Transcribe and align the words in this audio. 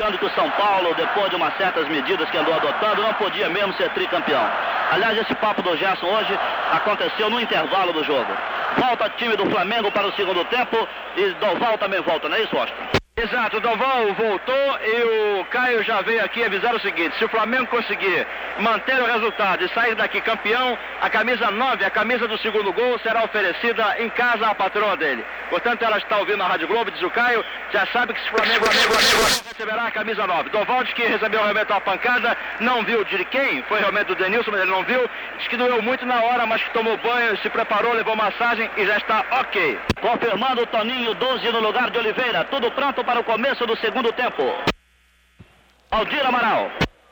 achando 0.00 0.18
que 0.18 0.24
o 0.24 0.30
São 0.30 0.50
Paulo, 0.52 0.94
depois 0.94 1.28
de 1.28 1.36
umas 1.36 1.54
certas 1.58 1.86
medidas 1.88 2.28
que 2.30 2.38
andou 2.38 2.54
adotando, 2.54 3.02
não 3.02 3.12
podia 3.14 3.50
mesmo 3.50 3.72
ser 3.74 3.90
tricampeão. 3.90 4.42
Aliás, 4.90 5.18
esse 5.18 5.34
papo 5.34 5.62
do 5.62 5.76
Gerson 5.76 6.06
hoje 6.06 6.38
aconteceu 6.72 7.28
no 7.28 7.38
intervalo 7.38 7.92
do 7.92 8.02
jogo. 8.02 8.32
Volta 8.78 9.10
time 9.10 9.36
do 9.36 9.48
Flamengo 9.50 9.92
para 9.92 10.06
o 10.06 10.12
segundo 10.12 10.42
tempo 10.46 10.88
e 11.16 11.30
Doval 11.34 11.76
também 11.76 12.00
volta, 12.00 12.28
não 12.28 12.36
é 12.36 12.42
isso, 12.42 12.56
Austin? 12.56 12.99
Exato, 13.22 13.58
o 13.58 13.60
Doval 13.60 14.14
voltou 14.14 14.78
e 14.82 15.40
o 15.40 15.44
Caio 15.50 15.82
já 15.84 16.00
veio 16.00 16.24
aqui 16.24 16.42
avisar 16.42 16.74
o 16.74 16.80
seguinte: 16.80 17.18
se 17.18 17.24
o 17.26 17.28
Flamengo 17.28 17.66
conseguir 17.66 18.26
manter 18.58 18.98
o 18.98 19.04
resultado 19.04 19.62
e 19.62 19.68
sair 19.74 19.94
daqui 19.94 20.22
campeão, 20.22 20.78
a 21.02 21.10
camisa 21.10 21.50
9, 21.50 21.84
a 21.84 21.90
camisa 21.90 22.26
do 22.26 22.38
segundo 22.38 22.72
gol, 22.72 22.98
será 23.00 23.22
oferecida 23.22 23.96
em 23.98 24.08
casa 24.08 24.46
à 24.46 24.54
patroa 24.54 24.96
dele. 24.96 25.22
Portanto, 25.50 25.82
ela 25.82 25.98
está 25.98 26.16
ouvindo 26.16 26.42
a 26.42 26.46
Rádio 26.46 26.66
Globo, 26.66 26.90
diz 26.90 27.02
o 27.02 27.10
Caio, 27.10 27.44
já 27.70 27.84
sabe 27.88 28.14
que 28.14 28.22
se 28.22 28.28
o 28.28 28.30
Flamengo, 28.30 28.64
Flamengo, 28.64 28.94
Flamengo 28.94 29.44
receberá 29.50 29.86
a 29.86 29.90
camisa 29.90 30.26
9. 30.26 30.48
Doval 30.48 30.84
diz 30.84 30.94
que 30.94 31.02
recebeu 31.02 31.42
realmente 31.42 31.70
uma 31.70 31.80
pancada, 31.80 32.34
não 32.60 32.82
viu 32.84 33.04
de 33.04 33.22
quem, 33.26 33.62
foi 33.64 33.80
realmente 33.80 34.06
do 34.06 34.14
Denilson, 34.14 34.50
mas 34.50 34.62
ele 34.62 34.70
não 34.70 34.82
viu. 34.82 35.10
Diz 35.36 35.46
que 35.46 35.58
doeu 35.58 35.82
muito 35.82 36.06
na 36.06 36.22
hora, 36.22 36.46
mas 36.46 36.62
que 36.62 36.70
tomou 36.70 36.96
banho, 36.96 37.36
se 37.38 37.50
preparou, 37.50 37.92
levou 37.92 38.16
massagem 38.16 38.70
e 38.78 38.86
já 38.86 38.96
está 38.96 39.24
ok. 39.42 39.78
Confirmando 40.00 40.62
o 40.62 40.66
Toninho, 40.66 41.14
12 41.14 41.50
no 41.50 41.60
lugar 41.60 41.90
de 41.90 41.98
Oliveira, 41.98 42.44
tudo 42.44 42.70
pronto 42.70 43.04
para 43.04 43.09
o 43.18 43.24
começo 43.24 43.66
do 43.66 43.76
segundo 43.76 44.12
tempo. 44.12 44.42
Aldir 45.90 46.24
Amaral. 46.24 46.70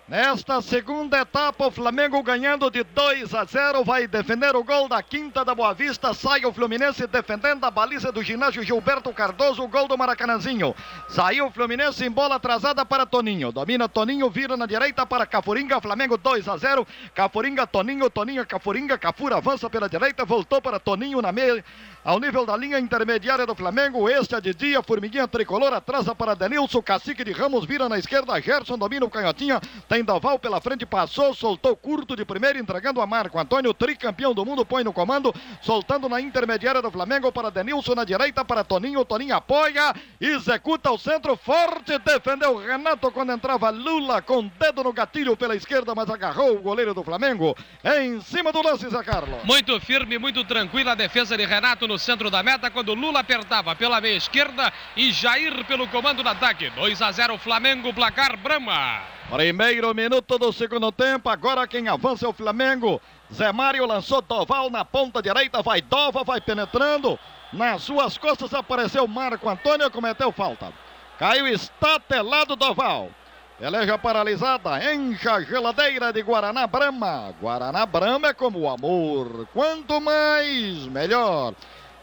Nesta 0.08 0.62
segunda 0.62 1.20
etapa, 1.20 1.66
o 1.66 1.70
Flamengo 1.70 2.22
ganhando 2.22 2.70
de 2.70 2.82
2 2.82 3.34
a 3.34 3.44
0, 3.44 3.84
vai 3.84 4.06
defender 4.06 4.56
o 4.56 4.64
gol 4.64 4.88
da 4.88 5.02
quinta 5.02 5.44
da 5.44 5.54
Boa 5.54 5.74
Vista. 5.74 6.14
Sai 6.14 6.46
o 6.46 6.52
Fluminense 6.52 7.06
defendendo 7.06 7.62
a 7.64 7.70
baliza 7.70 8.10
do 8.10 8.22
ginásio 8.22 8.62
Gilberto 8.62 9.12
Cardoso, 9.12 9.62
o 9.62 9.68
gol 9.68 9.86
do 9.86 9.98
Maracanãzinho. 9.98 10.74
Saiu 11.10 11.48
o 11.48 11.50
Fluminense 11.50 12.06
em 12.06 12.10
bola 12.10 12.36
atrasada 12.36 12.86
para 12.86 13.04
Toninho. 13.04 13.52
Domina 13.52 13.86
Toninho, 13.86 14.30
vira 14.30 14.56
na 14.56 14.64
direita 14.64 15.04
para 15.04 15.26
Cafuringa. 15.26 15.78
Flamengo 15.78 16.16
2 16.16 16.48
a 16.48 16.56
0. 16.56 16.86
Cafuringa, 17.14 17.66
Toninho, 17.66 18.08
Toninho, 18.08 18.46
Cafuringa. 18.46 18.96
Cafura 18.96 19.36
avança 19.36 19.68
pela 19.68 19.90
direita, 19.90 20.24
voltou 20.24 20.62
para 20.62 20.80
Toninho 20.80 21.20
na 21.20 21.32
meia 21.32 21.62
ao 22.08 22.18
nível 22.18 22.46
da 22.46 22.56
linha 22.56 22.78
intermediária 22.78 23.44
do 23.44 23.54
Flamengo. 23.54 24.08
Este 24.08 24.34
é 24.34 24.40
de 24.40 24.54
dia, 24.54 24.82
formiguinha 24.82 25.28
tricolor, 25.28 25.74
atrasa 25.74 26.14
para 26.14 26.34
Denilson, 26.34 26.80
cacique 26.80 27.22
de 27.22 27.32
Ramos, 27.32 27.66
vira 27.66 27.86
na 27.86 27.98
esquerda, 27.98 28.40
Gerson 28.40 28.78
domina 28.78 29.04
o 29.04 29.10
canhotinha, 29.10 29.60
tem 29.86 30.02
Doval 30.02 30.38
pela 30.38 30.58
frente, 30.58 30.86
passou, 30.86 31.34
soltou 31.34 31.76
curto 31.76 32.16
de 32.16 32.24
primeiro, 32.24 32.58
entregando 32.58 33.02
a 33.02 33.06
Marco 33.06 33.38
Antônio, 33.38 33.74
tricampeão 33.74 34.32
do 34.32 34.42
mundo, 34.42 34.64
põe 34.64 34.82
no 34.82 34.90
comando, 34.90 35.34
soltando 35.60 36.08
na 36.08 36.18
intermediária 36.18 36.80
do 36.80 36.90
Flamengo 36.90 37.30
para 37.30 37.50
Denilson 37.50 37.94
na 37.94 38.04
direita, 38.04 38.42
para 38.42 38.64
Toninho, 38.64 39.04
Toninho 39.04 39.36
apoia, 39.36 39.94
executa 40.18 40.90
o 40.90 40.96
centro, 40.96 41.36
forte, 41.36 41.98
defendeu 41.98 42.56
Renato 42.56 43.10
quando 43.10 43.32
entrava 43.32 43.68
Lula 43.68 44.22
com 44.22 44.50
dedo 44.58 44.82
no 44.82 44.94
gatilho 44.94 45.36
pela 45.36 45.54
esquerda, 45.54 45.94
mas 45.94 46.08
agarrou 46.08 46.56
o 46.56 46.62
goleiro 46.62 46.94
do 46.94 47.04
Flamengo 47.04 47.54
em 47.84 48.18
cima 48.22 48.50
do 48.50 48.62
lance, 48.62 48.88
Zé 48.88 49.02
Carlos. 49.02 49.44
Muito 49.44 49.78
firme, 49.78 50.16
muito 50.16 50.42
tranquila 50.42 50.92
a 50.92 50.94
defesa 50.94 51.36
de 51.36 51.44
Renato 51.44 51.86
no 51.86 51.97
centro 51.98 52.30
da 52.30 52.42
meta 52.42 52.70
quando 52.70 52.94
Lula 52.94 53.20
apertava 53.20 53.74
pela 53.74 54.00
meia 54.00 54.16
esquerda 54.16 54.72
e 54.96 55.12
Jair 55.12 55.64
pelo 55.64 55.88
comando 55.88 56.22
do 56.22 56.28
ataque. 56.28 56.70
2 56.70 57.02
a 57.02 57.12
0 57.12 57.38
Flamengo, 57.38 57.92
placar 57.92 58.36
Brama. 58.36 59.02
Primeiro 59.30 59.94
minuto 59.94 60.38
do 60.38 60.52
segundo 60.52 60.90
tempo, 60.90 61.28
agora 61.28 61.66
quem 61.66 61.88
avança 61.88 62.24
é 62.24 62.28
o 62.28 62.32
Flamengo. 62.32 63.00
Zé 63.32 63.52
Mário 63.52 63.86
lançou 63.86 64.22
Doval 64.22 64.70
na 64.70 64.84
ponta 64.84 65.20
direita, 65.20 65.62
vai 65.62 65.82
Dova, 65.82 66.24
vai 66.24 66.40
penetrando. 66.40 67.18
Nas 67.52 67.82
suas 67.82 68.16
costas 68.16 68.54
apareceu 68.54 69.06
Marco 69.06 69.48
Antônio, 69.48 69.90
cometeu 69.90 70.32
falta. 70.32 70.72
Caiu 71.18 71.46
estatelado 71.46 72.56
Doval. 72.56 73.10
Peleja 73.58 73.98
paralisada, 73.98 74.94
encha 74.94 75.32
a 75.32 75.42
geladeira 75.42 76.12
de 76.12 76.22
Guaraná 76.22 76.64
Brama. 76.68 77.34
Guaraná 77.40 77.84
Brama 77.84 78.28
é 78.28 78.32
como 78.32 78.60
o 78.60 78.68
amor. 78.68 79.48
Quanto 79.52 80.00
mais, 80.00 80.86
melhor. 80.86 81.54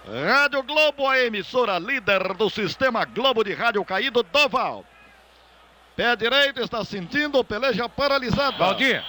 Rádio 0.07 0.61
Globo, 0.61 1.07
a 1.07 1.19
emissora 1.19 1.79
líder 1.79 2.35
do 2.35 2.47
sistema 2.47 3.05
Globo 3.05 3.43
de 3.43 3.53
Rádio 3.55 3.83
Caído, 3.83 4.21
Doval. 4.21 4.85
Pé 5.95 6.15
direito 6.15 6.61
está 6.61 6.85
sentindo, 6.85 7.43
peleja 7.43 7.89
paralisada. 7.89 8.57
Valdir. 8.57 9.03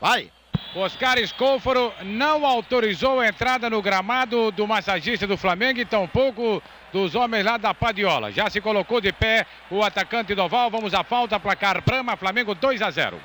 Vai. 0.00 0.32
Oscar 0.74 1.18
Escôforo 1.18 1.92
não 2.02 2.46
autorizou 2.46 3.20
a 3.20 3.28
entrada 3.28 3.68
no 3.68 3.82
gramado 3.82 4.50
do 4.52 4.66
massagista 4.66 5.26
do 5.26 5.36
Flamengo 5.36 5.80
e 5.80 5.84
tampouco 5.84 6.62
dos 6.90 7.14
homens 7.14 7.44
lá 7.44 7.58
da 7.58 7.74
Padiola. 7.74 8.32
Já 8.32 8.48
se 8.48 8.58
colocou 8.58 9.02
de 9.02 9.12
pé 9.12 9.46
o 9.70 9.82
atacante 9.82 10.34
Doval. 10.34 10.70
Vamos 10.70 10.94
à 10.94 11.04
falta, 11.04 11.38
placar 11.38 11.82
Brama, 11.82 12.16
Flamengo 12.16 12.54
2 12.54 12.80
a 12.80 12.90
0. 12.90 13.20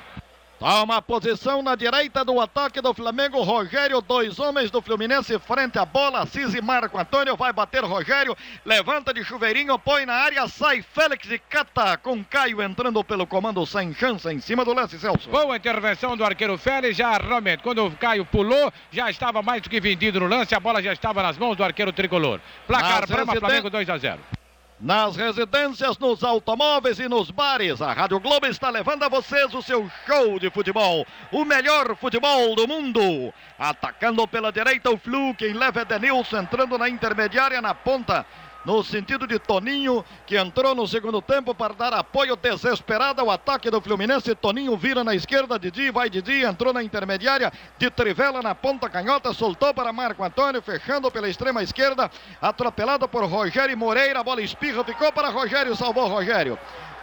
Toma 0.58 1.00
posição 1.00 1.62
na 1.62 1.76
direita 1.76 2.24
do 2.24 2.40
ataque 2.40 2.80
do 2.80 2.92
Flamengo. 2.92 3.42
Rogério, 3.42 4.00
dois 4.00 4.40
homens 4.40 4.72
do 4.72 4.82
Fluminense 4.82 5.38
frente 5.38 5.78
à 5.78 5.84
bola. 5.84 6.22
Assis 6.22 6.52
e 6.52 6.60
Marco 6.60 6.98
Antônio 6.98 7.36
vai 7.36 7.52
bater 7.52 7.84
Rogério. 7.84 8.36
Levanta 8.64 9.14
de 9.14 9.22
chuveirinho, 9.22 9.78
põe 9.78 10.04
na 10.04 10.14
área, 10.14 10.48
sai 10.48 10.82
Félix 10.82 11.30
e 11.30 11.38
cata 11.38 11.96
com 11.96 12.24
Caio 12.24 12.60
entrando 12.60 13.04
pelo 13.04 13.24
comando 13.24 13.64
sem 13.66 13.94
chance 13.94 14.28
em 14.28 14.40
cima 14.40 14.64
do 14.64 14.74
lance, 14.74 14.98
Celso. 14.98 15.30
Boa 15.30 15.56
intervenção 15.56 16.16
do 16.16 16.24
arqueiro 16.24 16.58
Félix. 16.58 16.96
Já 16.96 17.16
realmente, 17.18 17.62
quando 17.62 17.86
o 17.86 17.90
Caio 17.92 18.24
pulou, 18.24 18.72
já 18.90 19.08
estava 19.08 19.40
mais 19.40 19.62
do 19.62 19.70
que 19.70 19.80
vendido 19.80 20.18
no 20.18 20.26
lance. 20.26 20.56
A 20.56 20.60
bola 20.60 20.82
já 20.82 20.92
estava 20.92 21.22
nas 21.22 21.38
mãos 21.38 21.56
do 21.56 21.62
arqueiro 21.62 21.92
tricolor. 21.92 22.40
Placar 22.66 23.06
Brama, 23.06 23.36
Flamengo 23.36 23.70
2 23.70 23.88
a 23.88 23.96
0 23.96 24.38
nas 24.80 25.16
residências, 25.16 25.98
nos 25.98 26.22
automóveis 26.22 26.98
e 26.98 27.08
nos 27.08 27.30
bares. 27.30 27.82
A 27.82 27.92
Rádio 27.92 28.20
Globo 28.20 28.46
está 28.46 28.70
levando 28.70 29.02
a 29.02 29.08
vocês 29.08 29.52
o 29.54 29.62
seu 29.62 29.90
show 30.06 30.38
de 30.38 30.50
futebol, 30.50 31.06
o 31.32 31.44
melhor 31.44 31.96
futebol 31.96 32.54
do 32.54 32.66
mundo. 32.68 33.32
Atacando 33.58 34.26
pela 34.28 34.52
direita 34.52 34.90
o 34.90 34.98
Flu, 34.98 35.34
quem 35.34 35.52
leva 35.52 35.80
é 35.80 35.84
Denilson, 35.84 36.38
entrando 36.38 36.78
na 36.78 36.88
intermediária 36.88 37.60
na 37.60 37.74
ponta 37.74 38.24
no 38.68 38.84
sentido 38.84 39.26
de 39.26 39.38
Toninho, 39.38 40.04
que 40.26 40.36
entrou 40.36 40.74
no 40.74 40.86
segundo 40.86 41.22
tempo 41.22 41.54
para 41.54 41.72
dar 41.72 41.94
apoio 41.94 42.36
desesperado 42.36 43.22
ao 43.22 43.30
ataque 43.30 43.70
do 43.70 43.80
Fluminense. 43.80 44.34
Toninho 44.34 44.76
vira 44.76 45.02
na 45.02 45.14
esquerda, 45.14 45.58
Didi 45.58 45.90
vai 45.90 46.10
Didi, 46.10 46.44
entrou 46.44 46.70
na 46.70 46.82
intermediária, 46.82 47.50
de 47.78 47.88
Trivela 47.88 48.42
na 48.42 48.54
ponta 48.54 48.90
canhota, 48.90 49.32
soltou 49.32 49.72
para 49.72 49.90
Marco 49.90 50.22
Antônio, 50.22 50.60
fechando 50.60 51.10
pela 51.10 51.30
extrema 51.30 51.62
esquerda, 51.62 52.10
atropelado 52.42 53.08
por 53.08 53.24
Rogério 53.24 53.74
Moreira, 53.74 54.20
a 54.20 54.22
bola 54.22 54.42
espirra, 54.42 54.84
ficou 54.84 55.10
para 55.12 55.30
Rogério, 55.30 55.74
salvou 55.74 56.06
Rogério. 56.06 56.58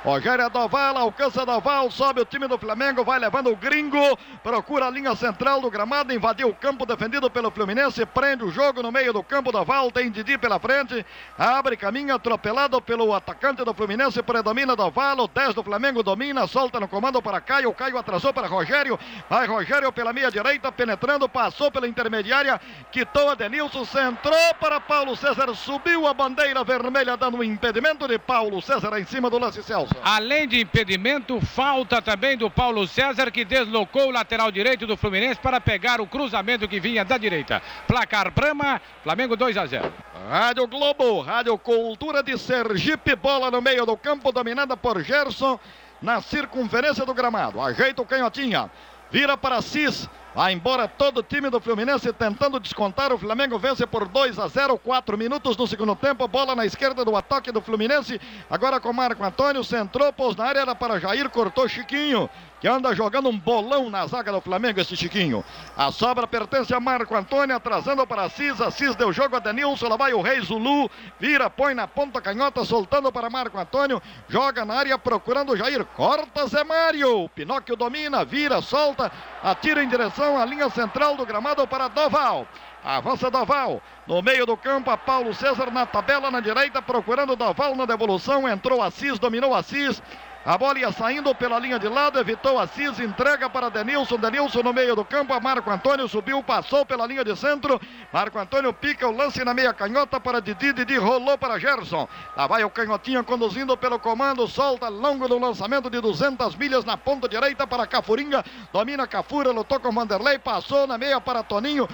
Rogério 0.05 0.47
Doval, 0.51 0.97
alcança 0.97 1.43
Doval, 1.43 1.89
sobe 1.89 2.21
o 2.21 2.25
time 2.25 2.47
do 2.47 2.59
Flamengo, 2.59 3.03
vai 3.03 3.17
levando 3.17 3.49
o 3.49 3.55
gringo, 3.55 4.15
procura 4.43 4.85
a 4.85 4.89
linha 4.91 5.15
central 5.15 5.59
do 5.59 5.71
gramado, 5.71 6.13
invadiu 6.13 6.49
o 6.49 6.53
campo 6.53 6.85
defendido 6.85 7.27
pelo 7.27 7.49
Fluminense, 7.49 8.05
prende 8.05 8.43
o 8.43 8.51
jogo 8.51 8.83
no 8.83 8.91
meio 8.91 9.11
do 9.11 9.23
campo, 9.23 9.51
Doval, 9.51 9.89
tem 9.89 10.11
Didi 10.11 10.37
pela 10.37 10.59
frente, 10.59 11.03
abre 11.35 11.75
caminho 11.75 12.13
atropelado 12.13 12.79
pelo 12.79 13.15
atacante 13.15 13.65
do 13.65 13.73
Fluminense, 13.73 14.21
predomina 14.21 14.75
Doval, 14.75 15.21
o 15.21 15.27
10 15.27 15.55
do 15.55 15.63
Flamengo 15.63 16.03
domina, 16.03 16.45
solta 16.45 16.79
no 16.79 16.87
comando 16.87 17.19
para 17.19 17.41
Caio, 17.41 17.73
Caio 17.73 17.97
atrasou 17.97 18.31
para 18.31 18.45
Rogério, 18.45 18.99
vai 19.27 19.47
Rogério 19.47 19.91
pela 19.91 20.13
meia 20.13 20.29
direita, 20.29 20.71
penetrando, 20.71 21.27
passou 21.27 21.71
pela 21.71 21.87
intermediária, 21.87 22.61
quitou 22.91 23.35
Denilson, 23.35 23.83
centrou 23.83 24.53
para 24.59 24.79
Paulo 24.79 25.15
César, 25.15 25.51
subiu 25.55 26.05
a 26.05 26.13
bandeira 26.13 26.63
vermelha, 26.63 27.17
dando 27.17 27.37
um 27.37 27.43
impedimento 27.43 28.07
de 28.07 28.19
Paulo 28.19 28.61
César 28.61 28.99
em 28.99 29.05
cima 29.05 29.31
do 29.31 29.39
lance 29.39 29.63
Celso. 29.63 29.94
Além 30.03 30.47
de 30.47 30.61
impedimento, 30.61 31.39
falta 31.41 32.01
também 32.01 32.37
do 32.37 32.49
Paulo 32.49 32.87
César, 32.87 33.31
que 33.31 33.43
deslocou 33.43 34.07
o 34.07 34.11
lateral 34.11 34.51
direito 34.51 34.85
do 34.85 34.97
Fluminense 34.97 35.39
para 35.39 35.59
pegar 35.59 35.99
o 35.99 36.07
cruzamento 36.07 36.67
que 36.67 36.79
vinha 36.79 37.03
da 37.03 37.17
direita. 37.17 37.61
Placar 37.87 38.31
Brama, 38.31 38.81
Flamengo 39.03 39.35
2 39.35 39.57
a 39.57 39.65
0. 39.65 39.93
Rádio 40.29 40.67
Globo, 40.67 41.21
Rádio 41.21 41.57
Cultura 41.57 42.23
de 42.23 42.37
Sergipe, 42.37 43.15
bola 43.15 43.51
no 43.51 43.61
meio 43.61 43.85
do 43.85 43.95
campo, 43.97 44.31
dominada 44.31 44.75
por 44.75 45.01
Gerson 45.03 45.59
na 46.01 46.21
circunferência 46.21 47.05
do 47.05 47.13
gramado. 47.13 47.61
Ajeita 47.61 48.01
o 48.01 48.05
canhotinha, 48.05 48.69
vira 49.15 49.37
para 49.37 49.61
Cis. 49.61 50.09
Vai 50.35 50.51
embora 50.51 50.89
todo 50.89 51.19
o 51.19 51.23
time 51.23 51.49
do 51.49 51.61
Fluminense 51.61 52.11
tentando 52.11 52.59
descontar. 52.59 53.13
O 53.13 53.17
Flamengo 53.17 53.57
vence 53.57 53.87
por 53.87 54.09
2 54.09 54.37
a 54.37 54.49
0, 54.49 54.77
4 54.77 55.17
minutos 55.17 55.55
no 55.55 55.65
segundo 55.65 55.95
tempo. 55.95 56.27
Bola 56.27 56.53
na 56.53 56.65
esquerda 56.65 57.05
do 57.05 57.15
ataque 57.15 57.49
do 57.49 57.61
Fluminense. 57.61 58.19
Agora 58.49 58.77
com 58.77 58.91
Marco 58.91 59.23
Antônio, 59.23 59.63
centrou, 59.63 60.11
pôs 60.11 60.35
na 60.35 60.43
área, 60.43 60.59
era 60.59 60.75
para 60.75 60.99
Jair, 60.99 61.29
cortou 61.29 61.65
Chiquinho 61.69 62.29
que 62.65 62.69
anda 62.69 62.95
jogando 62.95 63.29
um 63.29 63.37
bolão 63.37 63.91
na 63.91 64.07
zaga 64.07 64.31
do 64.31 64.41
Flamengo, 64.41 64.79
esse 64.79 64.97
Chiquinho. 64.97 65.45
A 65.77 65.91
sobra 65.91 66.25
pertence 66.25 66.73
a 66.73 66.79
Marco 66.79 67.15
Antônio, 67.15 67.55
atrasando 67.55 68.07
para 68.07 68.23
Assis. 68.23 68.59
Assis 68.59 68.95
deu 68.95 69.13
jogo 69.13 69.35
a 69.35 69.39
Denilson, 69.39 69.87
lá 69.87 69.95
vai 69.95 70.15
o 70.15 70.21
Rei 70.23 70.41
Zulu, 70.41 70.89
vira, 71.19 71.47
põe 71.47 71.75
na 71.75 71.87
ponta 71.87 72.19
canhota, 72.19 72.65
soltando 72.65 73.11
para 73.11 73.29
Marco 73.29 73.55
Antônio, 73.55 74.01
joga 74.27 74.65
na 74.65 74.73
área 74.73 74.97
procurando 74.97 75.51
o 75.51 75.55
Jair, 75.55 75.85
corta 75.85 76.47
Zé 76.47 76.63
Mário. 76.63 77.29
Pinóquio 77.35 77.75
domina, 77.75 78.25
vira, 78.25 78.59
solta, 78.63 79.11
atira 79.43 79.83
em 79.83 79.87
direção 79.87 80.35
à 80.35 80.43
linha 80.43 80.67
central 80.71 81.15
do 81.15 81.23
gramado 81.23 81.67
para 81.67 81.87
Doval. 81.87 82.47
Avança 82.83 83.29
Doval. 83.29 83.79
No 84.07 84.23
meio 84.23 84.43
do 84.47 84.57
campo, 84.57 84.89
a 84.89 84.97
Paulo 84.97 85.35
César 85.35 85.69
na 85.69 85.85
tabela 85.85 86.31
na 86.31 86.39
direita, 86.39 86.81
procurando 86.81 87.35
Doval 87.35 87.75
na 87.75 87.85
devolução. 87.85 88.49
Entrou 88.49 88.81
Assis, 88.81 89.19
dominou 89.19 89.53
Assis. 89.53 90.01
A 90.45 90.59
bola 90.59 90.77
ia 90.77 90.91
saindo 90.91 91.33
pela 91.33 91.57
linha 91.57 91.79
de 91.79 91.89
lado, 91.89 92.19
evitou 92.19 92.59
Assis, 92.59 92.99
entrega 92.99 93.49
para 93.49 93.67
Denilson. 93.67 94.15
Denilson 94.19 94.61
no 94.61 94.71
meio 94.71 94.95
do 94.95 95.03
campo, 95.03 95.33
a 95.33 95.39
Marco 95.39 95.71
Antônio 95.71 96.07
subiu, 96.07 96.43
passou 96.43 96.85
pela 96.85 97.07
linha 97.07 97.23
de 97.23 97.35
centro. 97.35 97.81
Marco 98.13 98.37
Antônio 98.37 98.71
pica 98.71 99.07
o 99.07 99.11
lance 99.11 99.43
na 99.43 99.55
meia 99.55 99.73
canhota 99.73 100.19
para 100.19 100.39
Didi, 100.39 100.71
Didi 100.71 100.97
rolou 100.97 101.35
para 101.35 101.57
Gerson. 101.57 102.07
Lá 102.37 102.45
vai 102.45 102.63
o 102.63 102.69
canhotinho 102.69 103.23
conduzindo 103.23 103.75
pelo 103.75 103.97
comando, 103.97 104.47
solta 104.47 104.87
longo 104.87 105.27
no 105.27 105.39
lançamento 105.39 105.89
de 105.89 105.99
200 105.99 106.55
milhas 106.55 106.85
na 106.85 106.95
ponta 106.95 107.27
direita 107.27 107.65
para 107.65 107.87
Cafuringa. 107.87 108.45
Domina 108.71 109.07
Cafura, 109.07 109.49
lutou 109.49 109.79
com 109.79 109.91
Vanderlei, 109.91 110.37
passou 110.37 110.85
na 110.85 110.95
meia 110.95 111.19
para 111.19 111.41
Toninho. 111.41 111.89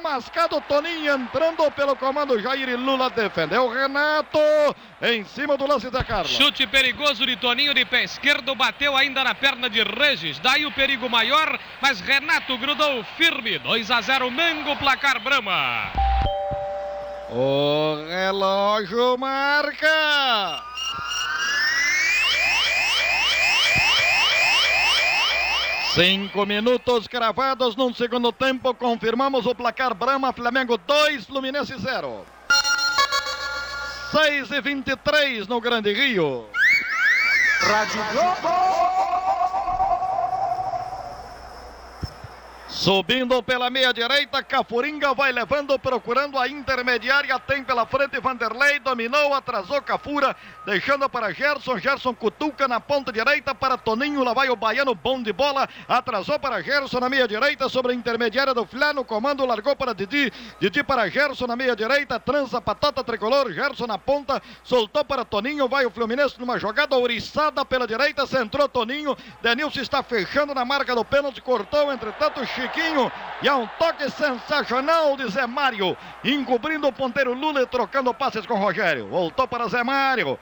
Mascado 0.00 0.60
Toninho 0.62 1.14
entrando 1.14 1.70
pelo 1.72 1.96
comando 1.96 2.40
Jair 2.40 2.68
e 2.68 2.76
Lula 2.76 3.10
defendeu 3.10 3.68
Renato 3.68 4.38
em 5.02 5.24
cima 5.24 5.56
do 5.56 5.66
lance 5.66 5.90
da 5.90 6.04
Carla. 6.04 6.28
Chute 6.28 6.66
perigoso 6.66 7.26
de 7.26 7.36
Toninho 7.36 7.74
de 7.74 7.84
pé 7.84 8.04
esquerdo, 8.04 8.54
bateu 8.54 8.96
ainda 8.96 9.24
na 9.24 9.34
perna 9.34 9.68
de 9.68 9.82
Regis. 9.82 10.38
Daí 10.38 10.66
o 10.66 10.72
perigo 10.72 11.08
maior, 11.08 11.58
mas 11.80 12.00
Renato 12.00 12.56
grudou 12.58 13.04
firme. 13.16 13.58
2 13.58 13.90
a 13.90 14.00
0 14.00 14.30
Mengo, 14.30 14.76
placar 14.76 15.20
Brama. 15.20 15.92
O 17.30 18.04
relógio 18.08 19.18
marca. 19.18 20.62
Cinco 25.96 26.44
minutos 26.44 27.08
cravados 27.08 27.74
num 27.74 27.90
segundo 27.94 28.30
tempo. 28.30 28.74
Confirmamos 28.74 29.46
o 29.46 29.54
placar 29.54 29.94
Brama, 29.94 30.30
Flamengo 30.30 30.76
2, 30.76 31.24
Fluminense 31.24 31.74
0. 31.80 32.22
6 34.10 34.50
e 34.50 34.60
23 34.60 35.48
no 35.48 35.58
Grande 35.58 35.94
Rio. 35.94 36.50
Rádio 37.62 38.04
Globo. 38.12 39.25
Subindo 42.76 43.42
pela 43.42 43.70
meia 43.70 43.90
direita, 43.90 44.42
Cafuringa 44.42 45.14
vai 45.14 45.32
levando, 45.32 45.78
procurando 45.78 46.38
a 46.38 46.46
intermediária. 46.46 47.38
Tem 47.38 47.64
pela 47.64 47.86
frente 47.86 48.20
Vanderlei, 48.20 48.78
dominou, 48.78 49.32
atrasou 49.32 49.80
Cafura, 49.80 50.36
deixando 50.66 51.08
para 51.08 51.32
Gerson. 51.32 51.78
Gerson 51.78 52.12
cutuca 52.14 52.68
na 52.68 52.78
ponta 52.78 53.10
direita 53.10 53.54
para 53.54 53.78
Toninho. 53.78 54.22
Lá 54.22 54.34
vai 54.34 54.50
o 54.50 54.56
baiano, 54.56 54.94
bom 54.94 55.22
de 55.22 55.32
bola. 55.32 55.66
Atrasou 55.88 56.38
para 56.38 56.60
Gerson 56.60 57.00
na 57.00 57.08
meia 57.08 57.26
direita, 57.26 57.66
sobre 57.70 57.92
a 57.92 57.94
intermediária 57.94 58.52
do 58.52 58.66
Flá. 58.66 58.92
No 58.92 59.06
comando, 59.06 59.46
largou 59.46 59.74
para 59.74 59.94
Didi. 59.94 60.30
Didi 60.60 60.84
para 60.84 61.08
Gerson 61.08 61.46
na 61.46 61.56
meia 61.56 61.74
direita, 61.74 62.20
trança, 62.20 62.60
patata 62.60 63.02
tricolor. 63.02 63.50
Gerson 63.54 63.86
na 63.86 63.96
ponta, 63.96 64.42
soltou 64.62 65.02
para 65.02 65.24
Toninho. 65.24 65.66
Vai 65.66 65.86
o 65.86 65.90
Fluminense 65.90 66.38
numa 66.38 66.58
jogada 66.58 66.94
ouriçada 66.94 67.64
pela 67.64 67.86
direita, 67.86 68.26
centrou 68.26 68.68
Toninho. 68.68 69.16
Denilson 69.40 69.80
está 69.80 70.02
fechando 70.02 70.54
na 70.54 70.64
marca 70.64 70.94
do 70.94 71.06
pênalti, 71.06 71.40
cortou, 71.40 71.90
entretanto, 71.90 72.44
Chico. 72.44 72.65
Chiquinho. 72.66 73.10
E 73.42 73.48
há 73.48 73.56
um 73.56 73.66
toque 73.78 74.10
sensacional 74.10 75.16
de 75.16 75.28
Zé 75.30 75.46
Mário, 75.46 75.96
encobrindo 76.24 76.88
o 76.88 76.92
ponteiro 76.92 77.34
Lula 77.34 77.62
e 77.62 77.66
trocando 77.66 78.12
passes 78.14 78.46
com 78.46 78.54
Rogério. 78.54 79.08
Voltou 79.08 79.46
para 79.46 79.68
Zé 79.68 79.84
Mário. 79.84 80.38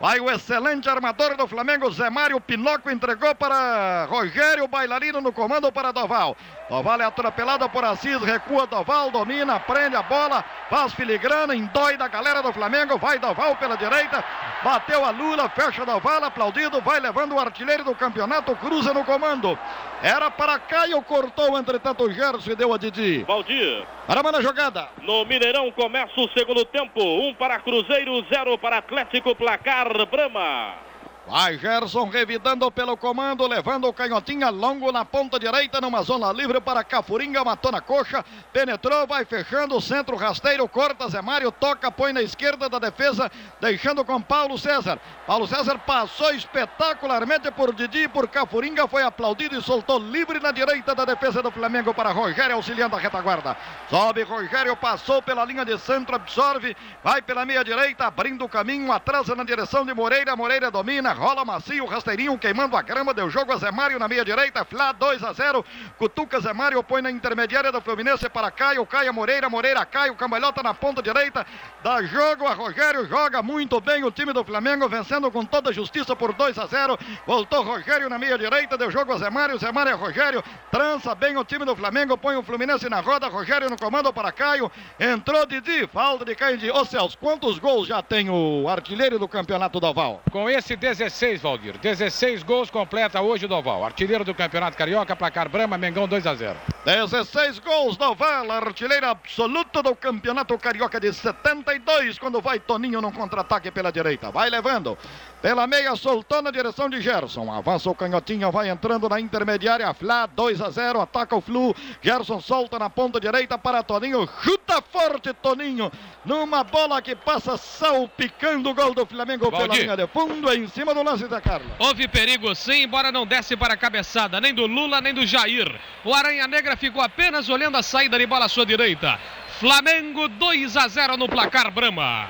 Vai 0.00 0.20
o 0.20 0.30
excelente 0.30 0.88
armador 0.88 1.36
do 1.36 1.48
Flamengo, 1.48 1.90
Zé 1.90 2.10
Mário 2.10 2.38
Pinocchio, 2.38 2.90
entregou 2.90 3.34
para 3.34 4.04
Rogério, 4.04 4.68
bailarino 4.68 5.22
no 5.22 5.32
comando 5.32 5.72
para 5.72 5.90
Doval. 5.90 6.36
Doval 6.68 7.00
é 7.00 7.04
atropelado 7.04 7.68
por 7.68 7.84
Assis, 7.84 8.20
recua 8.22 8.66
Doval, 8.66 9.10
domina, 9.12 9.60
prende 9.60 9.94
a 9.94 10.02
bola, 10.02 10.44
faz 10.68 10.92
filigrana, 10.94 11.54
endoida 11.54 12.04
a 12.04 12.08
galera 12.08 12.42
do 12.42 12.52
Flamengo, 12.52 12.98
vai 12.98 13.20
Doval 13.20 13.54
pela 13.54 13.76
direita, 13.76 14.24
bateu 14.64 15.04
a 15.04 15.10
Lula, 15.10 15.48
fecha 15.48 15.86
Doval, 15.86 16.24
aplaudido, 16.24 16.80
vai 16.80 16.98
levando 16.98 17.36
o 17.36 17.38
artilheiro 17.38 17.84
do 17.84 17.94
campeonato, 17.94 18.56
cruza 18.56 18.92
no 18.92 19.04
comando. 19.04 19.56
Era 20.02 20.28
para 20.28 20.58
Caio, 20.58 21.00
cortou, 21.02 21.56
entretanto 21.56 22.02
o 22.02 22.12
Gerson 22.12 22.50
e 22.50 22.56
deu 22.56 22.74
a 22.74 22.78
Didi. 22.78 23.22
Valdir. 23.22 23.86
Arama 24.08 24.32
na 24.32 24.42
jogada. 24.42 24.88
No 25.02 25.24
Mineirão 25.24 25.70
começa 25.70 26.20
o 26.20 26.28
segundo 26.30 26.64
tempo, 26.64 27.00
um 27.00 27.32
para 27.34 27.60
Cruzeiro, 27.60 28.24
zero 28.28 28.58
para 28.58 28.78
Atlético, 28.78 29.36
placar 29.36 29.88
Brama. 30.06 30.85
Vai 31.28 31.58
Gerson 31.58 32.08
revidando 32.08 32.70
pelo 32.70 32.96
comando, 32.96 33.48
levando 33.48 33.88
o 33.88 33.92
canhotinha 33.92 34.48
longo 34.48 34.92
na 34.92 35.04
ponta 35.04 35.40
direita, 35.40 35.80
numa 35.80 36.00
zona 36.04 36.32
livre 36.32 36.60
para 36.60 36.84
Cafuringa, 36.84 37.42
matou 37.42 37.72
na 37.72 37.80
coxa, 37.80 38.24
penetrou, 38.52 39.08
vai 39.08 39.24
fechando 39.24 39.76
o 39.76 39.80
centro 39.80 40.14
rasteiro, 40.14 40.68
corta 40.68 41.08
Zé 41.08 41.20
Mário, 41.20 41.50
toca, 41.50 41.90
põe 41.90 42.12
na 42.12 42.22
esquerda 42.22 42.68
da 42.68 42.78
defesa, 42.78 43.28
deixando 43.60 44.04
com 44.04 44.22
Paulo 44.22 44.56
César. 44.56 45.00
Paulo 45.26 45.48
César 45.48 45.78
passou 45.78 46.32
espetacularmente 46.32 47.50
por 47.50 47.74
Didi 47.74 48.04
e 48.04 48.08
por 48.08 48.28
Cafuringa, 48.28 48.86
foi 48.86 49.02
aplaudido 49.02 49.58
e 49.58 49.62
soltou 49.62 49.98
livre 49.98 50.38
na 50.38 50.52
direita 50.52 50.94
da 50.94 51.04
defesa 51.04 51.42
do 51.42 51.50
Flamengo 51.50 51.92
para 51.92 52.12
Rogério, 52.12 52.54
auxiliando 52.54 52.94
a 52.94 53.00
retaguarda. 53.00 53.56
Sobe 53.90 54.22
Rogério, 54.22 54.76
passou 54.76 55.20
pela 55.20 55.44
linha 55.44 55.64
de 55.64 55.76
centro, 55.76 56.14
absorve, 56.14 56.76
vai 57.02 57.20
pela 57.20 57.44
meia 57.44 57.64
direita, 57.64 58.06
abrindo 58.06 58.44
o 58.44 58.48
caminho, 58.48 58.92
atrasa 58.92 59.34
na 59.34 59.42
direção 59.42 59.84
de 59.84 59.92
Moreira, 59.92 60.36
Moreira 60.36 60.70
domina, 60.70 61.15
rola 61.16 61.44
macio, 61.44 61.86
rasteirinho 61.86 62.38
queimando 62.38 62.76
a 62.76 62.82
grama, 62.82 63.14
deu 63.14 63.28
jogo 63.30 63.52
a 63.52 63.56
Zé 63.56 63.72
Mário 63.72 63.98
na 63.98 64.06
meia 64.06 64.24
direita, 64.24 64.64
Flá 64.64 64.92
2 64.92 65.24
a 65.24 65.32
0, 65.32 65.64
cutuca 65.98 66.38
Zé 66.38 66.52
Mário, 66.52 66.82
põe 66.84 67.00
na 67.00 67.10
intermediária 67.10 67.72
do 67.72 67.80
Fluminense 67.80 68.28
para 68.28 68.50
Caio, 68.50 68.84
Caia 68.86 69.12
Moreira, 69.12 69.48
Moreira 69.48 69.84
Caio, 69.86 70.14
Cambalhota 70.14 70.62
na 70.62 70.74
ponta 70.74 71.02
direita, 71.02 71.44
dá 71.82 72.02
jogo 72.02 72.46
a 72.46 72.52
Rogério, 72.52 73.08
joga 73.08 73.42
muito 73.42 73.80
bem 73.80 74.04
o 74.04 74.10
time 74.10 74.32
do 74.32 74.44
Flamengo, 74.44 74.88
vencendo 74.88 75.30
com 75.30 75.44
toda 75.44 75.72
justiça 75.72 76.14
por 76.14 76.34
2 76.34 76.58
a 76.58 76.66
0, 76.66 76.98
voltou 77.26 77.62
Rogério 77.62 78.10
na 78.10 78.18
meia 78.18 78.36
direita, 78.36 78.76
deu 78.76 78.90
jogo 78.90 79.12
a 79.12 79.18
Zé 79.18 79.30
Mário, 79.30 79.58
Zé 79.58 79.72
Mário 79.72 79.92
é 79.92 79.94
Rogério, 79.94 80.44
trança 80.70 81.14
bem 81.14 81.36
o 81.38 81.44
time 81.44 81.64
do 81.64 81.74
Flamengo, 81.74 82.18
põe 82.18 82.36
o 82.36 82.42
Fluminense 82.42 82.88
na 82.90 83.00
roda, 83.00 83.28
Rogério 83.28 83.70
no 83.70 83.78
comando 83.78 84.12
para 84.12 84.30
Caio, 84.30 84.70
entrou 85.00 85.46
Didi, 85.46 85.86
falta 85.86 86.26
de 86.26 86.34
Caio 86.34 86.58
de, 86.58 86.70
ô 86.70 86.84
Celso, 86.84 87.16
quantos 87.16 87.58
gols 87.58 87.88
já 87.88 88.02
tem 88.02 88.28
o 88.28 88.68
artilheiro 88.68 89.18
do 89.18 89.26
campeonato 89.26 89.80
do? 89.80 89.96
Com 90.30 90.50
esse 90.50 90.76
16 90.76 91.05
16, 91.06 91.40
Valdir. 91.40 91.78
16 91.78 92.42
gols 92.42 92.68
completa 92.68 93.20
hoje 93.20 93.44
o 93.44 93.48
Doval. 93.48 93.84
Artilheiro 93.84 94.24
do 94.24 94.34
Campeonato 94.34 94.76
Carioca, 94.76 95.14
placar 95.14 95.48
Brama, 95.48 95.78
Mengão 95.78 96.08
2 96.08 96.26
a 96.26 96.34
0. 96.34 96.56
16 96.84 97.60
gols, 97.60 97.96
Doval, 97.96 98.50
artilheiro 98.50 99.06
absoluto 99.06 99.82
do 99.82 99.94
Campeonato 99.94 100.58
Carioca 100.58 100.98
de 100.98 101.12
72, 101.12 102.18
quando 102.18 102.40
vai 102.40 102.58
Toninho 102.58 103.00
num 103.00 103.12
contra-ataque 103.12 103.70
pela 103.70 103.92
direita. 103.92 104.32
Vai 104.32 104.50
levando. 104.50 104.98
Pela 105.40 105.66
meia, 105.66 105.94
soltou 105.94 106.42
na 106.42 106.50
direção 106.50 106.88
de 106.88 107.00
Gerson. 107.00 107.52
Avança 107.52 107.88
o 107.88 107.94
canhotinho, 107.94 108.50
vai 108.50 108.68
entrando 108.68 109.08
na 109.08 109.20
intermediária. 109.20 109.92
Flá 109.94 110.26
2 110.26 110.60
a 110.60 110.70
0, 110.70 111.00
ataca 111.00 111.36
o 111.36 111.40
Flu. 111.40 111.74
Gerson 112.02 112.40
solta 112.40 112.80
na 112.80 112.90
ponta 112.90 113.20
direita 113.20 113.56
para 113.56 113.82
Toninho. 113.82 114.28
Chuta 114.42 114.82
forte 114.82 115.32
Toninho. 115.34 115.90
Numa 116.24 116.64
bola 116.64 117.00
que 117.00 117.14
passa 117.14 117.56
salpicando 117.56 118.70
o 118.70 118.74
gol 118.74 118.92
do 118.92 119.06
Flamengo 119.06 119.50
Valdir. 119.50 119.68
pela 119.68 119.82
linha 119.82 119.96
de 119.96 120.06
fundo, 120.08 120.52
em 120.52 120.66
cima 120.66 120.92
do 120.92 120.95
lance 121.02 121.26
da 121.28 121.40
Carla. 121.40 121.66
Houve 121.78 122.08
perigo 122.08 122.54
sim, 122.54 122.82
embora 122.82 123.10
não 123.12 123.26
desce 123.26 123.56
para 123.56 123.74
a 123.74 123.76
cabeçada, 123.76 124.40
nem 124.40 124.54
do 124.54 124.66
Lula, 124.66 125.00
nem 125.00 125.14
do 125.14 125.26
Jair. 125.26 125.74
O 126.04 126.14
Aranha 126.14 126.46
Negra 126.46 126.76
ficou 126.76 127.02
apenas 127.02 127.48
olhando 127.48 127.76
a 127.76 127.82
saída 127.82 128.18
de 128.18 128.26
bola 128.26 128.46
à 128.46 128.48
sua 128.48 128.66
direita. 128.66 129.18
Flamengo 129.58 130.28
2 130.28 130.76
a 130.76 130.88
0 130.88 131.16
no 131.16 131.28
placar 131.28 131.70
Brama. 131.70 132.28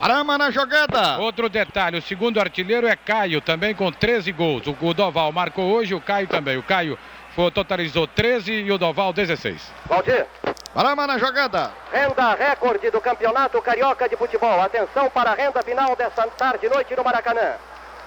Brama 0.00 0.36
na 0.36 0.50
jogada. 0.50 1.18
Outro 1.18 1.48
detalhe, 1.48 1.98
o 1.98 2.02
segundo 2.02 2.40
artilheiro 2.40 2.88
é 2.88 2.96
Caio, 2.96 3.40
também 3.40 3.72
com 3.72 3.92
13 3.92 4.32
gols. 4.32 4.64
O 4.66 4.92
Doval 4.92 5.30
marcou 5.30 5.72
hoje, 5.72 5.94
o 5.94 6.00
Caio 6.00 6.26
também. 6.26 6.56
O 6.56 6.62
Caio 6.64 6.98
foi, 7.36 7.50
totalizou 7.52 8.08
13 8.08 8.52
e 8.52 8.72
o 8.72 8.78
Doval 8.78 9.12
16. 9.12 9.72
Valdir. 9.86 10.26
Brama 10.74 11.06
na 11.06 11.18
jogada. 11.18 11.70
Renda 11.92 12.34
recorde 12.34 12.90
do 12.90 13.00
Campeonato 13.00 13.62
Carioca 13.62 14.08
de 14.08 14.16
Futebol. 14.16 14.60
Atenção 14.60 15.08
para 15.10 15.30
a 15.30 15.34
renda 15.34 15.62
final 15.62 15.94
desta 15.94 16.26
tarde 16.26 16.66
e 16.66 16.68
noite 16.68 16.96
no 16.96 17.04
Maracanã. 17.04 17.52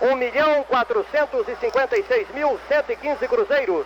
1 0.02 0.16
milhão 0.16 0.64
456 0.64 2.30
mil 2.32 2.60
115 2.68 3.28
cruzeiros. 3.28 3.86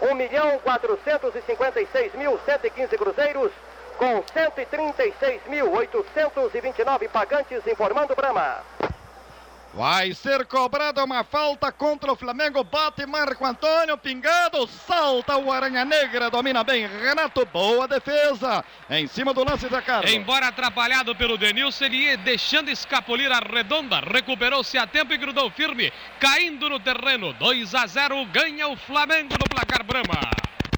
1 0.00 0.14
milhão 0.14 0.60
456 0.60 2.14
mil 2.14 2.38
115 2.44 2.96
cruzeiros 2.96 3.50
com 3.96 4.22
136.829 4.22 7.08
pagantes, 7.08 7.66
informando 7.66 8.14
Brama. 8.14 8.62
Vai 9.74 10.14
ser 10.14 10.46
cobrada 10.46 11.04
uma 11.04 11.22
falta 11.22 11.70
contra 11.70 12.12
o 12.12 12.16
Flamengo. 12.16 12.64
Bate 12.64 13.04
Marco 13.06 13.44
Antônio, 13.44 13.96
pingado, 13.98 14.66
salta 14.66 15.36
o 15.36 15.52
Aranha 15.52 15.84
Negra, 15.84 16.30
domina 16.30 16.64
bem. 16.64 16.86
Renato, 16.86 17.46
boa 17.46 17.86
defesa. 17.86 18.64
Em 18.88 19.06
cima 19.06 19.34
do 19.34 19.44
lance 19.44 19.68
da 19.68 19.82
cara. 19.82 20.10
Embora 20.10 20.48
atrapalhado 20.48 21.14
pelo 21.14 21.36
Denilson, 21.36 21.84
ele 21.84 22.16
deixando 22.16 22.70
escapulir 22.70 23.30
a 23.30 23.40
redonda. 23.40 24.00
Recuperou-se 24.00 24.76
a 24.78 24.86
tempo 24.86 25.12
e 25.12 25.18
grudou 25.18 25.50
firme, 25.50 25.92
caindo 26.18 26.68
no 26.68 26.80
terreno. 26.80 27.32
2 27.34 27.74
a 27.74 27.86
0, 27.86 28.24
ganha 28.26 28.68
o 28.68 28.76
Flamengo 28.76 29.34
no 29.38 29.44
placar 29.48 29.84
Brama. 29.84 30.18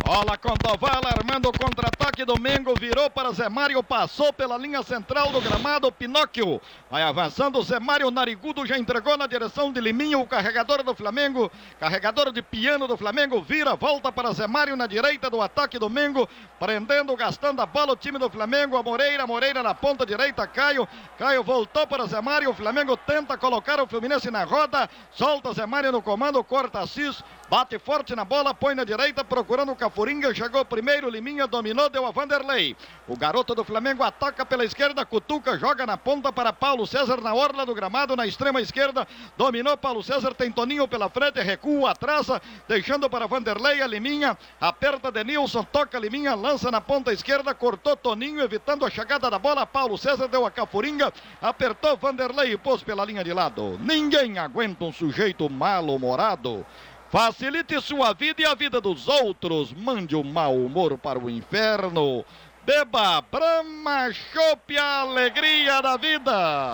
Bola 0.05 0.37
com 0.37 0.55
Doval, 0.55 1.03
armando 1.07 1.49
o 1.49 1.53
contra-ataque 1.53 2.25
do 2.25 2.37
Mengo, 2.41 2.75
virou 2.75 3.09
para 3.09 3.31
Zé 3.31 3.49
Mário, 3.49 3.81
passou 3.81 4.33
pela 4.33 4.59
linha 4.59 4.83
central 4.83 5.31
do 5.31 5.41
gramado, 5.41 5.93
Pinóquio 5.93 6.61
Vai 6.91 7.05
avançando, 7.05 7.57
o 7.57 7.63
Zé 7.63 7.79
Mário 7.79 8.11
Narigudo 8.11 8.67
já 8.67 8.77
entregou 8.77 9.17
na 9.17 9.29
direção 9.29 9.73
de 9.73 9.81
Liminha, 9.81 10.19
o 10.19 10.27
carregador 10.27 10.83
do 10.83 10.93
Flamengo, 10.93 11.49
carregador 11.79 12.33
de 12.33 12.43
piano 12.43 12.89
do 12.89 12.97
Flamengo, 12.97 13.41
vira, 13.41 13.77
volta 13.77 14.11
para 14.11 14.33
Zé 14.33 14.49
Mário 14.49 14.75
na 14.75 14.89
direita 14.89 15.31
do 15.31 15.41
ataque 15.41 15.79
do 15.79 15.89
Mengo, 15.89 16.29
prendendo, 16.59 17.15
gastando 17.15 17.63
a 17.63 17.67
bola 17.67 17.93
o 17.93 17.97
time 17.97 18.19
do 18.19 18.29
Flamengo, 18.29 18.77
a 18.77 18.83
Moreira, 18.83 19.25
Moreira 19.25 19.63
na 19.63 19.73
ponta 19.73 20.05
direita, 20.05 20.49
Caio, 20.49 20.89
Caio 21.17 21.45
voltou 21.45 21.87
para 21.87 22.07
Zé 22.07 22.21
Mário, 22.21 22.51
o 22.51 22.55
Flamengo 22.55 22.97
tenta 22.97 23.39
colocar 23.39 23.81
o 23.81 23.87
Fluminense 23.87 24.29
na 24.29 24.43
roda, 24.43 24.91
solta 25.13 25.53
Zé 25.53 25.67
Mário 25.67 25.93
no 25.93 26.03
comando, 26.03 26.43
corta 26.43 26.81
Assis, 26.81 27.23
bate 27.49 27.79
forte 27.79 28.17
na 28.17 28.25
bola, 28.25 28.53
põe 28.53 28.75
na 28.75 28.83
direita, 28.83 29.25
procurando 29.25 29.71
o 29.71 29.77
Cafuringa, 29.77 30.35
chegou 30.35 30.65
primeiro, 30.65 31.09
Liminha 31.09 31.47
dominou, 31.47 31.89
deu 31.89 32.05
a 32.05 32.11
Vanderlei. 32.11 32.77
O 33.07 33.17
garoto 33.17 33.55
do 33.55 33.63
Flamengo 33.63 34.03
ataca 34.03 34.45
pela 34.45 34.65
esquerda, 34.65 35.07
cutuca, 35.07 35.57
joga 35.57 35.87
na 35.87 35.97
ponta 35.97 36.33
para 36.33 36.53
Paulo 36.53 36.80
César 36.87 37.21
na 37.21 37.35
orla 37.35 37.65
do 37.65 37.75
gramado, 37.75 38.17
na 38.17 38.27
extrema 38.27 38.61
esquerda, 38.61 39.07
dominou 39.37 39.77
Paulo 39.77 40.03
César, 40.03 40.35
tem 40.35 40.51
Toninho 40.51 40.87
pela 40.89 41.09
frente, 41.09 41.41
recua, 41.41 41.91
atrasa, 41.91 42.41
deixando 42.69 43.09
para 43.09 43.27
Vanderlei, 43.27 43.83
a 43.83 43.87
Liminha, 43.87 44.37
aperta 44.61 45.11
Denilson, 45.11 45.65
toca 45.65 45.99
Liminha, 45.99 46.35
lança 46.35 46.71
na 46.71 46.81
ponta 46.81 47.13
esquerda, 47.13 47.55
cortou 47.55 47.97
Toninho, 47.97 48.41
evitando 48.43 48.85
a 48.85 48.91
chegada 48.91 49.31
da 49.31 49.39
bola, 49.39 49.67
Paulo 49.67 49.99
César 49.99 50.29
deu 50.29 50.45
a 50.47 50.51
Cafuringa, 50.51 51.13
apertou 51.41 51.97
Vanderlei 51.97 52.53
e 52.53 52.59
pôs 52.59 52.83
pela 52.83 53.05
linha 53.05 53.25
de 53.25 53.33
lado. 53.33 53.79
Ninguém 53.81 54.39
aguenta 54.39 54.85
um 54.85 54.93
sujeito 54.93 55.49
mal-humorado. 55.49 56.67
Facilite 57.11 57.81
sua 57.81 58.13
vida 58.13 58.43
e 58.43 58.47
a 58.47 58.55
vida 58.55 58.81
dos 58.81 59.09
outros. 59.09 59.73
Mande 59.73 60.15
o 60.15 60.23
mau 60.23 60.55
humor 60.55 60.97
para 60.97 61.19
o 61.19 61.29
inferno. 61.29 62.25
Beba 62.71 63.21
Brahma 63.21 64.13
Chope 64.13 64.79
a 64.79 65.01
alegria 65.01 65.83
da 65.83 65.97
vida. 65.97 66.71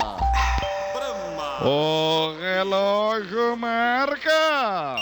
Brahma. 0.93 1.67
O 1.67 2.37
relógio 2.39 3.57
marca. 3.57 4.97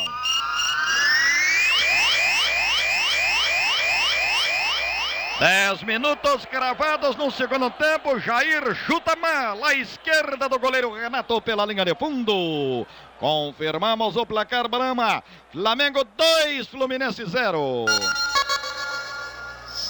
Dez 5.40 5.82
minutos 5.82 6.46
cravados 6.46 7.16
no 7.16 7.28
segundo 7.28 7.68
tempo. 7.70 8.20
Jair 8.20 8.62
chuta 8.86 9.16
mal 9.16 9.64
à 9.64 9.74
esquerda 9.74 10.48
do 10.48 10.60
goleiro 10.60 10.94
Renato 10.94 11.42
pela 11.42 11.66
linha 11.66 11.84
de 11.84 11.96
fundo. 11.96 12.86
Confirmamos 13.18 14.16
o 14.16 14.24
placar 14.24 14.68
Brama. 14.68 15.24
Flamengo 15.50 16.04
2, 16.04 16.68
Fluminense 16.68 17.24
0. 17.26 17.84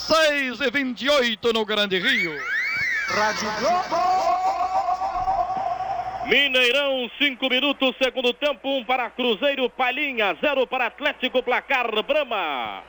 6 0.06 0.61
e 0.61 0.70
28 0.70 1.52
no 1.54 1.64
Grande 1.64 1.99
Rio. 1.99 2.38
Rádio 3.08 3.50
Globo. 3.58 3.96
Mineirão, 6.26 7.11
5 7.16 7.49
minutos, 7.49 7.94
segundo 8.02 8.34
tempo, 8.34 8.68
1 8.68 8.76
um 8.78 8.84
para 8.84 9.08
Cruzeiro, 9.08 9.70
Palhinha, 9.70 10.37
0 10.40 10.66
para 10.66 10.87
Atlético, 10.87 11.42
placar 11.42 11.90
Brama. 12.02 12.82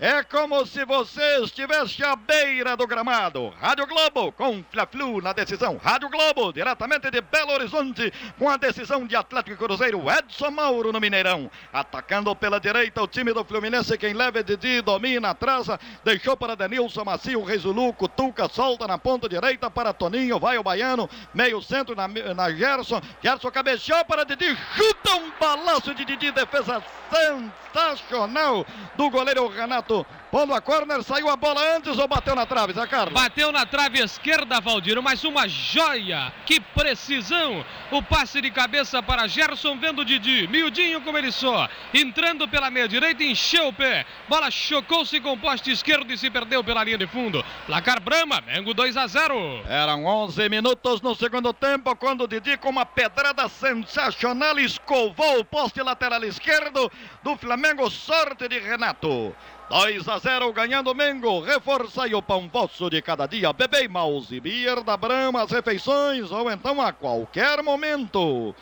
É 0.00 0.22
como 0.22 0.64
se 0.64 0.84
você 0.84 1.40
estivesse 1.42 2.04
à 2.04 2.14
beira 2.14 2.76
do 2.76 2.86
gramado. 2.86 3.52
Rádio 3.60 3.84
Globo 3.84 4.30
com 4.30 4.62
Fla-Flu 4.70 5.20
na 5.20 5.32
decisão. 5.32 5.76
Rádio 5.76 6.08
Globo, 6.08 6.52
diretamente 6.52 7.10
de 7.10 7.20
Belo 7.20 7.50
Horizonte, 7.50 8.12
com 8.38 8.48
a 8.48 8.56
decisão 8.56 9.04
de 9.04 9.16
Atlético 9.16 9.54
e 9.54 9.56
Cruzeiro. 9.56 10.08
Edson 10.08 10.52
Mauro 10.52 10.92
no 10.92 11.00
Mineirão. 11.00 11.50
Atacando 11.72 12.32
pela 12.36 12.60
direita 12.60 13.02
o 13.02 13.08
time 13.08 13.32
do 13.32 13.44
Fluminense. 13.44 13.98
Quem 13.98 14.12
leva 14.12 14.38
é 14.38 14.42
Didi, 14.44 14.80
domina, 14.82 15.30
atrasa. 15.30 15.80
Deixou 16.04 16.36
para 16.36 16.54
Denilson 16.54 17.04
Macio, 17.04 17.42
Rezulu, 17.42 17.92
Cutuca, 17.92 18.48
solta 18.48 18.86
na 18.86 18.98
ponta 18.98 19.28
direita 19.28 19.68
para 19.68 19.92
Toninho. 19.92 20.38
Vai 20.38 20.58
o 20.58 20.62
Baiano, 20.62 21.10
meio 21.34 21.60
centro 21.60 21.96
na, 21.96 22.06
na 22.06 22.52
Gerson. 22.52 23.00
Gerson 23.20 23.50
cabeceou 23.50 24.04
para 24.04 24.24
Didi, 24.24 24.56
chuta 24.76 25.16
um 25.16 25.32
balaço 25.40 25.92
de 25.92 26.04
Didi, 26.04 26.30
defesa 26.30 26.80
sensacional 27.10 28.64
do 28.96 29.10
goleiro 29.10 29.48
Renato. 29.48 29.87
Pondo 30.30 30.54
a 30.54 30.60
corner, 30.60 31.02
saiu 31.02 31.30
a 31.30 31.36
bola 31.36 31.60
antes 31.76 31.98
ou 31.98 32.06
bateu 32.06 32.34
na 32.34 32.44
trave, 32.44 32.74
Zé 32.74 32.86
Carlos? 32.86 33.14
Bateu 33.14 33.50
na 33.50 33.64
trave 33.64 33.98
esquerda, 34.00 34.60
Valdiro, 34.60 35.02
mas 35.02 35.24
uma 35.24 35.48
joia! 35.48 36.30
Que 36.44 36.60
precisão! 36.60 37.64
O 37.90 38.02
passe 38.02 38.42
de 38.42 38.50
cabeça 38.50 39.02
para 39.02 39.26
Gerson, 39.26 39.78
vendo 39.78 40.04
Didi, 40.04 40.46
miudinho 40.48 41.00
como 41.00 41.16
ele 41.16 41.32
só, 41.32 41.66
entrando 41.94 42.46
pela 42.46 42.70
meia 42.70 42.86
direita, 42.86 43.24
encheu 43.24 43.68
o 43.68 43.72
pé, 43.72 44.04
bola 44.28 44.50
chocou-se 44.50 45.18
com 45.20 45.32
o 45.32 45.38
poste 45.38 45.70
esquerdo 45.70 46.12
e 46.12 46.18
se 46.18 46.30
perdeu 46.30 46.62
pela 46.62 46.84
linha 46.84 46.98
de 46.98 47.06
fundo. 47.06 47.42
Placar 47.66 48.00
Brama, 48.00 48.42
Mengo 48.42 48.74
2 48.74 48.96
a 48.98 49.06
0. 49.06 49.62
Eram 49.66 50.04
11 50.04 50.48
minutos 50.50 51.00
no 51.00 51.14
segundo 51.14 51.54
tempo, 51.54 51.96
quando 51.96 52.24
o 52.24 52.28
Didi, 52.28 52.58
com 52.58 52.68
uma 52.68 52.84
pedrada 52.84 53.48
sensacional, 53.48 54.58
escovou 54.58 55.40
o 55.40 55.44
poste 55.44 55.82
lateral 55.82 56.22
esquerdo 56.24 56.90
do 57.22 57.36
Flamengo, 57.36 57.88
sorte 57.90 58.46
de 58.48 58.58
Renato. 58.58 59.34
2 59.68 60.08
a 60.08 60.18
0 60.18 60.52
ganhando 60.52 60.94
Mengo. 60.94 61.40
Reforça 61.40 62.04
aí 62.04 62.14
o 62.14 62.22
pão 62.22 62.48
vosso 62.48 62.88
de 62.88 63.02
cada 63.02 63.26
dia. 63.26 63.52
Bebê 63.52 63.88
e 64.30 64.40
Beer 64.40 64.82
da 64.82 64.96
Brama, 64.96 65.42
as 65.42 65.50
refeições 65.50 66.32
ou 66.32 66.50
então 66.50 66.80
a 66.80 66.92
qualquer 66.92 67.62
momento. 67.62 68.54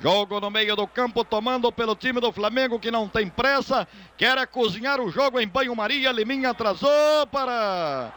Jogo 0.00 0.40
no 0.40 0.50
meio 0.50 0.74
do 0.74 0.86
campo, 0.86 1.24
tomando 1.24 1.70
pelo 1.72 1.94
time 1.94 2.20
do 2.20 2.32
Flamengo 2.32 2.78
que 2.78 2.90
não 2.90 3.08
tem 3.08 3.28
pressa. 3.28 3.86
Quer 4.16 4.38
é 4.38 4.46
cozinhar 4.46 5.00
o 5.00 5.10
jogo 5.10 5.38
em 5.38 5.46
banho-maria. 5.46 6.12
Liminha 6.12 6.50
atrasou 6.50 7.26
para 7.30 8.12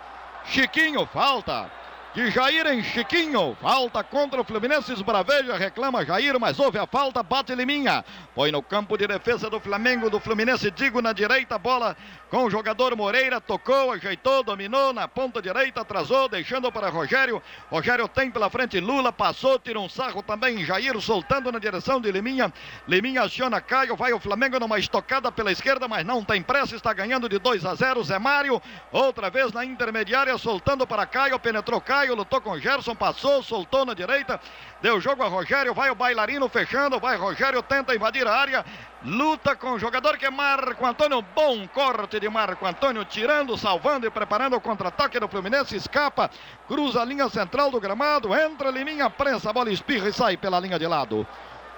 Chiquinho. 0.45 1.05
Falta 1.07 1.80
de 2.13 2.29
Jair 2.29 2.67
em 2.67 2.83
Chiquinho. 2.83 3.55
Falta 3.61 4.03
contra 4.03 4.41
o 4.41 4.43
Fluminense, 4.43 4.91
esbraveja, 4.91 5.55
reclama 5.55 6.05
Jair, 6.05 6.37
mas 6.39 6.59
houve 6.59 6.77
a 6.77 6.85
falta, 6.85 7.23
bate 7.23 7.55
Liminha. 7.55 8.03
Foi 8.35 8.51
no 8.51 8.61
campo 8.61 8.97
de 8.97 9.07
defesa 9.07 9.49
do 9.49 9.59
Flamengo, 9.59 10.09
do 10.09 10.19
Fluminense, 10.19 10.69
digo 10.71 11.01
na 11.01 11.13
direita, 11.13 11.57
bola 11.57 11.95
com 12.29 12.45
o 12.45 12.49
jogador 12.49 12.95
Moreira, 12.95 13.39
tocou, 13.39 13.91
ajeitou, 13.91 14.43
dominou 14.43 14.93
na 14.93 15.07
ponta 15.07 15.41
direita, 15.41 15.81
atrasou, 15.81 16.27
deixando 16.27 16.71
para 16.71 16.89
Rogério. 16.89 17.41
Rogério 17.69 18.07
tem 18.07 18.29
pela 18.29 18.49
frente 18.49 18.79
Lula, 18.79 19.11
passou, 19.11 19.57
tira 19.57 19.79
um 19.79 19.89
sarro 19.89 20.21
também, 20.21 20.65
Jair 20.65 20.99
soltando 20.99 21.51
na 21.51 21.59
direção 21.59 21.99
de 21.99 22.11
Liminha. 22.11 22.53
Liminha 22.87 23.23
aciona 23.23 23.61
Caio, 23.61 23.95
vai 23.95 24.11
o 24.11 24.19
Flamengo 24.19 24.59
numa 24.59 24.79
estocada 24.79 25.31
pela 25.31 25.51
esquerda, 25.51 25.87
mas 25.87 26.05
não 26.05 26.23
tem 26.23 26.41
pressa, 26.41 26.75
está 26.75 26.93
ganhando 26.93 27.29
de 27.29 27.39
2 27.39 27.65
a 27.65 27.75
0. 27.75 28.03
Zé 28.03 28.19
Mário, 28.19 28.61
outra 28.91 29.29
vez 29.29 29.51
na 29.53 29.63
intermediária, 29.63 30.37
soltando 30.37 30.85
para 30.85 31.05
Caio, 31.05 31.39
penetrou 31.39 31.79
Caio. 31.79 32.00
Caio, 32.01 32.15
lutou 32.15 32.41
com 32.41 32.57
Gerson, 32.57 32.95
passou, 32.95 33.43
soltou 33.43 33.85
na 33.85 33.93
direita, 33.93 34.39
deu 34.81 34.99
jogo 34.99 35.21
a 35.21 35.27
Rogério, 35.27 35.71
vai 35.71 35.91
o 35.91 35.95
bailarino 35.95 36.49
fechando, 36.49 36.99
vai 36.99 37.15
Rogério, 37.15 37.61
tenta 37.61 37.95
invadir 37.95 38.27
a 38.27 38.33
área, 38.33 38.65
luta 39.03 39.55
com 39.55 39.73
o 39.73 39.79
jogador 39.79 40.17
que 40.17 40.25
é 40.25 40.31
Marco 40.31 40.83
Antônio, 40.83 41.21
bom 41.21 41.67
corte 41.67 42.19
de 42.19 42.27
Marco 42.27 42.65
Antônio, 42.65 43.05
tirando, 43.05 43.55
salvando 43.55 44.07
e 44.07 44.09
preparando 44.09 44.55
o 44.55 44.61
contra-ataque 44.61 45.19
do 45.19 45.27
Fluminense, 45.27 45.75
escapa, 45.75 46.31
cruza 46.67 47.03
a 47.03 47.05
linha 47.05 47.29
central 47.29 47.69
do 47.69 47.79
gramado, 47.79 48.33
entra 48.33 48.71
Liminha, 48.71 49.07
prensa, 49.07 49.51
a 49.51 49.53
bola 49.53 49.69
espirra 49.69 50.09
e 50.09 50.13
sai 50.13 50.35
pela 50.35 50.59
linha 50.59 50.79
de 50.79 50.87
lado. 50.87 51.27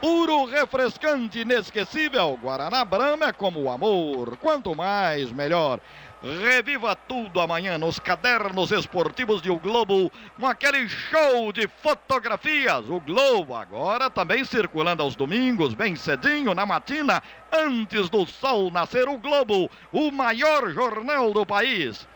Puro, 0.04 0.44
refrescante, 0.44 1.40
inesquecível. 1.40 2.38
Guaraná 2.42 2.84
Brama 2.84 3.28
é 3.28 3.32
como 3.32 3.62
o 3.62 3.70
amor. 3.72 4.36
Quanto 4.36 4.76
mais, 4.76 5.32
melhor. 5.32 5.80
Reviva 6.24 6.96
tudo 6.96 7.42
amanhã 7.42 7.78
nos 7.78 8.00
cadernos 8.00 8.72
esportivos 8.72 9.42
de 9.42 9.52
O 9.52 9.60
Globo, 9.60 10.10
com 10.40 10.48
aquele 10.48 10.88
show 10.88 11.52
de 11.52 11.68
fotografias. 11.68 12.90
O 12.90 13.02
Globo 13.02 13.54
agora 13.54 14.10
também 14.10 14.46
circulando 14.46 15.04
aos 15.04 15.18
domingos, 15.18 15.74
bem 15.74 15.98
cedinho, 15.98 16.54
na 16.54 16.66
matina, 16.66 17.22
antes 17.52 18.10
do 18.10 18.26
sol 18.26 18.72
nascer. 18.72 19.10
O 19.10 19.18
Globo, 19.18 19.70
o 19.92 20.12
maior 20.12 20.72
jornal 20.72 21.34
do 21.34 21.46
país. 21.46 22.08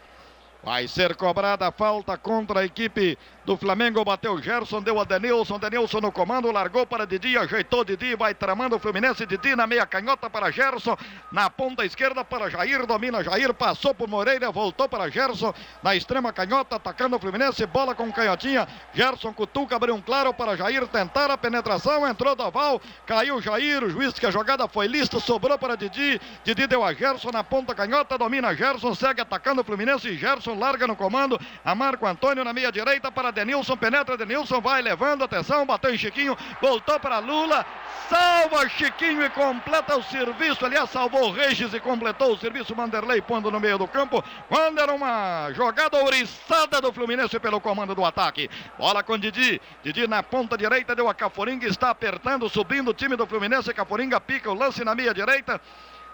Vai 0.63 0.87
ser 0.87 1.13
cobrada 1.17 1.67
a 1.67 1.71
falta 1.71 2.17
contra 2.17 2.61
a 2.61 2.65
equipe 2.65 3.17
do 3.47 3.55
Flamengo. 3.55 4.03
Bateu 4.03 4.39
Gerson, 4.41 4.81
deu 4.81 4.99
a 4.99 5.05
Denilson. 5.05 5.57
Denilson 5.57 6.01
no 6.01 6.11
comando, 6.11 6.51
largou 6.51 6.85
para 6.85 7.07
Didi, 7.07 7.37
ajeitou 7.37 7.85
Didi, 7.85 8.13
vai 8.13 8.35
tramando 8.35 8.75
o 8.75 8.79
Fluminense. 8.79 9.25
Didi 9.25 9.55
na 9.55 9.65
meia 9.65 9.85
canhota 9.85 10.29
para 10.29 10.51
Gerson. 10.51 10.97
Na 11.31 11.49
ponta 11.49 11.85
esquerda 11.85 12.25
para 12.25 12.49
Jair, 12.49 12.85
domina 12.85 13.23
Jair, 13.23 13.53
passou 13.53 13.95
por 13.95 14.07
Moreira, 14.09 14.51
voltou 14.51 14.89
para 14.89 15.09
Gerson. 15.09 15.53
Na 15.81 15.95
extrema 15.95 16.33
canhota, 16.33 16.75
atacando 16.75 17.15
o 17.15 17.19
Fluminense. 17.19 17.65
Bola 17.65 17.95
com 17.95 18.11
canhotinha. 18.11 18.67
Gerson 18.93 19.31
cutuca, 19.31 19.77
abriu 19.77 19.95
um 19.95 20.01
claro 20.01 20.33
para 20.33 20.57
Jair 20.57 20.85
tentar 20.85 21.31
a 21.31 21.37
penetração. 21.37 22.05
Entrou 22.05 22.35
Daval, 22.35 22.81
caiu 23.05 23.41
Jair. 23.41 23.81
O 23.81 23.89
juiz 23.89 24.13
que 24.19 24.25
a 24.25 24.31
jogada 24.31 24.67
foi 24.67 24.87
lista, 24.87 25.21
sobrou 25.21 25.57
para 25.57 25.77
Didi. 25.77 26.19
Didi 26.43 26.67
deu 26.67 26.83
a 26.83 26.93
Gerson 26.93 27.31
na 27.31 27.45
ponta 27.45 27.73
canhota, 27.73 28.17
domina 28.17 28.53
Gerson, 28.53 28.93
segue 28.93 29.21
atacando 29.21 29.61
o 29.61 29.63
Fluminense. 29.63 30.17
Gerson 30.17 30.59
larga 30.59 30.85
no 30.85 30.97
comando. 30.97 31.39
A 31.63 31.73
Marco 31.73 32.05
Antônio 32.05 32.43
na 32.43 32.51
meia 32.51 32.73
direita 32.73 33.09
para 33.09 33.36
Denilson, 33.37 33.77
penetra, 33.77 34.17
Denilson 34.17 34.59
vai 34.59 34.81
levando, 34.81 35.23
atenção, 35.23 35.63
bateu 35.63 35.93
em 35.93 35.97
Chiquinho, 35.97 36.35
voltou 36.59 36.99
para 36.99 37.19
Lula, 37.19 37.63
salva 38.09 38.67
Chiquinho 38.67 39.23
e 39.23 39.29
completa 39.29 39.95
o 39.95 40.01
serviço. 40.01 40.65
Aliás, 40.65 40.89
salvou 40.89 41.31
Regis 41.31 41.71
e 41.71 41.79
completou 41.79 42.33
o 42.33 42.37
serviço. 42.37 42.75
Manderley 42.75 43.21
pondo 43.21 43.51
no 43.51 43.59
meio 43.59 43.77
do 43.77 43.87
campo. 43.87 44.23
Quando 44.49 44.79
era 44.79 44.91
uma 44.91 45.51
jogada 45.53 45.97
ouriçada 45.97 46.81
do 46.81 46.91
Fluminense 46.91 47.39
pelo 47.39 47.61
comando 47.61 47.93
do 47.93 48.03
ataque. 48.03 48.49
Bola 48.75 49.03
com 49.03 49.17
Didi. 49.19 49.61
Didi 49.83 50.07
na 50.07 50.23
ponta 50.23 50.57
direita 50.57 50.95
deu 50.95 51.07
a 51.07 51.13
Caforinga. 51.13 51.67
Está 51.67 51.91
apertando, 51.91 52.49
subindo 52.49 52.89
o 52.89 52.93
time 52.93 53.15
do 53.15 53.27
Fluminense. 53.27 53.71
Caforinga 53.71 54.19
pica 54.19 54.49
o 54.49 54.55
lance 54.55 54.83
na 54.83 54.95
meia 54.95 55.13
direita 55.13 55.61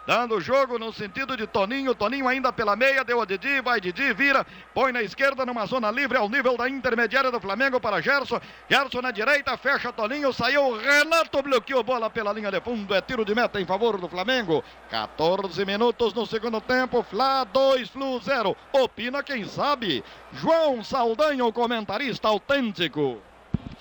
dando 0.05 0.35
o 0.35 0.41
jogo 0.41 0.77
no 0.77 0.91
sentido 0.91 1.35
de 1.35 1.47
Toninho. 1.47 1.95
Toninho 1.95 2.27
ainda 2.27 2.51
pela 2.51 2.75
meia, 2.75 3.03
deu 3.03 3.21
a 3.21 3.25
Didi, 3.25 3.61
vai 3.61 3.79
Didi, 3.79 4.13
vira, 4.13 4.45
põe 4.73 4.91
na 4.91 5.01
esquerda 5.01 5.45
numa 5.45 5.65
zona 5.65 5.89
livre 5.91 6.17
ao 6.17 6.29
nível 6.29 6.57
da 6.57 6.69
intermediária 6.69 7.31
do 7.31 7.39
Flamengo 7.39 7.79
para 7.79 8.01
Gerson. 8.01 8.39
Gerson 8.69 9.01
na 9.01 9.11
direita, 9.11 9.55
fecha 9.57 9.91
Toninho, 9.91 10.33
saiu 10.33 10.77
Renato, 10.77 11.41
bloqueou 11.41 11.83
bola 11.83 12.09
pela 12.09 12.33
linha 12.33 12.51
de 12.51 12.61
fundo, 12.61 12.93
é 12.93 13.01
tiro 13.01 13.25
de 13.25 13.33
meta 13.33 13.59
em 13.59 13.65
favor 13.65 13.97
do 13.97 14.07
Flamengo. 14.07 14.63
14 14.89 15.65
minutos 15.65 16.13
no 16.13 16.25
segundo 16.25 16.59
tempo, 16.61 17.03
Fla 17.03 17.43
2, 17.45 17.89
Flu 17.89 18.19
0. 18.19 18.55
Opina 18.71 19.23
quem 19.23 19.45
sabe. 19.45 20.03
João 20.31 20.83
Saldanha, 20.83 21.45
o 21.45 21.53
comentarista 21.53 22.27
autêntico. 22.27 23.21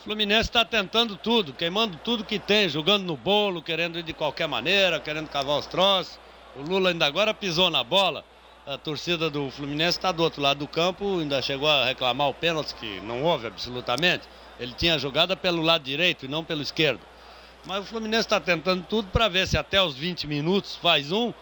Fluminense 0.02 0.48
está 0.48 0.64
tentando 0.64 1.14
tudo, 1.14 1.52
queimando 1.52 1.96
tudo 2.02 2.24
que 2.24 2.36
tem, 2.36 2.68
jogando 2.68 3.04
no 3.04 3.16
bolo, 3.16 3.62
querendo 3.62 4.00
ir 4.00 4.02
de 4.02 4.12
qualquer 4.12 4.48
maneira, 4.48 4.98
querendo 4.98 5.28
cavar 5.28 5.60
os 5.60 5.66
troços. 5.66 6.18
O 6.56 6.62
Lula 6.62 6.90
ainda 6.90 7.06
agora 7.06 7.32
pisou 7.32 7.70
na 7.70 7.84
bola. 7.84 8.24
A 8.66 8.76
torcida 8.76 9.30
do 9.30 9.48
Fluminense 9.52 9.98
está 9.98 10.10
do 10.10 10.24
outro 10.24 10.42
lado 10.42 10.58
do 10.58 10.66
campo, 10.66 11.20
ainda 11.20 11.40
chegou 11.40 11.68
a 11.68 11.84
reclamar 11.84 12.28
o 12.28 12.34
pênalti, 12.34 12.74
que 12.74 13.00
não 13.00 13.22
houve 13.22 13.46
absolutamente. 13.46 14.24
Ele 14.58 14.74
tinha 14.76 14.98
jogada 14.98 15.36
pelo 15.36 15.62
lado 15.62 15.84
direito 15.84 16.24
e 16.24 16.28
não 16.28 16.42
pelo 16.42 16.62
esquerdo. 16.62 17.00
Mas 17.64 17.84
o 17.84 17.86
Fluminense 17.86 18.26
está 18.26 18.40
tentando 18.40 18.84
tudo 18.88 19.08
para 19.08 19.28
ver 19.28 19.46
se 19.46 19.56
até 19.56 19.80
os 19.80 19.94
20 19.94 20.26
minutos 20.26 20.74
faz 20.82 21.12
um. 21.12 21.32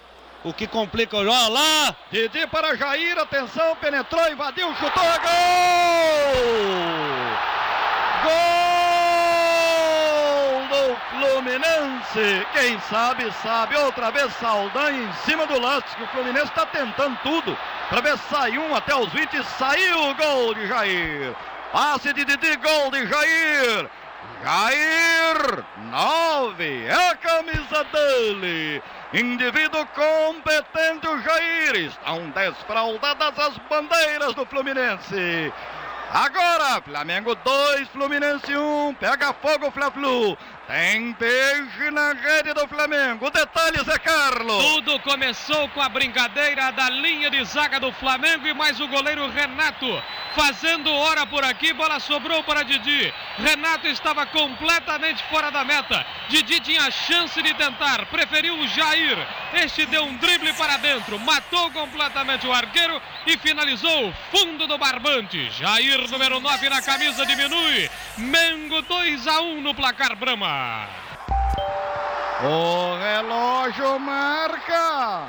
O 0.45 0.53
que 0.53 0.67
complica 0.67 1.17
o 1.17 1.25
jogo. 1.25 1.49
lá! 1.49 1.97
Didi 2.13 2.47
para 2.47 2.75
Jair, 2.77 3.19
atenção, 3.19 3.75
penetrou, 3.77 4.31
invadiu, 4.31 4.69
chutou, 4.75 5.03
gol! 5.03 7.00
Gol 8.23 8.31
do 10.69 10.97
Fluminense. 11.11 12.47
Quem 12.53 12.79
sabe, 12.81 13.33
sabe. 13.43 13.77
Outra 13.77 14.11
vez 14.11 14.33
Saldanha 14.35 15.03
em 15.03 15.13
cima 15.25 15.47
do 15.47 15.59
lance. 15.59 15.87
O 16.03 16.07
Fluminense 16.09 16.47
está 16.47 16.67
tentando 16.67 17.19
tudo. 17.23 17.57
Para 17.89 18.01
ver 18.01 18.19
sai 18.19 18.59
um 18.59 18.75
até 18.75 18.95
os 18.95 19.13
20. 19.13 19.43
Saiu 19.45 20.11
o 20.11 20.15
gol 20.15 20.55
de 20.55 20.67
Jair. 20.67 21.35
Passe 21.73 22.13
de 22.13 22.25
Didi, 22.25 22.57
gol 22.57 22.91
de 22.91 23.07
Jair. 23.07 23.89
Jair, 24.43 25.65
9, 25.91 26.87
é 26.87 27.11
a 27.11 27.15
camisa 27.17 27.85
dele. 27.93 28.83
Indivíduo 29.13 29.87
competente, 29.87 31.07
o 31.07 31.21
Jair. 31.21 31.77
Estão 31.77 32.31
desfraldadas 32.31 33.39
as 33.39 33.59
bandeiras 33.69 34.35
do 34.35 34.47
Fluminense. 34.47 35.53
Agora, 36.13 36.83
Flamengo 36.83 37.37
2, 37.37 37.89
Fluminense 37.91 38.57
1. 38.57 38.89
Um, 38.89 38.95
pega 38.95 39.33
fogo, 39.33 39.71
Fla-Flu. 39.71 40.37
Tem 40.71 41.13
peixe 41.15 41.91
na 41.91 42.13
rede 42.13 42.55
do 42.55 42.69
Flamengo. 42.69 43.29
Detalhes 43.29 43.89
é 43.89 43.99
Carlos. 43.99 44.65
Tudo 44.65 45.01
começou 45.01 45.69
com 45.71 45.81
a 45.81 45.89
brincadeira 45.89 46.71
da 46.71 46.89
linha 46.89 47.29
de 47.29 47.45
zaga 47.45 47.81
do 47.81 47.91
Flamengo 47.95 48.47
e 48.47 48.55
mais 48.55 48.79
o 48.79 48.87
goleiro 48.87 49.29
Renato 49.31 50.01
fazendo 50.35 50.93
hora 50.93 51.27
por 51.27 51.45
aqui. 51.45 51.73
Bola 51.73 51.99
sobrou 52.01 52.43
para 52.45 52.63
Didi. 52.63 53.13
Renato 53.39 53.87
estava 53.89 54.27
completamente 54.27 55.23
fora 55.25 55.51
da 55.51 55.65
meta. 55.65 56.07
Didi 56.29 56.61
tinha 56.61 56.91
chance 56.91 57.41
de 57.43 57.55
tentar, 57.55 58.07
preferiu 58.07 58.55
o 58.59 58.69
Jair. 58.69 59.19
Este 59.55 59.87
deu 59.87 60.05
um 60.05 60.17
drible 60.17 60.53
para 60.55 60.77
dentro, 60.77 61.19
matou 61.19 61.71
completamente 61.73 62.47
o 62.47 62.53
arqueiro 62.53 63.01
e 63.27 63.37
finalizou 63.39 64.13
fundo 64.31 64.67
do 64.67 64.79
barbante. 64.79 65.51
Jair, 65.51 66.09
número 66.09 66.41
9 66.41 66.69
na 66.69 66.83
camisa, 66.83 67.27
diminui. 67.27 67.91
Mengo 68.19 68.83
2 68.83 69.27
a 69.27 69.41
1 69.41 69.61
no 69.61 69.75
placar 69.75 70.15
Brama. 70.17 70.60
O 72.43 72.97
relógio 72.97 73.99
marca. 73.99 75.29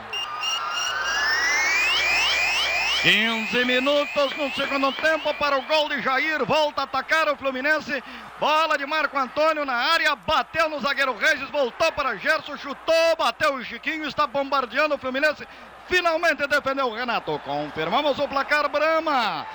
15 3.02 3.66
minutos 3.66 4.38
no 4.38 4.52
segundo 4.54 4.92
tempo 4.94 5.34
para 5.34 5.58
o 5.58 5.64
gol 5.64 5.90
de 5.90 6.02
Jair. 6.02 6.46
Volta 6.46 6.82
a 6.82 6.84
atacar 6.84 7.28
o 7.30 7.36
Fluminense. 7.36 8.04
Bola 8.40 8.78
de 8.78 8.86
Marco 8.86 9.18
Antônio 9.18 9.66
na 9.66 9.74
área. 9.74 10.16
Bateu 10.16 10.70
no 10.70 10.80
zagueiro 10.80 11.18
Regis. 11.18 11.50
Voltou 11.50 11.92
para 11.92 12.16
Gerson. 12.18 12.56
Chutou. 12.58 13.16
Bateu 13.18 13.56
o 13.56 13.64
Chiquinho. 13.64 14.08
Está 14.08 14.28
bombardeando 14.28 14.96
o 14.96 14.98
Fluminense. 15.00 15.48
Finalmente 15.88 16.48
defendeu 16.48 16.88
o 16.88 16.96
Renato. 16.96 17.40
Confirmamos 17.44 18.20
o 18.20 18.28
placar 18.28 18.70
Brama. 18.70 19.48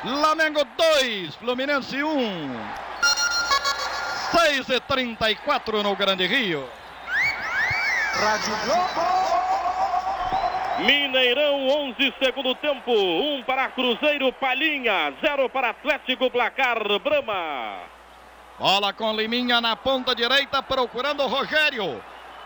Flamengo 0.00 0.64
2, 0.64 1.34
Fluminense 1.34 2.02
1. 2.02 2.89
6 4.50 4.68
e 4.68 4.80
34 4.80 5.80
no 5.80 5.94
Grande 5.94 6.26
Rio. 6.26 6.68
Rádio 8.14 8.56
Globo. 8.64 9.20
Mineirão, 10.80 11.68
11 11.68 12.14
segundo 12.20 12.56
tempo. 12.56 12.90
1 12.90 13.34
um 13.36 13.44
para 13.44 13.68
Cruzeiro, 13.68 14.32
Palhinha. 14.32 15.14
0 15.20 15.48
para 15.50 15.70
Atlético, 15.70 16.28
placar 16.32 16.82
Brama. 16.98 17.82
Bola 18.58 18.92
com 18.92 19.12
Liminha 19.12 19.60
na 19.60 19.76
ponta 19.76 20.16
direita, 20.16 20.60
procurando 20.60 21.22
o 21.22 21.28
Rogério. 21.28 22.02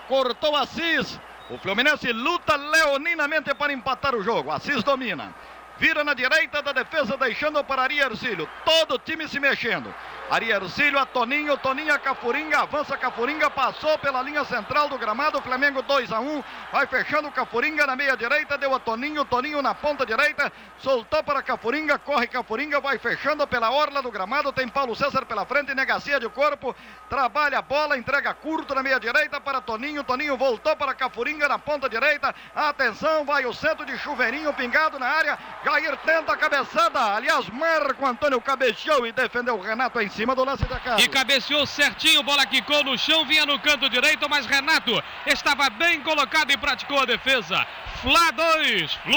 Cortou 0.06 0.54
Assis. 0.56 1.18
O 1.48 1.56
Fluminense 1.56 2.12
luta 2.12 2.54
leoninamente 2.54 3.54
para 3.54 3.72
empatar 3.72 4.14
o 4.14 4.22
jogo. 4.22 4.50
Assis 4.50 4.82
domina. 4.82 5.34
Vira 5.78 6.04
na 6.04 6.12
direita 6.12 6.60
da 6.60 6.72
defesa, 6.72 7.16
deixando 7.16 7.64
para 7.64 7.82
Ari 7.82 7.98
Ercílio. 7.98 8.46
Todo 8.62 8.96
o 8.96 8.98
time 8.98 9.26
se 9.26 9.40
mexendo. 9.40 9.92
Ari 10.30 10.50
Ercílio 10.50 10.98
a 10.98 11.04
Toninho, 11.04 11.56
Toninho 11.58 11.92
a 11.92 11.98
Cafuringa, 11.98 12.60
avança 12.60 12.96
Cafuringa, 12.96 13.50
passou 13.50 13.98
pela 13.98 14.22
linha 14.22 14.42
central 14.44 14.88
do 14.88 14.96
gramado, 14.96 15.40
Flamengo 15.42 15.82
2 15.82 16.10
a 16.10 16.18
1, 16.18 16.42
vai 16.72 16.86
fechando 16.86 17.30
Cafuringa 17.30 17.86
na 17.86 17.94
meia 17.94 18.16
direita, 18.16 18.56
deu 18.56 18.74
a 18.74 18.80
Toninho, 18.80 19.24
Toninho 19.26 19.60
na 19.60 19.74
ponta 19.74 20.06
direita, 20.06 20.50
soltou 20.78 21.22
para 21.22 21.42
Cafuringa, 21.42 21.98
corre 21.98 22.26
Cafuringa, 22.26 22.80
vai 22.80 22.98
fechando 22.98 23.46
pela 23.46 23.70
orla 23.70 24.00
do 24.00 24.10
gramado, 24.10 24.50
tem 24.50 24.66
Paulo 24.66 24.96
César 24.96 25.26
pela 25.26 25.44
frente, 25.44 25.74
negacia 25.74 26.18
de 26.18 26.28
corpo, 26.30 26.74
trabalha 27.10 27.58
a 27.58 27.62
bola, 27.62 27.98
entrega 27.98 28.32
curto 28.32 28.74
na 28.74 28.82
meia 28.82 28.98
direita 28.98 29.38
para 29.38 29.60
Toninho, 29.60 30.02
Toninho 30.02 30.38
voltou 30.38 30.74
para 30.74 30.94
Cafuringa 30.94 31.46
na 31.48 31.58
ponta 31.58 31.86
direita, 31.86 32.34
atenção, 32.56 33.26
vai 33.26 33.44
o 33.44 33.52
centro 33.52 33.84
de 33.84 33.96
chuveirinho 33.98 34.54
pingado 34.54 34.98
na 34.98 35.06
área, 35.06 35.38
Jair 35.62 35.98
tenta 35.98 36.32
a 36.32 36.36
cabeçada, 36.36 37.14
aliás, 37.14 37.46
Marco 37.50 38.06
Antônio 38.06 38.40
cabeceou 38.40 39.06
e 39.06 39.12
defendeu 39.12 39.56
o 39.56 39.60
Renato 39.60 40.00
em 40.00 40.13
cima 40.14 40.34
do 40.34 40.44
lance 40.44 40.64
da 40.64 40.78
casa. 40.78 41.02
E 41.02 41.08
cabeceou 41.08 41.66
certinho, 41.66 42.22
bola 42.22 42.46
quicou 42.46 42.84
no 42.84 42.96
chão, 42.96 43.24
vinha 43.26 43.44
no 43.44 43.58
canto 43.58 43.88
direito, 43.88 44.28
mas 44.30 44.46
Renato 44.46 45.02
estava 45.26 45.68
bem 45.70 46.00
colocado 46.00 46.50
e 46.52 46.56
praticou 46.56 47.00
a 47.00 47.04
defesa. 47.04 47.66
Fla 48.00 48.30
2, 48.32 48.92
Flu 48.94 49.16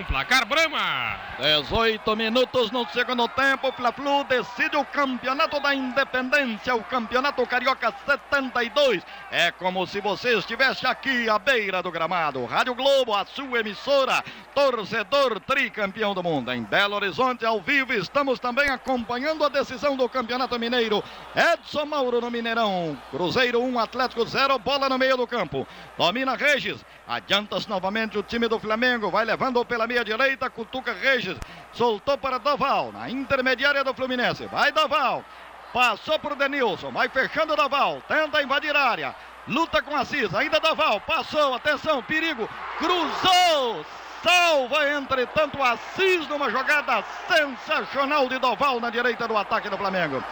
1, 0.00 0.04
placar 0.04 0.46
Brama. 0.46 1.20
18 1.38 2.16
minutos 2.16 2.70
no 2.70 2.88
segundo 2.88 3.28
tempo, 3.28 3.70
Fla-Flu 3.72 4.24
decide 4.24 4.76
o 4.76 4.84
campeonato 4.84 5.60
da 5.60 5.74
independência, 5.74 6.74
o 6.74 6.82
campeonato 6.84 7.46
carioca 7.46 7.92
72. 8.06 9.02
É 9.30 9.50
como 9.50 9.86
se 9.86 10.00
você 10.00 10.38
estivesse 10.38 10.86
aqui 10.86 11.28
à 11.28 11.38
beira 11.38 11.82
do 11.82 11.90
gramado. 11.90 12.44
Rádio 12.46 12.74
Globo, 12.74 13.14
a 13.14 13.26
sua 13.26 13.60
emissora, 13.60 14.24
torcedor 14.54 15.38
tricampeão 15.40 16.14
do 16.14 16.22
mundo. 16.22 16.50
Em 16.50 16.62
Belo 16.62 16.94
Horizonte, 16.94 17.44
ao 17.44 17.60
vivo, 17.60 17.92
estamos 17.92 18.38
também 18.38 18.70
acompanhando 18.70 19.44
a 19.44 19.48
decisão 19.48 19.96
do 19.96 20.08
Campeonato 20.08 20.23
Mineiro. 20.58 21.02
Edson 21.34 21.84
Mauro 21.84 22.20
no 22.20 22.30
Mineirão. 22.30 22.96
Cruzeiro 23.10 23.60
1, 23.60 23.78
Atlético 23.78 24.24
0, 24.24 24.58
bola 24.58 24.88
no 24.88 24.98
meio 24.98 25.16
do 25.16 25.26
campo. 25.26 25.66
Domina 25.96 26.36
Regis. 26.36 26.84
Adianta-se 27.06 27.68
novamente 27.68 28.18
o 28.18 28.22
time 28.22 28.48
do 28.48 28.58
Flamengo. 28.58 29.10
Vai 29.10 29.24
levando 29.24 29.64
pela 29.64 29.86
meia 29.86 30.04
direita. 30.04 30.48
Cutuca 30.48 30.92
Regis. 30.92 31.36
Soltou 31.72 32.16
para 32.16 32.38
Doval. 32.38 32.92
Na 32.92 33.10
intermediária 33.10 33.84
do 33.84 33.94
Fluminense. 33.94 34.46
Vai 34.46 34.72
Doval. 34.72 35.24
Passou 35.72 36.18
para 36.18 36.34
o 36.34 36.36
Denilson. 36.36 36.90
Vai 36.90 37.08
fechando 37.08 37.56
Doval. 37.56 38.02
Tenta 38.08 38.42
invadir 38.42 38.74
a 38.74 38.88
área. 38.88 39.14
Luta 39.46 39.82
com 39.82 39.94
Assis. 39.94 40.34
Ainda 40.34 40.60
Doval. 40.60 41.00
Passou. 41.00 41.54
Atenção. 41.54 42.02
Perigo. 42.02 42.48
Cruzou. 42.78 43.84
Salva, 44.24 44.88
entretanto, 44.88 45.62
Assis 45.62 46.26
numa 46.28 46.48
jogada 46.48 47.04
sensacional 47.28 48.26
de 48.26 48.38
Doval 48.38 48.80
na 48.80 48.88
direita 48.88 49.28
do 49.28 49.36
ataque 49.36 49.68
do 49.68 49.76
Flamengo. 49.76 50.24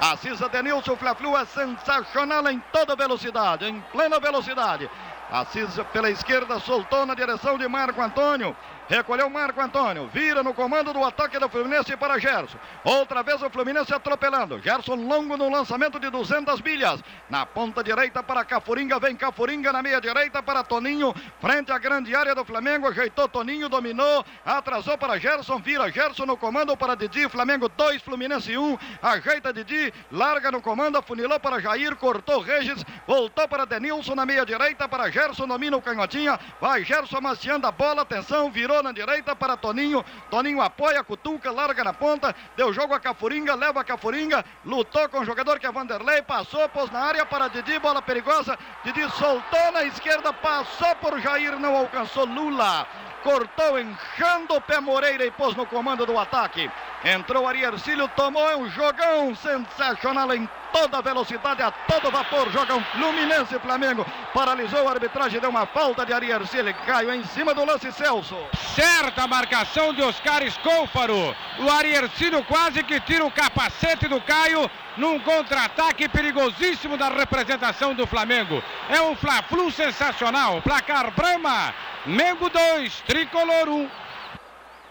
Assis 0.00 0.40
Adenilson, 0.40 0.94
Fla-Flu 0.94 1.36
é 1.36 1.44
sensacional 1.44 2.48
em 2.48 2.60
toda 2.72 2.94
velocidade, 2.94 3.66
em 3.66 3.80
plena 3.92 4.20
velocidade. 4.20 4.88
Assis 5.32 5.80
pela 5.92 6.08
esquerda 6.08 6.60
soltou 6.60 7.04
na 7.04 7.14
direção 7.16 7.58
de 7.58 7.66
Marco 7.66 8.00
Antônio. 8.00 8.56
Recolheu 8.90 9.30
Marco 9.30 9.60
Antônio. 9.60 10.10
Vira 10.12 10.42
no 10.42 10.52
comando 10.52 10.92
do 10.92 11.04
ataque 11.04 11.38
do 11.38 11.48
Fluminense 11.48 11.96
para 11.96 12.18
Gerson. 12.18 12.58
Outra 12.82 13.22
vez 13.22 13.40
o 13.40 13.48
Fluminense 13.48 13.94
atropelando. 13.94 14.58
Gerson 14.60 14.96
longo 14.96 15.36
no 15.36 15.48
lançamento 15.48 16.00
de 16.00 16.10
200 16.10 16.60
milhas. 16.60 17.00
Na 17.28 17.46
ponta 17.46 17.84
direita 17.84 18.20
para 18.20 18.44
Cafuringa. 18.44 18.98
Vem 18.98 19.14
Cafuringa 19.14 19.72
na 19.72 19.80
meia 19.80 20.00
direita 20.00 20.42
para 20.42 20.64
Toninho. 20.64 21.14
Frente 21.40 21.70
à 21.70 21.78
grande 21.78 22.16
área 22.16 22.34
do 22.34 22.44
Flamengo. 22.44 22.88
Ajeitou 22.88 23.28
Toninho, 23.28 23.68
dominou. 23.68 24.24
Atrasou 24.44 24.98
para 24.98 25.20
Gerson. 25.20 25.60
Vira 25.60 25.88
Gerson 25.88 26.26
no 26.26 26.36
comando 26.36 26.76
para 26.76 26.96
Didi. 26.96 27.28
Flamengo 27.28 27.68
2, 27.68 28.02
Fluminense 28.02 28.58
1. 28.58 28.60
Um. 28.60 28.76
Ajeita 29.00 29.52
Didi. 29.52 29.94
Larga 30.10 30.50
no 30.50 30.60
comando. 30.60 30.98
Afunilou 30.98 31.38
para 31.38 31.60
Jair. 31.60 31.94
Cortou 31.94 32.40
Regis. 32.40 32.84
Voltou 33.06 33.46
para 33.46 33.64
Denilson 33.64 34.16
na 34.16 34.26
meia 34.26 34.44
direita 34.44 34.88
para 34.88 35.08
Gerson. 35.12 35.46
Domina 35.46 35.76
o 35.76 35.80
canhotinha. 35.80 36.40
Vai 36.60 36.82
Gerson 36.82 37.18
amaciando 37.18 37.68
a 37.68 37.70
bola. 37.70 38.02
Atenção. 38.02 38.50
Virou 38.50 38.79
na 38.82 38.92
direita 38.92 39.34
para 39.34 39.56
Toninho. 39.56 40.04
Toninho 40.30 40.60
apoia, 40.60 41.02
cutuca, 41.02 41.50
larga 41.50 41.84
na 41.84 41.92
ponta. 41.92 42.34
Deu 42.56 42.72
jogo 42.72 42.94
a 42.94 43.00
Cafuringa, 43.00 43.54
leva 43.54 43.80
a 43.80 43.84
Cafuringa. 43.84 44.44
Lutou 44.64 45.08
com 45.08 45.20
o 45.20 45.24
jogador 45.24 45.58
que 45.58 45.66
é 45.66 45.72
Vanderlei. 45.72 46.22
Passou, 46.22 46.68
pôs 46.68 46.90
na 46.90 47.00
área 47.00 47.26
para 47.26 47.48
Didi. 47.48 47.78
Bola 47.78 48.02
perigosa. 48.02 48.58
Didi 48.84 49.08
soltou 49.10 49.72
na 49.72 49.84
esquerda. 49.84 50.32
Passou 50.32 50.94
por 50.96 51.20
Jair. 51.20 51.58
Não 51.58 51.76
alcançou 51.76 52.24
Lula 52.24 52.86
cortou 53.22 53.78
enchendo 53.78 54.54
o 54.54 54.60
pé 54.60 54.80
Moreira 54.80 55.24
e 55.24 55.30
pôs 55.30 55.54
no 55.54 55.66
comando 55.66 56.06
do 56.06 56.18
ataque. 56.18 56.70
Entrou 57.04 57.48
Ari 57.48 57.62
Ercílio, 57.62 58.08
tomou 58.14 58.46
um 58.58 58.68
jogão 58.68 59.34
sensacional 59.34 60.34
em 60.34 60.46
toda 60.70 61.00
velocidade, 61.00 61.62
a 61.62 61.70
todo 61.70 62.10
vapor. 62.10 62.50
Jogam 62.52 62.84
Fluminense 62.92 63.56
e 63.56 63.58
Flamengo. 63.58 64.04
Paralisou 64.34 64.86
a 64.86 64.92
arbitragem, 64.92 65.40
deu 65.40 65.48
uma 65.48 65.64
falta 65.64 66.04
de 66.04 66.12
Ari 66.12 66.30
Ercílio. 66.30 66.74
Caiu 66.86 67.14
em 67.14 67.24
cima 67.24 67.54
do 67.54 67.64
lance 67.64 67.90
Celso. 67.92 68.36
Certa 68.74 69.26
marcação 69.26 69.94
de 69.94 70.02
Oscar 70.02 70.42
Escôfaro. 70.42 71.34
O 71.58 71.70
Ari 71.70 71.94
Ercílio 71.94 72.44
quase 72.44 72.82
que 72.82 73.00
tira 73.00 73.24
o 73.24 73.30
capacete 73.30 74.06
do 74.06 74.20
Caio 74.20 74.70
num 74.98 75.18
contra-ataque 75.20 76.06
perigosíssimo 76.06 76.98
da 76.98 77.08
representação 77.08 77.94
do 77.94 78.06
Flamengo. 78.06 78.62
É 78.90 79.00
um 79.00 79.16
Fla-Flu 79.16 79.70
sensacional. 79.70 80.60
Placar 80.60 81.10
Brama. 81.12 81.74
Mengo 82.04 82.50
2, 82.50 83.00
Tricolor 83.06 83.68
1. 83.68 83.72
Um. 83.72 83.90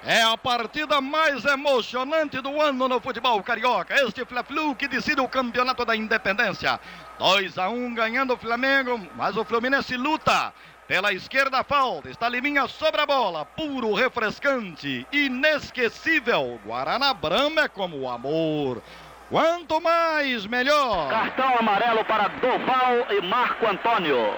É 0.03 0.21
a 0.21 0.37
partida 0.37 1.01
mais 1.01 1.43
emocionante 1.43 2.39
do 2.39 2.61
ano 2.61 2.87
no 2.87 3.01
futebol 3.01 3.43
carioca. 3.43 3.93
Este 3.95 4.23
Fla-Flu 4.23 4.73
que 4.75 4.87
decide 4.87 5.19
o 5.19 5.27
campeonato 5.27 5.83
da 5.83 5.95
Independência. 5.95 6.79
2 7.17 7.57
a 7.57 7.69
1 7.69 7.73
um, 7.73 7.93
ganhando 7.93 8.33
o 8.33 8.37
Flamengo, 8.37 8.99
mas 9.15 9.35
o 9.35 9.43
Fluminense 9.43 9.97
luta. 9.97 10.53
Pela 10.87 11.13
esquerda 11.13 11.63
falta, 11.63 12.09
está 12.09 12.27
Liminha 12.27 12.67
sobre 12.67 12.99
a 12.99 13.05
bola, 13.05 13.45
puro, 13.45 13.93
refrescante, 13.93 15.05
inesquecível. 15.11 16.59
Guaraná 16.65 17.13
Brama 17.13 17.61
é 17.61 17.67
como 17.67 17.99
o 17.99 18.09
amor. 18.09 18.81
Quanto 19.29 19.79
mais, 19.79 20.47
melhor. 20.47 21.09
Cartão 21.09 21.59
amarelo 21.59 22.03
para 22.05 22.29
Doval 22.29 23.05
e 23.11 23.21
Marco 23.21 23.67
Antônio. 23.67 24.33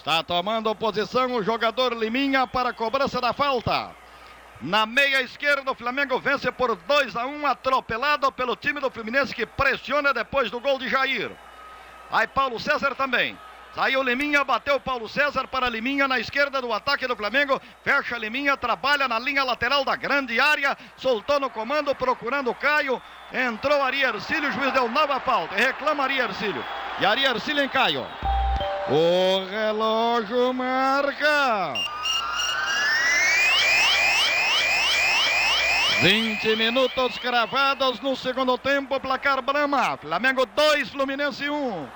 Está 0.00 0.22
tomando 0.22 0.74
posição 0.74 1.30
o 1.34 1.42
jogador 1.42 1.92
Liminha 1.92 2.46
para 2.46 2.70
a 2.70 2.72
cobrança 2.72 3.20
da 3.20 3.34
falta. 3.34 3.90
Na 4.62 4.86
meia 4.86 5.20
esquerda, 5.20 5.70
o 5.70 5.74
Flamengo 5.74 6.18
vence 6.18 6.50
por 6.50 6.74
2 6.74 7.16
a 7.16 7.26
1, 7.26 7.28
um, 7.28 7.46
atropelado 7.46 8.32
pelo 8.32 8.56
time 8.56 8.80
do 8.80 8.90
Fluminense 8.90 9.34
que 9.34 9.44
pressiona 9.44 10.14
depois 10.14 10.50
do 10.50 10.58
gol 10.58 10.78
de 10.78 10.88
Jair. 10.88 11.30
Aí 12.10 12.26
Paulo 12.26 12.58
César 12.58 12.94
também. 12.94 13.38
Saiu 13.74 14.02
Liminha, 14.02 14.42
bateu 14.42 14.80
Paulo 14.80 15.06
César 15.06 15.46
para 15.46 15.68
Liminha 15.68 16.08
na 16.08 16.18
esquerda 16.18 16.62
do 16.62 16.72
ataque 16.72 17.06
do 17.06 17.14
Flamengo. 17.14 17.60
Fecha 17.84 18.16
Liminha, 18.16 18.56
trabalha 18.56 19.06
na 19.06 19.18
linha 19.18 19.44
lateral 19.44 19.84
da 19.84 19.96
grande 19.96 20.40
área. 20.40 20.78
Soltou 20.96 21.38
no 21.38 21.50
comando, 21.50 21.94
procurando 21.94 22.54
Caio. 22.54 23.02
Entrou 23.30 23.82
Ari 23.82 24.02
Ercílio, 24.02 24.48
o 24.48 24.52
juiz 24.52 24.72
deu 24.72 24.88
nova 24.88 25.20
falta. 25.20 25.54
Reclama 25.54 26.04
Ari 26.04 26.20
Ercílio. 26.20 26.64
E 26.98 27.04
Ari 27.04 27.22
Ercílio 27.22 27.62
em 27.62 27.68
Caio. 27.68 28.06
O 28.88 29.44
relógio 29.50 30.52
marca. 30.52 31.74
20 36.02 36.56
minutos 36.56 37.18
cravados 37.18 38.00
no 38.00 38.16
segundo 38.16 38.56
tempo, 38.56 38.98
placar 38.98 39.42
Brama. 39.42 39.98
Flamengo 39.98 40.46
2, 40.46 40.88
Fluminense 40.88 41.50
1. 41.50 41.54
Um. 41.54 41.88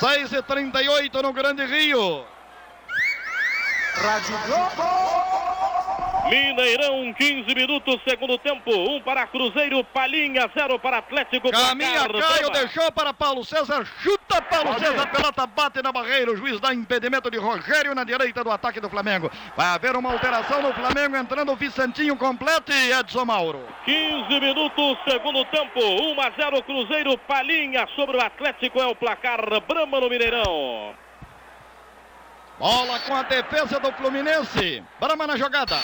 6 0.00 0.32
e 0.32 0.42
38 0.42 1.22
no 1.22 1.32
Grande 1.32 1.66
Rio. 1.66 2.24
Rádio 3.96 4.38
Globo. 4.46 5.59
Mineirão, 6.30 7.12
15 7.12 7.54
minutos, 7.54 8.00
segundo 8.08 8.38
tempo. 8.38 8.70
Um 8.70 9.00
para 9.02 9.26
Cruzeiro, 9.26 9.82
Palhinha, 9.82 10.48
zero 10.56 10.78
para 10.78 10.98
Atlético. 10.98 11.50
Caminha, 11.50 12.08
Caio, 12.08 12.50
deixou 12.50 12.92
para 12.92 13.12
Paulo 13.12 13.44
César, 13.44 13.84
chuta 14.00 14.40
Paulo 14.42 14.74
Pode. 14.74 14.86
César, 14.86 15.06
pelota 15.08 15.46
bate 15.46 15.82
na 15.82 15.90
barreira. 15.90 16.30
O 16.30 16.36
juiz 16.36 16.60
dá 16.60 16.72
impedimento 16.72 17.28
de 17.30 17.36
Rogério 17.36 17.94
na 17.96 18.04
direita 18.04 18.44
do 18.44 18.50
ataque 18.50 18.80
do 18.80 18.88
Flamengo. 18.88 19.28
Vai 19.56 19.66
haver 19.66 19.96
uma 19.96 20.12
alteração 20.12 20.62
no 20.62 20.72
Flamengo, 20.72 21.16
entrando 21.16 21.50
o 21.50 21.56
Vicentinho 21.56 22.16
completo 22.16 22.70
e 22.72 22.92
Edson 22.92 23.24
Mauro. 23.24 23.66
15 23.84 24.40
minutos, 24.40 24.98
segundo 25.08 25.44
tempo. 25.46 25.80
1 25.80 26.20
a 26.20 26.30
0 26.30 26.62
Cruzeiro, 26.62 27.18
Palhinha 27.18 27.88
sobre 27.96 28.16
o 28.16 28.20
Atlético. 28.20 28.80
É 28.80 28.86
o 28.86 28.94
placar 28.94 29.40
Brama 29.66 30.00
no 30.00 30.08
Mineirão. 30.08 30.94
Bola 32.60 33.00
com 33.06 33.16
a 33.16 33.22
defesa 33.22 33.80
do 33.80 33.90
Fluminense. 33.92 34.84
Brama 35.00 35.26
na 35.26 35.34
jogada. 35.34 35.76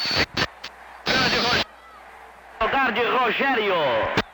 Jogar 2.60 2.92
de 2.92 3.02
Rogério. 3.02 4.25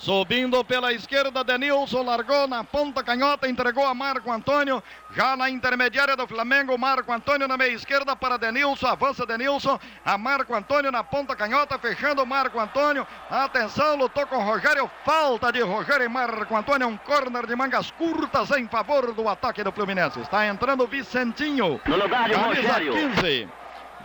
Subindo 0.00 0.64
pela 0.64 0.94
esquerda, 0.94 1.44
Denilson 1.44 2.02
largou 2.02 2.48
na 2.48 2.64
ponta 2.64 3.04
canhota, 3.04 3.46
entregou 3.46 3.84
a 3.84 3.92
Marco 3.92 4.32
Antônio. 4.32 4.82
Já 5.14 5.36
na 5.36 5.50
intermediária 5.50 6.16
do 6.16 6.26
Flamengo, 6.26 6.78
Marco 6.78 7.12
Antônio 7.12 7.46
na 7.46 7.58
meia 7.58 7.74
esquerda 7.74 8.16
para 8.16 8.38
Denilson. 8.38 8.86
Avança 8.86 9.26
Denilson. 9.26 9.78
A 10.02 10.16
Marco 10.16 10.54
Antônio 10.54 10.90
na 10.90 11.04
ponta 11.04 11.36
canhota, 11.36 11.78
fechando 11.78 12.24
Marco 12.24 12.58
Antônio. 12.58 13.06
Atenção, 13.28 13.96
lutou 13.96 14.26
com 14.26 14.38
Rogério. 14.38 14.90
Falta 15.04 15.52
de 15.52 15.60
Rogério 15.60 16.06
e 16.06 16.08
Marco 16.08 16.56
Antônio. 16.56 16.88
Um 16.88 16.96
corner 16.96 17.46
de 17.46 17.54
mangas 17.54 17.90
curtas 17.90 18.50
em 18.52 18.66
favor 18.68 19.12
do 19.12 19.28
ataque 19.28 19.62
do 19.62 19.70
Fluminense. 19.70 20.18
Está 20.18 20.46
entrando 20.46 20.86
Vicentinho. 20.86 21.78
No 21.84 21.96
lugar 21.96 22.26
de 22.26 22.36
Rogério. 22.36 22.94
15. 22.94 23.48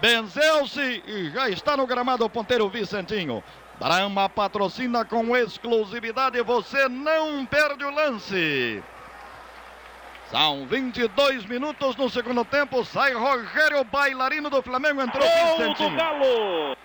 Benzeu-se 0.02 1.04
e 1.08 1.30
já 1.30 1.50
está 1.50 1.78
no 1.78 1.88
gramado 1.88 2.26
o 2.26 2.30
ponteiro 2.30 2.68
Vicentinho. 2.68 3.42
Brahma 3.80 4.30
patrocina 4.30 5.04
com 5.04 5.36
exclusividade, 5.36 6.42
você 6.42 6.88
não 6.88 7.46
perde 7.46 7.84
o 7.84 7.92
lance. 7.92 8.82
São 10.32 10.66
22 10.66 11.46
minutos 11.46 11.96
no 11.96 12.10
segundo 12.10 12.44
tempo. 12.44 12.84
Sai 12.84 13.14
Rogério, 13.14 13.84
bailarino 13.84 14.50
do 14.50 14.62
Flamengo. 14.62 15.02
Entrou 15.02 15.28
Vicentinho. 15.28 15.90
do 15.90 15.96
Galo. 15.96 16.78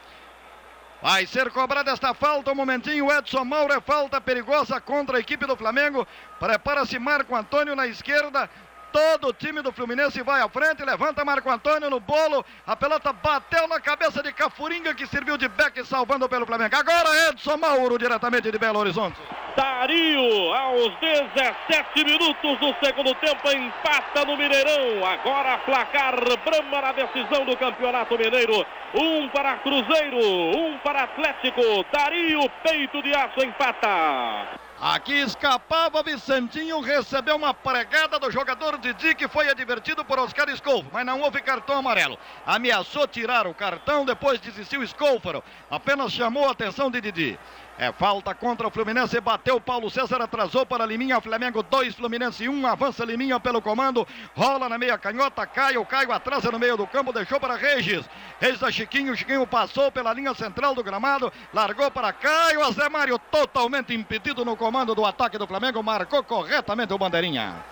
Vai 1.03 1.27
ser 1.27 1.51
cobrada 1.51 1.91
esta 1.91 2.13
falta 2.13 2.53
um 2.53 2.55
momentinho. 2.55 3.11
Edson 3.11 3.45
Mauro 3.45 3.73
é 3.73 3.81
falta 3.81 4.21
perigosa 4.21 4.79
contra 4.81 5.17
a 5.17 5.21
equipe 5.21 5.47
do 5.47 5.57
Flamengo. 5.57 6.07
Prepara-se 6.39 6.99
Marco 6.99 7.35
Antônio 7.35 7.75
na 7.75 7.87
esquerda. 7.87 8.51
Todo 8.93 9.29
o 9.29 9.33
time 9.33 9.63
do 9.63 9.73
Fluminense 9.73 10.23
vai 10.23 10.41
à 10.41 10.49
frente, 10.49 10.85
levanta 10.85 11.25
Marco 11.25 11.49
Antônio 11.51 11.89
no 11.89 12.01
bolo. 12.01 12.45
A 12.67 12.75
pelota 12.75 13.13
bateu 13.13 13.69
na 13.69 13.81
cabeça 13.81 14.23
de 14.23 14.33
Cafuringa, 14.33 14.95
que 14.95 15.07
serviu 15.07 15.37
de 15.37 15.49
back 15.49 15.85
salvando 15.85 16.29
pelo 16.29 16.45
Flamengo. 16.47 16.75
Agora 16.75 17.29
Edson 17.29 17.57
Mauro, 17.57 17.99
diretamente 17.99 18.51
de 18.51 18.59
Belo 18.59 18.81
Horizonte. 18.81 19.17
Dario, 19.57 20.55
aos 20.55 20.93
17 21.01 22.05
minutos 22.05 22.59
do 22.59 22.75
segundo 22.85 23.15
tempo, 23.17 23.51
empata 23.51 24.25
no 24.25 24.37
Mineirão. 24.37 25.05
Agora 25.05 25.59
placar 25.59 26.15
Brama 26.45 26.81
na 26.81 26.93
decisão 26.93 27.45
do 27.45 27.57
Campeonato 27.57 28.19
Mineiro. 28.19 28.67
Um 28.95 29.29
para 29.29 29.57
Cruzeiro, 29.59 30.19
um 30.19 30.79
para 30.79 31.05
Atlético. 31.05 31.85
Dario, 31.93 32.51
peito 32.63 33.03
de 33.03 33.15
aço, 33.15 33.41
empata. 33.41 34.70
Aqui 34.81 35.13
escapava 35.13 36.03
Vicentinho, 36.03 36.81
recebeu 36.81 37.37
uma 37.37 37.53
pregada 37.53 38.19
do 38.19 38.31
jogador 38.31 38.79
Didi, 38.79 39.15
que 39.15 39.29
foi 39.29 39.51
advertido 39.51 40.03
por 40.03 40.19
Oscar 40.19 40.49
Escolfo, 40.49 40.89
mas 40.91 41.05
não 41.05 41.21
houve 41.21 41.43
cartão 41.43 41.77
amarelo. 41.77 42.19
Ameaçou 42.47 43.07
tirar 43.07 43.47
o 43.47 43.53
cartão, 43.53 44.07
depois 44.07 44.41
desistiu 44.41 44.83
Escolfaro, 44.83 45.45
apenas 45.71 46.13
chamou 46.13 46.49
a 46.49 46.53
atenção 46.53 46.91
de 46.91 46.99
Didi. 46.99 47.39
É 47.79 47.91
falta 47.93 48.35
contra 48.35 48.69
o 48.69 48.71
Fluminense. 48.71 49.19
Bateu 49.21 49.61
Paulo 49.61 49.91
César, 49.91 50.21
atrasou 50.21 50.67
para 50.67 50.85
Liminha. 50.85 51.21
Flamengo 51.21 51.63
2, 51.63 51.95
Fluminense 51.95 52.49
1. 52.49 52.53
Um, 52.53 52.67
avança 52.67 53.05
Liminha 53.05 53.41
pelo 53.41 53.63
comando. 53.63 54.07
Rola 54.37 54.69
na 54.69 54.77
meia 54.77 54.99
canhota. 54.99 55.47
Caio, 55.47 55.85
Caio 55.87 56.13
atrasa 56.13 56.51
no 56.51 56.59
meio 56.59 56.77
do 56.77 56.87
campo. 56.87 57.13
Deixou 57.13 57.41
para 57.41 57.57
Regis. 57.57 58.05
Regis 58.39 58.63
a 58.63 58.71
Chiquinho. 58.71 59.17
Chiquinho 59.17 59.47
passou 59.47 59.91
pela 59.91 60.13
linha 60.13 60.35
central 60.35 60.75
do 60.75 60.85
gramado. 60.85 61.33
Largou 61.55 61.91
para 61.91 62.13
Caio. 62.13 62.63
A 62.63 62.71
Zé 62.71 62.89
Mário 62.89 63.19
totalmente 63.19 63.95
impedido 63.95 64.45
no 64.45 64.57
comando 64.57 64.95
do 64.95 65.07
ataque 65.07 65.39
do 65.39 65.47
Flamengo. 65.47 65.83
Marcou 65.83 66.23
corretamente 66.23 66.93
o 66.93 66.99
Bandeirinha. 66.99 67.65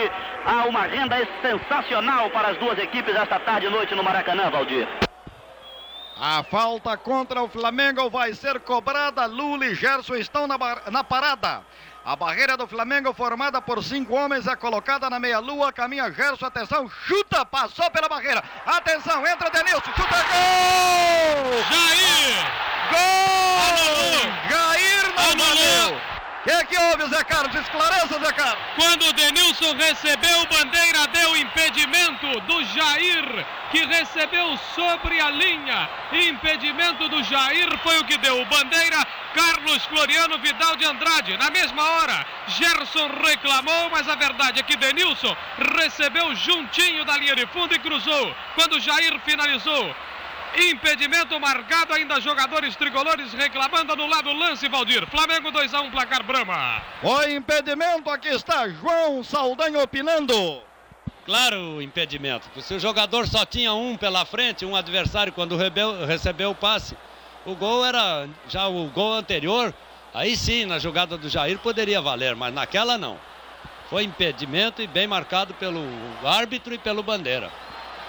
a 0.44 0.64
uma 0.64 0.82
renda 0.82 1.16
sensacional 1.40 2.28
para 2.30 2.48
as 2.48 2.58
duas 2.58 2.76
equipes 2.78 3.14
esta 3.14 3.38
tarde 3.38 3.66
e 3.66 3.70
noite 3.70 3.94
no 3.94 4.02
Maracanã, 4.02 4.50
Valdir. 4.50 4.88
A 6.20 6.42
falta 6.42 6.96
contra 6.96 7.40
o 7.40 7.48
Flamengo 7.48 8.10
vai 8.10 8.34
ser 8.34 8.58
cobrada. 8.58 9.24
Lula 9.26 9.66
e 9.66 9.74
Gerson 9.76 10.16
estão 10.16 10.48
na, 10.48 10.58
na 10.90 11.04
parada. 11.04 11.62
A 12.04 12.16
barreira 12.16 12.56
do 12.56 12.66
Flamengo, 12.66 13.12
formada 13.12 13.62
por 13.62 13.80
cinco 13.84 14.16
homens, 14.16 14.48
é 14.48 14.56
colocada 14.56 15.08
na 15.08 15.20
meia-lua. 15.20 15.72
Caminha 15.72 16.10
Gerson, 16.10 16.46
atenção, 16.46 16.90
chuta, 17.06 17.46
passou 17.46 17.88
pela 17.92 18.08
barreira. 18.08 18.42
Atenção, 18.66 19.24
entra 19.24 19.48
Denilson, 19.50 19.92
chuta, 19.94 20.16
gol! 20.16 21.62
Jair! 21.70 22.67
Gol! 22.90 24.32
Jair 24.48 25.14
não 25.16 25.36
valeu! 25.36 26.00
O 26.38 26.50
que, 26.50 26.66
que 26.66 26.78
houve, 26.78 27.08
Zé 27.10 27.24
Carlos? 27.24 27.54
Esclareça, 27.54 28.18
Zé 28.18 28.32
Carlos. 28.32 28.64
Quando 28.76 29.02
o 29.06 29.12
Denilson 29.12 29.74
recebeu, 29.74 30.46
bandeira 30.46 31.06
deu 31.08 31.36
impedimento 31.36 32.40
do 32.42 32.64
Jair, 32.64 33.46
que 33.70 33.84
recebeu 33.84 34.56
sobre 34.74 35.20
a 35.20 35.30
linha. 35.30 35.90
Impedimento 36.12 37.08
do 37.08 37.22
Jair 37.24 37.76
foi 37.82 37.98
o 37.98 38.04
que 38.04 38.16
deu 38.18 38.44
bandeira. 38.46 39.06
Carlos 39.34 39.84
Floriano 39.86 40.38
Vidal 40.38 40.76
de 40.76 40.86
Andrade. 40.86 41.36
Na 41.36 41.50
mesma 41.50 41.82
hora, 41.82 42.26
Gerson 42.46 43.08
reclamou, 43.26 43.90
mas 43.90 44.08
a 44.08 44.14
verdade 44.14 44.60
é 44.60 44.62
que 44.62 44.76
Denilson 44.76 45.36
recebeu 45.76 46.34
juntinho 46.34 47.04
da 47.04 47.16
linha 47.18 47.36
de 47.36 47.46
fundo 47.48 47.74
e 47.74 47.78
cruzou. 47.78 48.34
Quando 48.54 48.80
Jair 48.80 49.20
finalizou, 49.20 49.94
Impedimento 50.56 51.38
marcado, 51.38 51.92
ainda 51.92 52.20
jogadores 52.20 52.74
tricolores 52.74 53.32
reclamando 53.32 53.94
no 53.94 54.06
lado 54.06 54.32
lance, 54.32 54.68
Valdir. 54.68 55.06
Flamengo 55.08 55.50
2 55.50 55.74
a 55.74 55.82
1 55.82 55.90
placar 55.90 56.22
Brama. 56.22 56.82
O 57.02 57.22
impedimento, 57.24 58.10
aqui 58.10 58.28
está 58.28 58.68
João 58.68 59.22
Saldanha 59.22 59.82
opinando. 59.82 60.62
Claro, 61.24 61.82
impedimento. 61.82 62.48
Se 62.62 62.74
o 62.74 62.80
jogador 62.80 63.28
só 63.28 63.44
tinha 63.44 63.72
um 63.74 63.96
pela 63.96 64.24
frente, 64.24 64.64
um 64.64 64.74
adversário, 64.74 65.32
quando 65.32 65.56
recebeu 66.06 66.50
o 66.50 66.54
passe, 66.54 66.96
o 67.44 67.54
gol 67.54 67.84
era 67.84 68.26
já 68.48 68.66
o 68.66 68.86
gol 68.86 69.14
anterior. 69.14 69.74
Aí 70.14 70.36
sim, 70.36 70.64
na 70.64 70.78
jogada 70.78 71.18
do 71.18 71.28
Jair 71.28 71.58
poderia 71.58 72.00
valer, 72.00 72.34
mas 72.34 72.52
naquela 72.52 72.96
não. 72.96 73.18
Foi 73.90 74.04
impedimento 74.04 74.82
e 74.82 74.86
bem 74.86 75.06
marcado 75.06 75.54
pelo 75.54 75.82
árbitro 76.24 76.74
e 76.74 76.78
pelo 76.78 77.02
bandeira. 77.02 77.50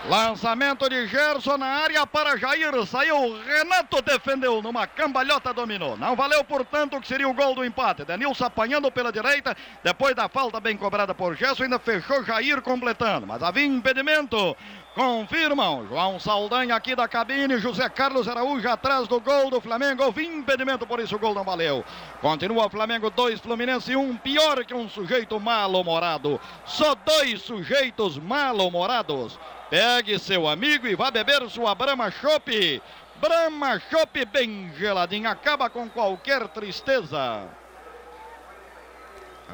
Lançamento 0.07 0.89
de 0.89 1.07
Gerson 1.07 1.57
na 1.57 1.65
área 1.65 2.07
para 2.07 2.37
Jair. 2.37 2.85
Saiu. 2.85 3.37
Renato 3.43 4.01
defendeu 4.01 4.61
numa 4.61 4.87
cambalhota, 4.87 5.53
dominou. 5.53 5.97
Não 5.97 6.15
valeu, 6.15 6.43
portanto, 6.43 6.95
o 6.95 7.01
que 7.01 7.07
seria 7.07 7.27
o 7.27 7.33
gol 7.33 7.53
do 7.53 7.65
empate. 7.65 8.05
Denilson 8.05 8.45
apanhando 8.45 8.89
pela 8.91 9.11
direita. 9.11 9.55
Depois 9.83 10.15
da 10.15 10.29
falta 10.29 10.59
bem 10.59 10.77
cobrada 10.77 11.13
por 11.13 11.35
Gerson, 11.35 11.63
ainda 11.63 11.77
fechou 11.77 12.23
Jair 12.23 12.61
completando. 12.61 13.27
Mas 13.27 13.43
havia 13.43 13.65
impedimento. 13.65 14.55
Confirmam. 14.95 15.85
João 15.87 16.17
Saldanha 16.19 16.75
aqui 16.75 16.95
da 16.95 17.07
cabine. 17.07 17.59
José 17.59 17.87
Carlos 17.89 18.27
Araújo 18.27 18.67
atrás 18.69 19.07
do 19.07 19.19
gol 19.19 19.49
do 19.49 19.59
Flamengo. 19.59 20.03
Houve 20.03 20.25
impedimento, 20.25 20.87
por 20.87 20.99
isso 20.99 21.17
o 21.17 21.19
gol 21.19 21.35
não 21.35 21.43
valeu. 21.43 21.83
Continua 22.21 22.69
Flamengo 22.69 23.09
2, 23.09 23.41
Fluminense 23.41 23.95
1. 23.95 23.99
Um, 23.99 24.17
pior 24.17 24.63
que 24.63 24.73
um 24.73 24.89
sujeito 24.89 25.39
mal-humorado. 25.39 26.39
Só 26.65 26.95
dois 26.95 27.41
sujeitos 27.41 28.17
mal-humorados. 28.17 29.37
Pegue 29.69 30.17
seu 30.17 30.47
amigo 30.47 30.87
e 30.87 30.95
vá 30.95 31.11
beber 31.11 31.47
sua 31.49 31.75
Brahma 31.75 32.09
Chopp. 32.09 32.81
Brahma 33.17 33.79
Chopp 33.79 34.25
bem 34.25 34.73
geladinha, 34.77 35.29
acaba 35.29 35.69
com 35.69 35.87
qualquer 35.87 36.47
tristeza. 36.47 37.47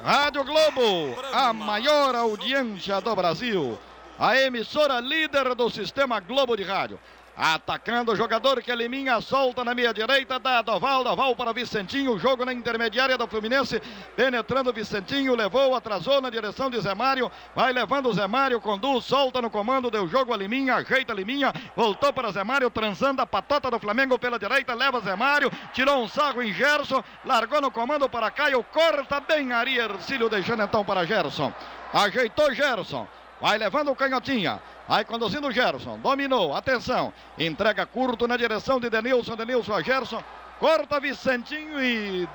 Rádio 0.04 0.44
Globo, 0.44 1.16
a 1.34 1.52
maior 1.52 2.16
audiência 2.16 3.02
do 3.02 3.16
Brasil. 3.16 3.78
A 4.18 4.38
emissora 4.38 5.02
líder 5.02 5.54
do 5.54 5.70
sistema 5.70 6.22
Globo 6.22 6.56
de 6.56 6.64
Rádio. 6.64 6.98
Atacando 7.38 8.14
o 8.14 8.16
jogador 8.16 8.62
que 8.62 8.72
elimina, 8.72 9.20
solta 9.20 9.62
na 9.62 9.76
meia 9.76 9.94
direita, 9.94 10.40
dá 10.40 10.62
Doval, 10.62 11.04
Doval 11.04 11.36
para 11.36 11.52
Vicentinho, 11.52 12.18
jogo 12.18 12.46
na 12.46 12.54
intermediária 12.54 13.18
do 13.18 13.28
Fluminense, 13.28 13.82
penetrando 14.16 14.72
Vicentinho, 14.72 15.36
levou, 15.36 15.76
atrasou 15.76 16.22
na 16.22 16.30
direção 16.30 16.70
de 16.70 16.80
Zé 16.80 16.96
Mário, 16.96 17.30
vai 17.54 17.74
levando 17.74 18.14
Zé 18.14 18.26
Mário, 18.26 18.62
conduz, 18.62 19.04
solta 19.04 19.42
no 19.42 19.50
comando, 19.50 19.92
deu 19.92 20.08
jogo 20.08 20.34
a 20.34 20.38
Liminha, 20.38 20.76
ajeita 20.76 21.12
a 21.12 21.16
Liminha, 21.16 21.52
voltou 21.76 22.14
para 22.14 22.32
Zé 22.32 22.42
Mário, 22.42 22.72
transando 22.72 23.22
a 23.22 23.26
patota 23.26 23.70
do 23.70 23.80
Flamengo 23.80 24.18
pela 24.18 24.40
direita, 24.40 24.74
leva 24.74 25.02
Zé 25.02 25.16
Mário, 25.18 25.52
tirou 25.74 26.02
um 26.02 26.08
sarro 26.08 26.42
em 26.42 26.54
Gerson, 26.54 27.04
largou 27.26 27.60
no 27.60 27.70
comando 27.70 28.08
para 28.08 28.32
Caio, 28.32 28.64
corta 28.64 29.20
bem 29.20 29.52
Ari 29.52 29.78
Ercílio, 29.78 30.30
deixando 30.30 30.64
então 30.64 30.86
para 30.86 31.06
Gerson, 31.06 31.54
ajeitou 31.94 32.54
Gerson, 32.54 33.06
vai 33.42 33.58
levando 33.58 33.92
o 33.92 33.96
canhotinha, 33.96 34.62
Vai 34.88 35.04
conduzindo 35.04 35.48
o 35.48 35.52
Gerson. 35.52 35.98
Dominou. 35.98 36.56
Atenção. 36.56 37.12
Entrega 37.38 37.86
curto 37.86 38.28
na 38.28 38.38
direção 38.38 38.80
de 38.80 38.90
Denilson. 38.90 39.36
Denilson 39.36 39.74
a 39.74 39.82
Gerson. 39.82 40.24
Corta 40.60 41.00
Vicentinho 41.00 41.84
e 41.84 42.30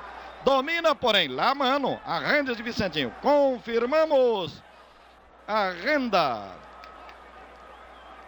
domina, 0.45 0.95
porém, 0.95 1.29
lá, 1.29 1.55
mano. 1.55 1.99
A 2.05 2.19
renda 2.19 2.55
de 2.55 2.63
Vicentinho. 2.63 3.15
Confirmamos 3.23 4.63
a 5.47 5.71
renda. 5.71 6.43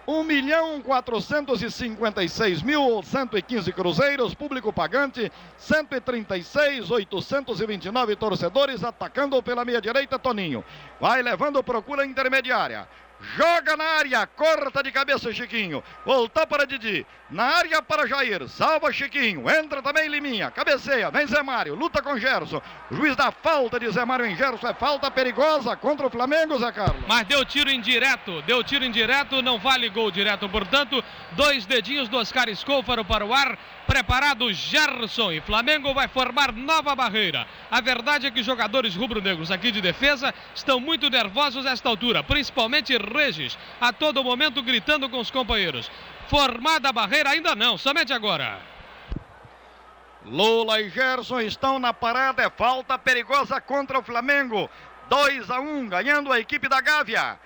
1 0.06 0.24
milhão 0.24 0.80
456 0.82 2.62
mil 2.62 3.02
115 3.02 3.72
cruzeiros, 3.72 4.34
público 4.34 4.72
pagante, 4.72 5.30
136 5.56 6.90
829 6.90 8.16
torcedores, 8.16 8.82
atacando 8.82 9.40
pela 9.42 9.64
meia 9.64 9.80
direita, 9.80 10.18
Toninho. 10.18 10.64
Vai 11.00 11.22
levando 11.22 11.62
procura 11.62 12.04
intermediária 12.04 12.88
joga 13.36 13.76
na 13.76 13.84
área, 13.84 14.26
corta 14.26 14.82
de 14.82 14.90
cabeça 14.90 15.32
Chiquinho, 15.32 15.82
voltou 16.04 16.46
para 16.46 16.66
Didi, 16.66 17.06
na 17.30 17.44
área 17.44 17.80
para 17.80 18.06
Jair, 18.06 18.46
salva 18.48 18.92
Chiquinho, 18.92 19.48
entra 19.48 19.80
também 19.80 20.08
Liminha, 20.08 20.50
cabeceia, 20.50 21.10
vem 21.10 21.26
Zé 21.26 21.42
Mário, 21.42 21.74
luta 21.74 22.02
com 22.02 22.18
Gerson, 22.18 22.60
juiz 22.90 23.16
dá 23.16 23.30
falta 23.30 23.78
de 23.80 23.90
Zé 23.90 24.04
Mário 24.04 24.26
em 24.26 24.36
Gerson, 24.36 24.68
é 24.68 24.74
falta 24.74 25.10
perigosa 25.10 25.74
contra 25.76 26.06
o 26.06 26.10
Flamengo, 26.10 26.58
Zé 26.58 26.72
Carlos. 26.72 27.04
Mas 27.08 27.26
deu 27.26 27.44
tiro 27.44 27.70
indireto, 27.70 28.42
deu 28.42 28.62
tiro 28.62 28.84
indireto, 28.84 29.40
não 29.40 29.58
vale 29.58 29.88
gol 29.88 30.10
direto, 30.10 30.48
portanto, 30.48 31.02
dois 31.32 31.64
dedinhos 31.64 32.08
do 32.08 32.18
Oscar 32.18 32.48
Escôfaro 32.48 33.04
para 33.04 33.24
o 33.24 33.32
ar, 33.32 33.58
preparado 33.86 34.52
Gerson. 34.52 35.32
E 35.32 35.40
Flamengo 35.40 35.92
vai 35.92 36.08
formar 36.08 36.52
nova 36.52 36.94
barreira. 36.94 37.46
A 37.70 37.80
verdade 37.80 38.26
é 38.26 38.30
que 38.30 38.42
jogadores 38.42 38.94
rubro-negros 38.94 39.50
aqui 39.50 39.70
de 39.70 39.80
defesa 39.80 40.34
estão 40.54 40.80
muito 40.80 41.10
nervosos 41.10 41.66
a 41.66 41.70
esta 41.70 41.88
altura, 41.88 42.22
principalmente 42.22 42.96
Regis, 43.12 43.56
a 43.80 43.92
todo 43.92 44.24
momento 44.24 44.62
gritando 44.62 45.08
com 45.08 45.20
os 45.20 45.30
companheiros. 45.30 45.90
Formada 46.28 46.88
a 46.88 46.92
barreira, 46.92 47.30
ainda 47.30 47.54
não, 47.54 47.76
somente 47.78 48.12
agora. 48.12 48.58
Lula 50.24 50.80
e 50.80 50.88
Gerson 50.88 51.40
estão 51.40 51.78
na 51.78 51.92
parada, 51.92 52.42
é 52.42 52.50
falta 52.50 52.98
perigosa 52.98 53.60
contra 53.60 53.98
o 53.98 54.02
Flamengo. 54.02 54.70
2 55.08 55.50
a 55.50 55.60
1, 55.60 55.88
ganhando 55.88 56.32
a 56.32 56.40
equipe 56.40 56.68
da 56.68 56.80
Gávea. 56.80 57.38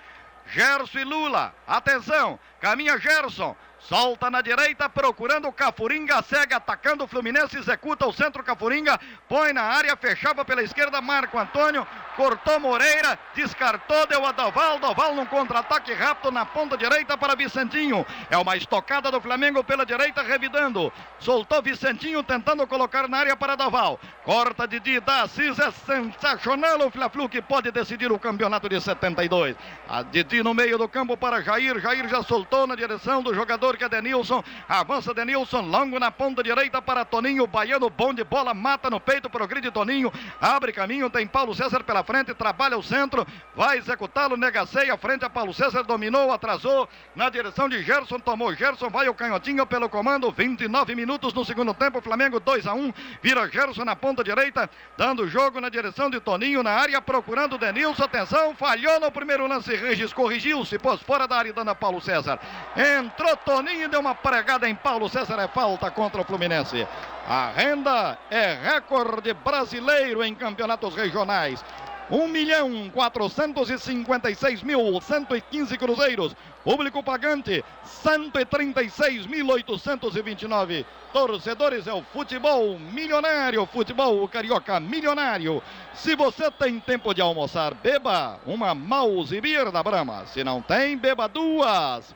Gerson 0.47 0.99
e 0.99 1.03
Lula, 1.03 1.53
atenção, 1.67 2.39
caminha 2.61 2.97
Gerson, 2.97 3.55
Solta 3.79 4.29
na 4.29 4.41
direita, 4.41 4.89
procurando 4.89 5.47
o 5.47 5.53
Cafuringa, 5.53 6.21
segue 6.23 6.53
atacando 6.53 7.03
o 7.03 7.07
Fluminense, 7.07 7.57
executa 7.57 8.05
o 8.05 8.11
centro 8.11 8.43
Cafuringa, 8.43 8.99
põe 9.29 9.53
na 9.53 9.61
área, 9.61 9.95
fechava 9.95 10.43
pela 10.43 10.63
esquerda, 10.63 10.99
Marco 10.99 11.37
Antônio, 11.37 11.87
cortou 12.15 12.59
Moreira, 12.59 13.17
descartou, 13.35 14.07
deu 14.07 14.25
a 14.25 14.31
Doval, 14.31 14.79
Doval 14.79 15.15
num 15.15 15.25
contra-ataque 15.25 15.93
rápido 15.93 16.31
na 16.31 16.45
ponta 16.45 16.75
direita 16.77 17.17
para 17.17 17.35
Vicentinho. 17.35 18.05
É 18.29 18.37
uma 18.37 18.57
estocada 18.57 19.11
do 19.11 19.21
Flamengo 19.21 19.63
pela 19.63 19.85
direita, 19.85 20.23
revidando. 20.23 20.91
Soltou 21.19 21.61
Vicentinho, 21.61 22.23
tentando 22.23 22.65
colocar 22.65 23.07
na 23.07 23.19
área 23.19 23.35
para 23.37 23.55
Doval. 23.55 23.99
Corta 24.23 24.67
Didi 24.67 24.99
da 24.99 25.23
Assis, 25.23 25.59
é 25.59 25.71
sensacional 25.71 26.79
o 26.85 26.91
Fla-Flu 26.91 27.29
que 27.29 27.41
pode 27.41 27.71
decidir 27.71 28.11
o 28.11 28.19
campeonato 28.19 28.67
de 28.67 28.81
72. 28.81 29.55
A 29.87 30.01
Didi 30.01 30.41
no 30.41 30.53
meio 30.53 30.77
do 30.77 30.89
campo 30.89 31.15
para 31.15 31.41
Jair, 31.41 31.79
Jair 31.79 32.07
já 32.09 32.23
soltou 32.23 32.65
na 32.65 32.75
direção 32.75 33.21
do 33.21 33.33
jogador 33.33 33.66
que 33.75 33.83
é 33.83 33.89
Denilson. 33.89 34.43
Avança 34.69 35.13
Denilson, 35.13 35.61
longo 35.61 35.99
na 35.99 36.11
ponta 36.11 36.43
direita 36.43 36.81
para 36.81 37.03
Toninho. 37.03 37.47
Baiano, 37.47 37.89
bom 37.89 38.13
de 38.13 38.23
bola, 38.23 38.53
mata 38.53 38.89
no 38.89 38.99
peito, 38.99 39.29
progride 39.29 39.71
Toninho. 39.71 40.13
Abre 40.39 40.71
caminho, 40.71 41.09
tem 41.09 41.25
Paulo 41.25 41.55
César 41.55 41.83
pela 41.83 42.03
frente, 42.03 42.33
trabalha 42.33 42.77
o 42.77 42.83
centro, 42.83 43.25
vai 43.55 43.77
executá-lo, 43.77 44.37
negaceia, 44.37 44.95
frente 44.97 45.25
a 45.25 45.29
Paulo 45.29 45.53
César, 45.53 45.83
dominou, 45.83 46.31
atrasou 46.31 46.87
na 47.15 47.29
direção 47.29 47.67
de 47.67 47.81
Gerson, 47.83 48.19
tomou 48.19 48.53
Gerson, 48.53 48.89
vai 48.89 49.09
o 49.09 49.13
canhotinho 49.13 49.65
pelo 49.65 49.89
comando. 49.89 50.31
29 50.31 50.95
minutos 50.95 51.33
no 51.33 51.43
segundo 51.43 51.73
tempo, 51.73 51.99
Flamengo 52.01 52.39
2 52.39 52.67
a 52.67 52.73
1 52.73 52.93
vira 53.21 53.49
Gerson 53.49 53.83
na 53.83 53.95
ponta 53.95 54.23
direita, 54.23 54.69
dando 54.95 55.27
jogo 55.27 55.59
na 55.59 55.69
direção 55.69 56.09
de 56.09 56.19
Toninho 56.19 56.61
na 56.61 56.71
área, 56.71 57.01
procurando 57.01 57.57
Denilson. 57.57 58.03
Atenção, 58.03 58.55
falhou 58.55 58.99
no 58.99 59.11
primeiro 59.11 59.47
lance, 59.47 59.75
Regis 59.75 60.13
corrigiu-se, 60.13 60.77
pôs 60.77 61.01
fora 61.01 61.27
da 61.27 61.37
área, 61.37 61.51
dando 61.51 61.69
a 61.69 61.75
Paulo 61.75 61.99
César. 61.99 62.39
Entrou 62.75 63.35
Toninho. 63.37 63.56
Toninho 63.57 63.89
deu 63.89 63.99
uma 63.99 64.13
pregada 64.13 64.69
em 64.69 64.75
Paulo 64.75 65.09
César, 65.09 65.41
é 65.41 65.47
falta 65.47 65.89
contra 65.89 66.21
o 66.21 66.23
Fluminense. 66.23 66.87
A 67.27 67.49
renda 67.49 68.15
é 68.29 68.53
recorde 68.53 69.33
brasileiro 69.33 70.23
em 70.23 70.35
campeonatos 70.35 70.93
regionais. 70.93 71.65
1 72.11 72.27
milhão 72.27 72.87
456 72.93 74.61
mil 74.61 75.01
115 75.01 75.75
cruzeiros. 75.75 76.35
Público 76.63 77.01
pagante 77.01 77.65
136.829 78.05 80.85
torcedores. 81.11 81.87
É 81.87 81.93
o 81.93 82.03
futebol 82.03 82.77
milionário, 82.77 83.65
futebol 83.65 84.27
carioca 84.27 84.79
milionário. 84.79 85.63
Se 85.95 86.15
você 86.15 86.51
tem 86.51 86.79
tempo 86.79 87.11
de 87.11 87.21
almoçar, 87.21 87.73
beba 87.73 88.39
uma 88.45 88.75
mouse 88.75 89.41
beer 89.41 89.71
da 89.71 89.81
Brama. 89.81 90.27
Se 90.27 90.43
não 90.43 90.61
tem, 90.61 90.95
beba 90.95 91.27
duas. 91.27 92.15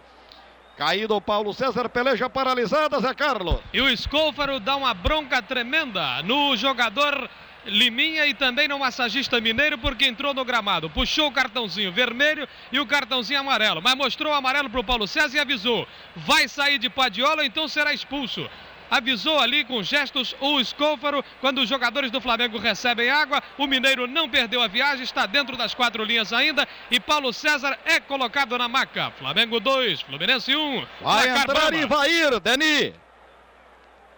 Caído 0.78 1.16
o 1.16 1.22
Paulo 1.22 1.54
César, 1.54 1.90
peleja 1.90 2.30
paralisada, 2.30 3.00
Zé 3.00 3.14
Carlos. 3.14 3.60
E 3.74 3.82
o 3.82 3.90
Escôfaro 3.90 4.60
dá 4.60 4.76
uma 4.76 4.94
bronca 4.94 5.42
tremenda 5.42 6.24
no 6.24 6.56
jogador 6.56 7.30
Liminha 7.66 8.26
e 8.26 8.34
também 8.34 8.68
no 8.68 8.80
massagista 8.80 9.40
mineiro 9.40 9.78
porque 9.78 10.06
entrou 10.08 10.34
no 10.34 10.44
gramado. 10.44 10.90
Puxou 10.90 11.28
o 11.28 11.32
cartãozinho 11.32 11.92
vermelho 11.92 12.48
e 12.72 12.80
o 12.80 12.88
cartãozinho 12.88 13.40
amarelo, 13.40 13.82
mas 13.84 13.94
mostrou 13.94 14.34
o 14.34 14.36
amarelo 14.36 14.68
para 14.68 14.80
o 14.80 14.84
Paulo 14.84 15.06
César 15.06 15.38
e 15.38 15.40
avisou: 15.40 15.88
vai 16.16 16.48
sair 16.48 16.80
de 16.80 16.90
Padiola, 16.90 17.46
então 17.46 17.68
será 17.68 17.94
expulso 17.94 18.50
avisou 18.92 19.40
ali 19.40 19.64
com 19.64 19.82
gestos 19.82 20.36
o 20.42 20.60
Escôfaro. 20.60 21.24
Quando 21.40 21.62
os 21.62 21.70
jogadores 21.70 22.12
do 22.12 22.20
Flamengo 22.20 22.58
recebem 22.58 23.10
água, 23.10 23.42
o 23.58 23.66
Mineiro 23.66 24.06
não 24.06 24.30
perdeu 24.30 24.62
a 24.62 24.68
viagem, 24.68 25.04
está 25.04 25.26
dentro 25.26 25.56
das 25.56 25.74
quatro 25.74 26.04
linhas 26.04 26.34
ainda. 26.34 26.68
E 26.92 27.00
Paulo 27.00 27.32
César 27.32 27.80
é 27.86 28.02
colocado 28.02 28.58
na 28.58 28.68
maca. 28.68 29.12
Flamengo 29.18 29.62
2, 29.62 30.02
Fluminense 30.02 30.54
1. 30.54 30.60
Um. 30.60 30.86
Vai 31.02 31.30
entrar 31.30 31.74
Ivair, 31.74 32.40
Deni. 32.42 32.94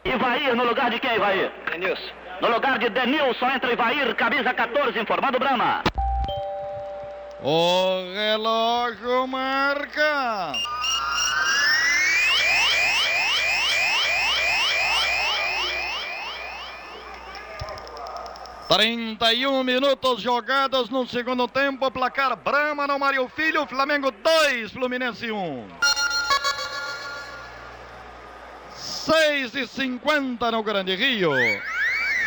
Ivair 0.03 0.55
no 0.55 0.65
lugar 0.65 0.89
de 0.89 0.99
quem, 0.99 1.15
Ivair? 1.15 1.51
Denilson. 1.69 2.11
No 2.41 2.49
lugar 2.49 2.79
de 2.79 2.89
Denilson 2.89 3.49
entra 3.51 3.71
Ivair, 3.71 4.15
camisa 4.15 4.53
14, 4.53 4.99
informado 4.99 5.39
Brama. 5.39 5.83
O 7.41 8.13
relógio 8.13 9.27
marca. 9.27 10.53
31 18.67 19.63
minutos 19.63 20.21
jogados 20.21 20.89
no 20.89 21.05
segundo 21.05 21.47
tempo. 21.47 21.91
Placar 21.91 22.35
Brama 22.37 22.87
no 22.87 22.97
Mário 22.97 23.27
Filho. 23.27 23.67
Flamengo 23.67 24.11
2, 24.11 24.71
Fluminense 24.71 25.31
1. 25.31 25.67
6 28.73 29.55
e 29.55 29.67
50 29.67 30.51
no 30.51 30.63
Grande 30.63 30.95
Rio. 30.95 31.31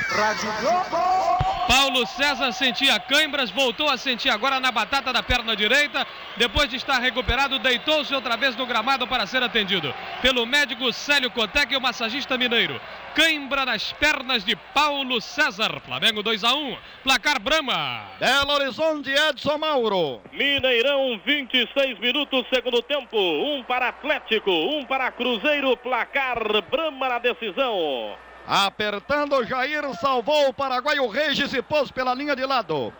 Rádio 0.08 0.52
Globo. 0.60 1.36
Paulo 1.68 2.06
César 2.06 2.52
sentia 2.52 2.98
câimbras, 3.00 3.50
voltou 3.50 3.88
a 3.88 3.96
sentir 3.96 4.28
agora 4.28 4.60
na 4.60 4.70
batata 4.70 5.12
da 5.12 5.22
perna 5.22 5.56
direita. 5.56 6.06
Depois 6.36 6.68
de 6.68 6.76
estar 6.76 6.98
recuperado, 7.00 7.58
deitou-se 7.58 8.14
outra 8.14 8.36
vez 8.36 8.54
no 8.54 8.66
gramado 8.66 9.06
para 9.06 9.26
ser 9.26 9.42
atendido 9.42 9.92
pelo 10.22 10.46
médico 10.46 10.92
Célio 10.92 11.30
Cotec 11.30 11.72
e 11.72 11.76
o 11.76 11.80
massagista 11.80 12.38
mineiro. 12.38 12.80
Cãibra 13.14 13.64
nas 13.64 13.92
pernas 13.92 14.44
de 14.44 14.54
Paulo 14.54 15.20
César. 15.20 15.80
Flamengo 15.80 16.22
2 16.22 16.44
a 16.44 16.54
1. 16.54 16.76
Placar 17.02 17.40
Brama. 17.40 18.02
Belo 18.20 18.52
Horizonte, 18.52 19.10
Edson 19.10 19.58
Mauro. 19.58 20.20
Mineirão, 20.32 21.20
26 21.24 21.98
minutos, 21.98 22.46
segundo 22.52 22.80
tempo. 22.82 23.16
Um 23.18 23.64
para 23.64 23.88
Atlético, 23.88 24.50
um 24.50 24.84
para 24.84 25.10
Cruzeiro. 25.10 25.76
Placar 25.78 26.38
Brama 26.70 27.08
na 27.08 27.18
decisão. 27.18 28.16
Apertando, 28.46 29.44
Jair 29.44 29.82
salvou 29.94 30.48
o 30.48 30.54
paraguaio 30.54 31.08
Regis 31.08 31.52
e 31.52 31.60
pôs 31.60 31.90
pela 31.90 32.14
linha 32.14 32.36
de 32.36 32.46
lado. 32.46 32.92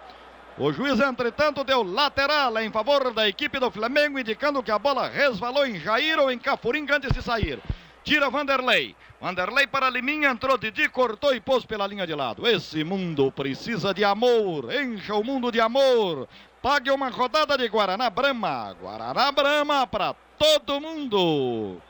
O 0.59 0.73
juiz, 0.73 0.99
entretanto, 0.99 1.63
deu 1.63 1.83
lateral 1.83 2.59
em 2.59 2.71
favor 2.73 3.13
da 3.13 3.29
equipe 3.29 3.61
do 3.61 3.71
Flamengo, 3.71 4.19
indicando 4.19 4.63
que 4.63 4.71
a 4.71 4.79
bola 4.79 5.09
resvalou 5.09 5.67
em 5.67 5.79
Jair 5.79 6.19
ou 6.19 6.31
em 6.31 6.39
Cafuringa 6.39 6.97
antes 6.97 7.13
de 7.13 7.23
sair. 7.23 7.61
Tira 8.03 8.31
Vanderlei. 8.31 8.97
Vanderlei 9.21 9.67
para 9.67 9.91
Liminha, 9.91 10.31
entrou 10.31 10.59
Didi, 10.59 10.89
cortou 10.89 11.35
e 11.35 11.41
pôs 11.41 11.65
pela 11.65 11.87
linha 11.87 12.07
de 12.07 12.15
lado. 12.15 12.47
Esse 12.47 12.83
mundo 12.83 13.31
precisa 13.31 13.93
de 13.93 14.05
amor. 14.05 14.73
Encha 14.73 15.15
o 15.15 15.23
mundo 15.23 15.53
de 15.53 15.61
amor. 15.61 16.29
Pague 16.63 16.91
uma 16.91 17.09
rodada 17.09 17.57
de 17.57 17.69
Guaraná 17.69 18.11
Brama. 18.11 18.75
Guaraná 18.81 19.31
Brama 19.31 19.87
para 19.87 20.15
todo 20.39 20.81
mundo. 20.81 21.81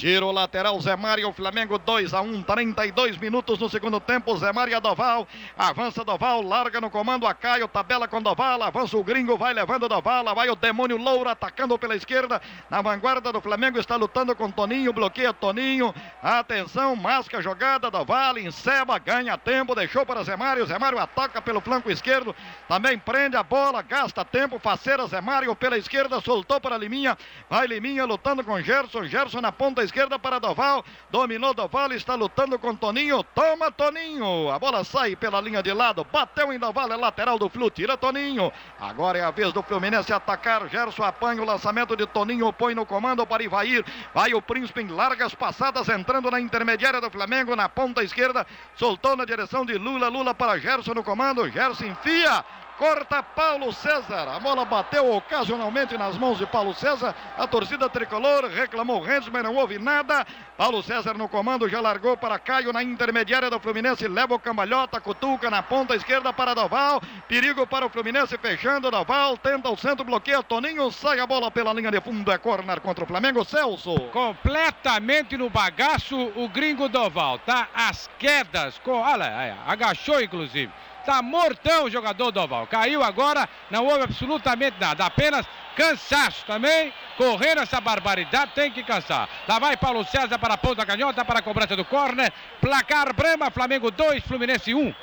Tiro 0.00 0.32
lateral, 0.32 0.80
Zé 0.80 0.96
Mário, 0.96 1.30
Flamengo 1.30 1.76
2 1.76 2.14
a 2.14 2.22
1, 2.22 2.42
32 2.44 3.18
minutos 3.18 3.58
no 3.58 3.68
segundo 3.68 4.00
tempo. 4.00 4.34
Zé 4.38 4.50
Mário 4.50 4.80
Doval, 4.80 5.28
avança 5.58 6.02
Doval, 6.02 6.40
larga 6.40 6.80
no 6.80 6.88
comando 6.88 7.26
a 7.26 7.34
Caio, 7.34 7.68
tabela 7.68 8.08
com 8.08 8.22
Doval, 8.22 8.62
avança 8.62 8.96
o 8.96 9.04
gringo, 9.04 9.36
vai 9.36 9.52
levando 9.52 9.90
Doval, 9.90 10.34
vai 10.34 10.48
o 10.48 10.56
demônio 10.56 10.96
Loura 10.96 11.32
atacando 11.32 11.78
pela 11.78 11.94
esquerda. 11.94 12.40
Na 12.70 12.80
vanguarda 12.80 13.30
do 13.30 13.42
Flamengo 13.42 13.78
está 13.78 13.94
lutando 13.96 14.34
com 14.34 14.50
Toninho, 14.50 14.90
bloqueia 14.90 15.34
Toninho. 15.34 15.94
Atenção, 16.22 16.96
masca 16.96 17.42
jogada, 17.42 17.90
Doval, 17.90 18.38
enceba, 18.38 18.98
ganha 18.98 19.36
tempo, 19.36 19.74
deixou 19.74 20.06
para 20.06 20.24
Zé 20.24 20.34
Mário. 20.34 20.64
Zé 20.64 20.78
Mário 20.78 20.98
ataca 20.98 21.42
pelo 21.42 21.60
flanco 21.60 21.90
esquerdo, 21.90 22.34
também 22.66 22.98
prende 22.98 23.36
a 23.36 23.42
bola, 23.42 23.82
gasta 23.82 24.24
tempo, 24.24 24.58
faceira 24.58 25.06
Zé 25.08 25.20
Mário 25.20 25.54
pela 25.54 25.76
esquerda, 25.76 26.22
soltou 26.22 26.58
para 26.58 26.78
Liminha, 26.78 27.18
vai 27.50 27.66
Liminha 27.66 28.06
lutando 28.06 28.42
com 28.42 28.58
Gerson, 28.62 29.04
Gerson 29.04 29.42
na 29.42 29.52
ponta 29.52 29.82
esquerda 29.82 29.89
para 30.22 30.38
Doval. 30.38 30.84
Dominou 31.10 31.52
Doval, 31.52 31.92
está 31.92 32.14
lutando 32.14 32.58
com 32.58 32.74
Toninho. 32.74 33.22
Toma 33.34 33.70
Toninho. 33.70 34.50
A 34.50 34.58
bola 34.58 34.84
sai 34.84 35.16
pela 35.16 35.40
linha 35.40 35.62
de 35.62 35.72
lado. 35.72 36.04
Bateu 36.04 36.52
em 36.52 36.58
Doval, 36.58 36.92
é 36.92 36.96
lateral 36.96 37.38
do 37.38 37.48
Flu. 37.48 37.70
Tira 37.70 37.96
Toninho. 37.96 38.52
Agora 38.78 39.18
é 39.18 39.22
a 39.22 39.30
vez 39.30 39.52
do 39.52 39.62
Fluminense 39.62 40.12
atacar. 40.12 40.68
Gerson 40.68 41.02
apanha 41.02 41.42
o 41.42 41.44
lançamento 41.44 41.96
de 41.96 42.06
Toninho. 42.06 42.52
Põe 42.52 42.74
no 42.74 42.86
comando 42.86 43.26
para 43.26 43.42
Ivair. 43.42 43.84
Vai 44.14 44.34
o 44.34 44.42
Príncipe 44.42 44.80
em 44.80 44.88
largas 44.88 45.34
passadas, 45.34 45.88
entrando 45.88 46.30
na 46.30 46.40
intermediária 46.40 47.00
do 47.00 47.10
Flamengo, 47.10 47.56
na 47.56 47.68
ponta 47.68 48.02
esquerda. 48.02 48.46
Soltou 48.74 49.16
na 49.16 49.24
direção 49.24 49.64
de 49.64 49.76
Lula. 49.76 50.08
Lula 50.08 50.34
para 50.34 50.58
Gerson 50.58 50.94
no 50.94 51.04
comando. 51.04 51.48
Gerson 51.50 51.86
enfia 51.86 52.44
corta 52.80 53.22
Paulo 53.22 53.74
César. 53.74 54.26
A 54.26 54.40
bola 54.40 54.64
bateu 54.64 55.14
ocasionalmente 55.14 55.98
nas 55.98 56.16
mãos 56.16 56.38
de 56.38 56.46
Paulo 56.46 56.72
César. 56.72 57.14
A 57.36 57.46
torcida 57.46 57.90
tricolor 57.90 58.46
reclamou 58.46 59.02
Renzo, 59.02 59.30
mas 59.30 59.44
não 59.44 59.54
houve 59.56 59.78
nada. 59.78 60.26
Paulo 60.56 60.82
César 60.82 61.12
no 61.12 61.28
comando 61.28 61.68
já 61.68 61.78
largou 61.78 62.16
para 62.16 62.38
Caio 62.38 62.72
na 62.72 62.82
intermediária 62.82 63.50
do 63.50 63.60
Fluminense. 63.60 64.08
Leva 64.08 64.34
o 64.34 64.38
cambalhota, 64.38 64.98
cutuca 64.98 65.50
na 65.50 65.62
ponta 65.62 65.94
esquerda 65.94 66.32
para 66.32 66.54
Doval. 66.54 67.02
Perigo 67.28 67.66
para 67.66 67.84
o 67.84 67.90
Fluminense 67.90 68.38
fechando. 68.38 68.90
Doval 68.90 69.36
tenta 69.36 69.68
o 69.68 69.76
centro, 69.76 70.02
bloqueia 70.02 70.42
Toninho. 70.42 70.90
Sai 70.90 71.20
a 71.20 71.26
bola 71.26 71.50
pela 71.50 71.74
linha 71.74 71.90
de 71.90 72.00
fundo. 72.00 72.32
É 72.32 72.38
corner 72.38 72.80
contra 72.80 73.04
o 73.04 73.06
Flamengo. 73.06 73.44
Celso. 73.44 73.94
Completamente 74.10 75.36
no 75.36 75.50
bagaço 75.50 76.16
o 76.34 76.48
gringo 76.48 76.88
Doval. 76.88 77.38
Tá 77.40 77.68
às 77.74 78.08
quedas. 78.18 78.78
Com, 78.78 79.02
olha, 79.02 79.58
agachou 79.66 80.22
inclusive. 80.22 80.72
Tá 81.10 81.20
mortão 81.22 81.86
o 81.86 81.90
jogador 81.90 82.30
Doval. 82.30 82.68
Caiu 82.68 83.02
agora, 83.02 83.48
não 83.68 83.84
houve 83.84 84.04
absolutamente 84.04 84.76
nada. 84.78 85.04
Apenas 85.04 85.44
cansaço 85.74 86.46
também. 86.46 86.92
Correndo 87.16 87.62
essa 87.62 87.80
barbaridade, 87.80 88.52
tem 88.54 88.70
que 88.70 88.84
cansar. 88.84 89.28
Lá 89.48 89.58
vai 89.58 89.76
Paulo 89.76 90.04
César 90.04 90.38
para 90.38 90.54
a 90.54 90.56
ponta 90.56 90.86
canhota, 90.86 91.24
para 91.24 91.40
a 91.40 91.42
cobrança 91.42 91.74
do 91.74 91.84
corner. 91.84 92.32
Placar 92.60 93.12
Brama, 93.12 93.50
Flamengo 93.50 93.90
2, 93.90 94.22
Fluminense 94.22 94.72
1. 94.72 94.94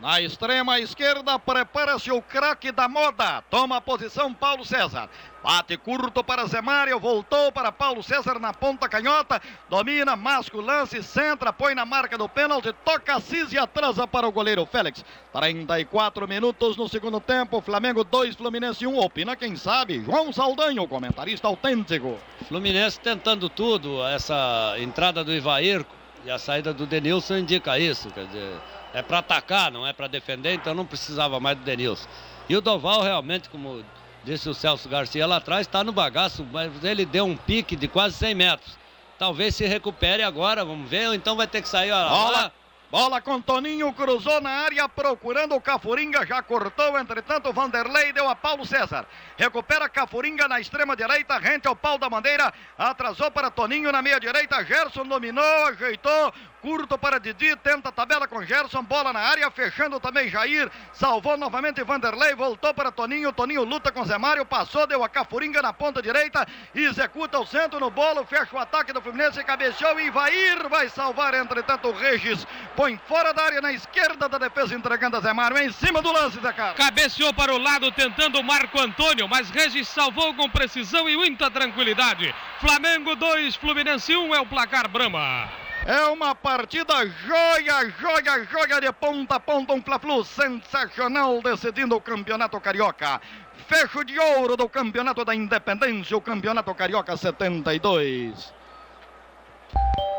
Na 0.00 0.18
extrema 0.18 0.80
esquerda, 0.80 1.38
prepara-se 1.38 2.10
o 2.10 2.22
craque 2.22 2.72
da 2.72 2.88
moda. 2.88 3.42
Toma 3.50 3.76
a 3.76 3.80
posição 3.82 4.32
Paulo 4.32 4.64
César. 4.64 5.10
Bate 5.42 5.76
curto 5.76 6.24
para 6.24 6.46
Zé 6.46 6.62
Mário, 6.62 6.98
voltou 6.98 7.52
para 7.52 7.70
Paulo 7.70 8.02
César 8.02 8.38
na 8.38 8.54
ponta 8.54 8.88
canhota. 8.88 9.40
Domina, 9.68 10.16
masca 10.16 10.56
o 10.56 10.60
lance, 10.62 11.02
centra, 11.02 11.52
põe 11.52 11.74
na 11.74 11.84
marca 11.84 12.16
do 12.16 12.26
pênalti, 12.30 12.72
toca 12.82 13.16
Assis 13.16 13.52
e 13.52 13.58
atrasa 13.58 14.06
para 14.06 14.26
o 14.26 14.32
goleiro 14.32 14.64
Félix. 14.64 15.04
34 15.34 16.26
minutos 16.26 16.78
no 16.78 16.88
segundo 16.88 17.20
tempo, 17.20 17.60
Flamengo 17.60 18.02
2, 18.02 18.36
Fluminense 18.36 18.86
1. 18.86 18.98
Opina 18.98 19.36
quem 19.36 19.54
sabe, 19.54 20.02
João 20.02 20.32
Saldanho, 20.32 20.88
comentarista 20.88 21.46
autêntico. 21.46 22.16
Fluminense 22.48 22.98
tentando 22.98 23.50
tudo, 23.50 24.02
essa 24.06 24.76
entrada 24.78 25.22
do 25.22 25.32
Ivair 25.32 25.84
e 26.24 26.30
a 26.30 26.38
saída 26.38 26.72
do 26.72 26.86
Denilson 26.86 27.38
indica 27.38 27.78
isso, 27.78 28.10
quer 28.10 28.26
dizer 28.26 28.79
é 28.92 29.02
para 29.02 29.18
atacar, 29.18 29.70
não 29.70 29.86
é 29.86 29.92
para 29.92 30.06
defender, 30.06 30.54
então 30.54 30.74
não 30.74 30.86
precisava 30.86 31.38
mais 31.38 31.56
do 31.56 31.64
Denilson. 31.64 32.08
E 32.48 32.56
o 32.56 32.60
Doval 32.60 33.02
realmente, 33.02 33.48
como 33.48 33.84
disse 34.24 34.48
o 34.48 34.54
Celso 34.54 34.88
Garcia 34.88 35.26
lá 35.26 35.36
atrás, 35.36 35.66
está 35.66 35.84
no 35.84 35.92
bagaço, 35.92 36.44
mas 36.50 36.82
ele 36.82 37.04
deu 37.04 37.24
um 37.24 37.36
pique 37.36 37.76
de 37.76 37.88
quase 37.88 38.16
100 38.16 38.34
metros. 38.34 38.78
Talvez 39.18 39.54
se 39.54 39.66
recupere 39.66 40.22
agora, 40.22 40.64
vamos 40.64 40.88
ver, 40.88 41.08
ou 41.08 41.14
então 41.14 41.36
vai 41.36 41.46
ter 41.46 41.62
que 41.62 41.68
sair. 41.68 41.92
Ó, 41.92 42.08
Bola, 42.08 42.52
Bola 42.90 43.20
com 43.20 43.40
Toninho, 43.40 43.92
cruzou 43.92 44.40
na 44.40 44.50
área, 44.50 44.88
procurando 44.88 45.54
o 45.54 45.60
Cafuringa, 45.60 46.26
já 46.26 46.42
cortou, 46.42 46.98
entretanto, 46.98 47.52
Vanderlei 47.52 48.12
deu 48.12 48.28
a 48.28 48.34
Paulo 48.34 48.66
César. 48.66 49.06
Recupera 49.36 49.88
Cafuringa 49.88 50.48
na 50.48 50.58
extrema 50.58 50.96
direita, 50.96 51.38
rente 51.38 51.68
ao 51.68 51.76
pau 51.76 51.98
da 51.98 52.08
bandeira, 52.08 52.52
atrasou 52.76 53.30
para 53.30 53.48
Toninho 53.48 53.92
na 53.92 54.02
meia 54.02 54.18
direita, 54.18 54.64
Gerson 54.64 55.04
dominou, 55.04 55.66
ajeitou, 55.66 56.32
curto 56.60 56.98
para 56.98 57.18
Didi, 57.18 57.56
tenta 57.56 57.88
a 57.88 57.92
tabela 57.92 58.28
com 58.28 58.44
Gerson, 58.44 58.82
bola 58.82 59.12
na 59.12 59.20
área, 59.20 59.50
fechando 59.50 59.98
também 59.98 60.28
Jair, 60.28 60.70
salvou 60.92 61.36
novamente 61.36 61.82
Vanderlei, 61.82 62.34
voltou 62.34 62.72
para 62.74 62.92
Toninho, 62.92 63.32
Toninho 63.32 63.64
luta 63.64 63.90
com 63.90 64.04
Zé 64.04 64.18
Mário, 64.18 64.44
passou, 64.44 64.86
deu 64.86 65.02
a 65.02 65.08
Cafuringa 65.08 65.62
na 65.62 65.72
ponta 65.72 66.02
direita, 66.02 66.46
executa 66.74 67.38
o 67.38 67.46
centro 67.46 67.80
no 67.80 67.90
bolo, 67.90 68.24
fecha 68.24 68.54
o 68.54 68.58
ataque 68.58 68.92
do 68.92 69.00
Fluminense, 69.00 69.42
cabeceou 69.42 69.98
e 69.98 70.06
Ivair 70.06 70.68
vai 70.68 70.88
salvar, 70.88 71.34
entretanto, 71.34 71.88
o 71.88 71.92
Regis 71.92 72.46
põe 72.76 73.00
fora 73.08 73.32
da 73.32 73.42
área 73.42 73.60
na 73.60 73.72
esquerda 73.72 74.28
da 74.28 74.38
defesa, 74.38 74.74
entregando 74.74 75.16
a 75.16 75.20
Zé 75.20 75.32
Mário, 75.32 75.58
em 75.58 75.72
cima 75.72 76.02
do 76.02 76.12
lance, 76.12 76.40
Zé 76.40 76.52
Carlos. 76.52 76.76
Cabeceou 76.76 77.32
para 77.32 77.54
o 77.54 77.58
lado, 77.58 77.90
tentando 77.92 78.38
o 78.38 78.44
Marco 78.44 78.80
Antônio, 78.80 79.28
mas 79.28 79.50
Regis 79.50 79.88
salvou 79.88 80.34
com 80.34 80.48
precisão 80.48 81.08
e 81.08 81.16
muita 81.16 81.50
tranquilidade. 81.50 82.34
Flamengo 82.60 83.16
2, 83.16 83.56
Fluminense 83.56 84.14
1 84.14 84.34
é 84.34 84.40
o 84.40 84.46
placar 84.46 84.88
Brama. 84.88 85.69
É 85.86 86.04
uma 86.06 86.34
partida 86.34 86.94
joia, 87.06 87.90
joia, 87.98 88.44
joia 88.44 88.80
de 88.80 88.92
ponta 88.92 89.36
a 89.36 89.40
ponta. 89.40 89.72
Um 89.72 89.82
Fla-Flu 89.82 90.24
sensacional 90.24 91.40
decidindo 91.40 91.96
o 91.96 92.00
Campeonato 92.00 92.60
Carioca. 92.60 93.20
Fecho 93.66 94.04
de 94.04 94.18
ouro 94.18 94.56
do 94.56 94.68
Campeonato 94.68 95.24
da 95.24 95.34
Independência, 95.34 96.16
o 96.16 96.20
Campeonato 96.20 96.74
Carioca 96.74 97.16
72. 97.16 98.52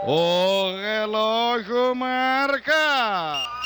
O 0.04 0.72
relógio 0.82 1.94
marca. 1.94 3.61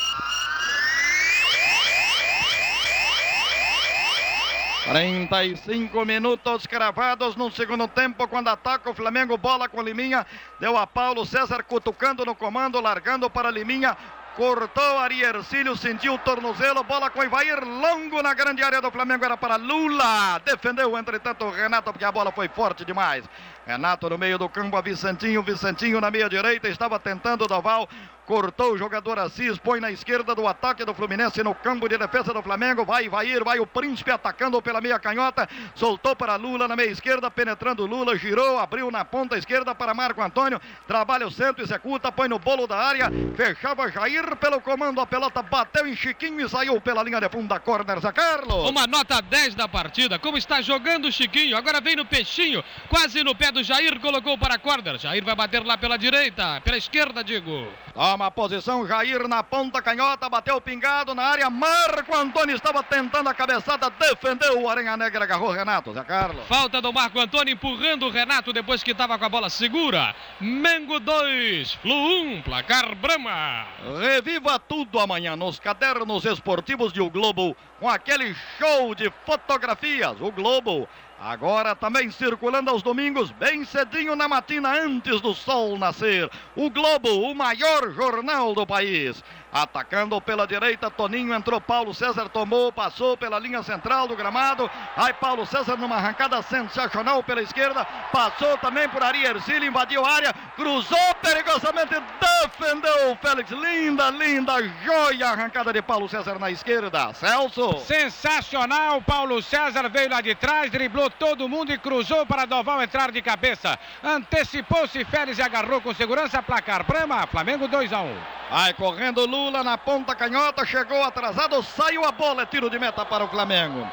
Trinta 4.86 5.44
e 5.44 5.58
cinco 5.58 6.06
minutos 6.06 6.68
cravados 6.68 7.36
no 7.36 7.50
segundo 7.50 7.88
tempo, 7.88 8.28
quando 8.28 8.50
ataca 8.50 8.88
o 8.88 8.94
Flamengo, 8.94 9.36
bola 9.36 9.68
com 9.68 9.82
Liminha, 9.82 10.24
deu 10.60 10.78
a 10.78 10.86
Paulo 10.86 11.26
César 11.26 11.64
cutucando 11.64 12.24
no 12.24 12.36
comando, 12.36 12.80
largando 12.80 13.28
para 13.28 13.50
Liminha, 13.50 13.98
cortou 14.36 15.00
Ari 15.00 15.24
Ercílio, 15.24 15.76
sentiu 15.76 16.14
o 16.14 16.20
tornozelo, 16.20 16.84
bola 16.84 17.10
com 17.10 17.24
Ivair, 17.24 17.64
longo 17.64 18.22
na 18.22 18.36
grande 18.36 18.62
área 18.62 18.80
do 18.80 18.92
Flamengo, 18.92 19.26
era 19.26 19.36
para 19.36 19.56
Lula, 19.56 20.40
defendeu 20.46 20.96
entretanto 20.96 21.46
o 21.46 21.52
Renato, 21.52 21.92
porque 21.92 22.06
a 22.06 22.12
bola 22.12 22.32
foi 22.32 22.48
forte 22.48 22.86
demais. 22.86 23.26
Renato 23.66 24.08
no 24.08 24.18
meio 24.18 24.38
do 24.38 24.48
campo, 24.48 24.78
a 24.78 24.82
Vicentinho, 24.82 25.42
Vicentinho 25.42 26.00
na 26.00 26.12
meia 26.12 26.30
direita, 26.30 26.70
estava 26.70 27.00
tentando 27.00 27.48
Doval, 27.48 27.90
cortou 28.26 28.74
o 28.74 28.78
jogador 28.78 29.18
Assis, 29.20 29.58
põe 29.58 29.80
na 29.80 29.92
esquerda 29.92 30.36
do 30.36 30.48
ataque 30.48 30.84
do 30.84 30.94
Fluminense 30.94 31.42
no 31.44 31.54
campo 31.54 31.88
de 31.88 31.98
defesa 31.98 32.34
do 32.34 32.42
Flamengo, 32.42 32.84
vai, 32.84 33.08
vai 33.08 33.28
ir, 33.28 33.44
vai 33.44 33.60
o 33.60 33.66
Príncipe 33.66 34.12
atacando 34.12 34.62
pela 34.62 34.82
meia 34.82 35.00
canhota, 35.00 35.48
soltou 35.74 36.16
para 36.16 36.36
Lula 36.36 36.68
na 36.68 36.76
meia 36.76 36.92
esquerda, 36.92 37.30
penetrando 37.30 37.86
Lula, 37.86 38.16
girou, 38.18 38.60
abriu 38.60 38.92
na 38.92 39.04
ponta 39.04 39.38
esquerda 39.38 39.74
para 39.74 39.94
Marco 39.94 40.22
Antônio, 40.22 40.62
trabalha 40.88 41.26
o 41.26 41.32
centro, 41.32 41.64
executa, 41.64 42.12
põe 42.12 42.28
no 42.28 42.38
bolo 42.38 42.68
da 42.68 42.78
área, 42.78 43.12
fechava 43.36 43.92
Jair 43.92 44.36
pelo 44.36 44.62
comando, 44.62 45.02
a 45.02 45.08
pelota 45.08 45.42
bateu 45.42 45.88
em 45.88 45.96
Chiquinho 45.96 46.40
e 46.40 46.50
saiu 46.50 46.80
pela 46.82 47.04
linha 47.04 47.20
de 47.20 47.30
fundo 47.30 47.48
da 47.48 47.60
corner, 47.60 48.00
Zé 48.00 48.12
Carlos. 48.12 48.70
Uma 48.70 48.86
nota 48.86 49.22
10 49.22 49.56
da 49.56 49.68
partida, 49.68 50.20
como 50.20 50.38
está 50.38 50.62
jogando 50.62 51.06
o 51.06 51.12
Chiquinho, 51.12 51.58
agora 51.58 51.82
vem 51.82 51.96
no 51.96 52.06
peixinho, 52.06 52.64
quase 52.90 53.24
no 53.24 53.36
pé 53.36 53.52
do 53.56 53.64
Jair, 53.64 53.98
colocou 54.02 54.38
para 54.38 54.56
a 54.56 54.60
corner, 54.60 55.00
Jair 55.00 55.24
vai 55.24 55.34
bater 55.34 55.64
lá 55.66 55.78
pela 55.78 55.98
direita, 55.98 56.60
pela 56.62 56.78
esquerda, 56.78 57.24
digo. 57.24 57.68
Toma 57.94 58.26
a 58.26 58.32
posição, 58.32 58.86
Jair 58.86 59.30
na 59.30 59.42
ponta 59.42 59.82
canhota, 59.82 60.28
bateu 60.28 60.60
pingado 60.60 61.16
na 61.16 61.24
área. 61.24 61.50
Marco 61.50 62.14
Antônio 62.14 62.54
estava 62.54 62.84
tentando 62.84 63.30
a 63.30 63.34
cabeçada, 63.34 63.90
defendeu 63.90 64.62
o 64.62 64.70
Aranha 64.70 64.98
Negra, 64.98 65.24
agarrou 65.24 65.52
Renato, 65.52 65.94
Zé 65.94 66.04
Carlos. 66.04 66.46
Falta 66.48 66.82
do 66.82 66.92
Marco 66.92 67.18
Antônio 67.18 67.54
empurrando 67.54 68.08
o 68.08 68.12
Renato 68.12 68.52
depois 68.52 68.84
que 68.84 68.92
estava 68.92 69.18
com 69.18 69.24
a 69.24 69.30
bola 69.30 69.50
segura. 69.50 70.14
Mengo 70.42 71.00
2, 71.00 71.76
Flu 71.76 71.94
1, 71.94 72.42
placar 72.42 72.94
Brama. 72.96 73.66
Reviva 74.02 74.60
tudo 74.60 75.00
amanhã 75.00 75.38
nos 75.38 75.62
cadernos 75.62 76.26
esportivos 76.26 76.92
de 76.92 77.00
O 77.00 77.10
Globo 77.10 77.56
com 77.80 77.90
aquele 77.90 78.36
show 78.58 78.94
de 78.94 79.10
fotografias. 79.26 80.20
O 80.20 80.32
Globo 80.32 80.90
Agora 81.20 81.76
também 81.76 82.12
circulando 82.12 82.70
aos 82.70 82.84
domingos, 82.84 83.32
bem 83.32 83.64
cedinho 83.64 84.16
na 84.16 84.28
matina, 84.28 84.82
antes 84.82 85.22
do 85.22 85.34
sol 85.34 85.78
nascer. 85.78 86.30
O 86.56 86.70
Globo, 86.70 87.10
o 87.10 87.34
maior 87.34 87.90
jornal 87.92 88.54
do 88.54 88.68
país. 88.68 89.24
Atacando 89.56 90.20
pela 90.20 90.46
direita, 90.46 90.92
Toninho 90.92 91.34
entrou, 91.34 91.62
Paulo 91.62 91.94
César 91.94 92.28
tomou, 92.28 92.74
passou 92.74 93.16
pela 93.16 93.40
linha 93.40 93.64
central 93.64 94.06
do 94.06 94.14
gramado. 94.14 94.70
Aí 94.98 95.14
Paulo 95.14 95.46
César 95.46 95.78
numa 95.78 95.96
arrancada 95.96 96.42
sensacional 96.42 97.24
pela 97.24 97.42
esquerda, 97.42 97.86
passou 98.12 98.58
também 98.58 98.90
por 98.90 99.02
Ari 99.02 99.24
Ercílio, 99.24 99.70
invadiu 99.70 100.06
a 100.06 100.12
área, 100.12 100.34
cruzou 100.58 101.16
perigosamente, 101.22 101.96
defendeu 102.20 103.14
o 103.14 103.16
Félix. 103.16 103.50
Linda, 103.50 104.10
linda, 104.10 104.62
joia 104.84 105.30
arrancada 105.30 105.72
de 105.72 105.82
Paulo 105.82 106.10
César 106.10 106.38
na 106.38 106.52
esquerda. 106.52 107.14
Celso. 107.14 107.78
Sensacional, 107.78 109.02
Paulo 109.04 109.42
César 109.42 109.88
veio 109.88 110.10
lá 110.10 110.20
de 110.20 110.36
trás, 110.36 110.70
driblou 110.70 111.10
todo 111.10 111.48
mundo 111.48 111.72
e 111.72 111.78
cruzou 111.78 112.26
para 112.26 112.44
Doval 112.44 112.84
entrar 112.84 113.10
de 113.10 113.22
cabeça. 113.22 113.80
Antecipou-se 114.04 115.06
Félix 115.06 115.40
e 115.40 115.42
agarrou 115.42 115.80
com 115.80 115.94
segurança, 115.94 116.44
placar 116.44 116.84
Brama, 116.84 117.26
Flamengo 117.28 117.70
2 117.70 117.94
a 117.94 118.02
1. 118.02 118.35
Vai 118.50 118.74
correndo 118.74 119.26
Lula 119.26 119.64
na 119.64 119.78
ponta 119.78 120.16
canhota, 120.16 120.66
chegou 120.66 121.04
atrasado, 121.04 121.62
saiu 121.64 122.06
a 122.06 122.12
bola, 122.12 122.44
é 122.44 122.46
tiro 122.46 122.70
de 122.70 122.78
meta 122.78 123.04
para 123.04 123.26
o 123.26 123.28
Flamengo. 123.28 123.86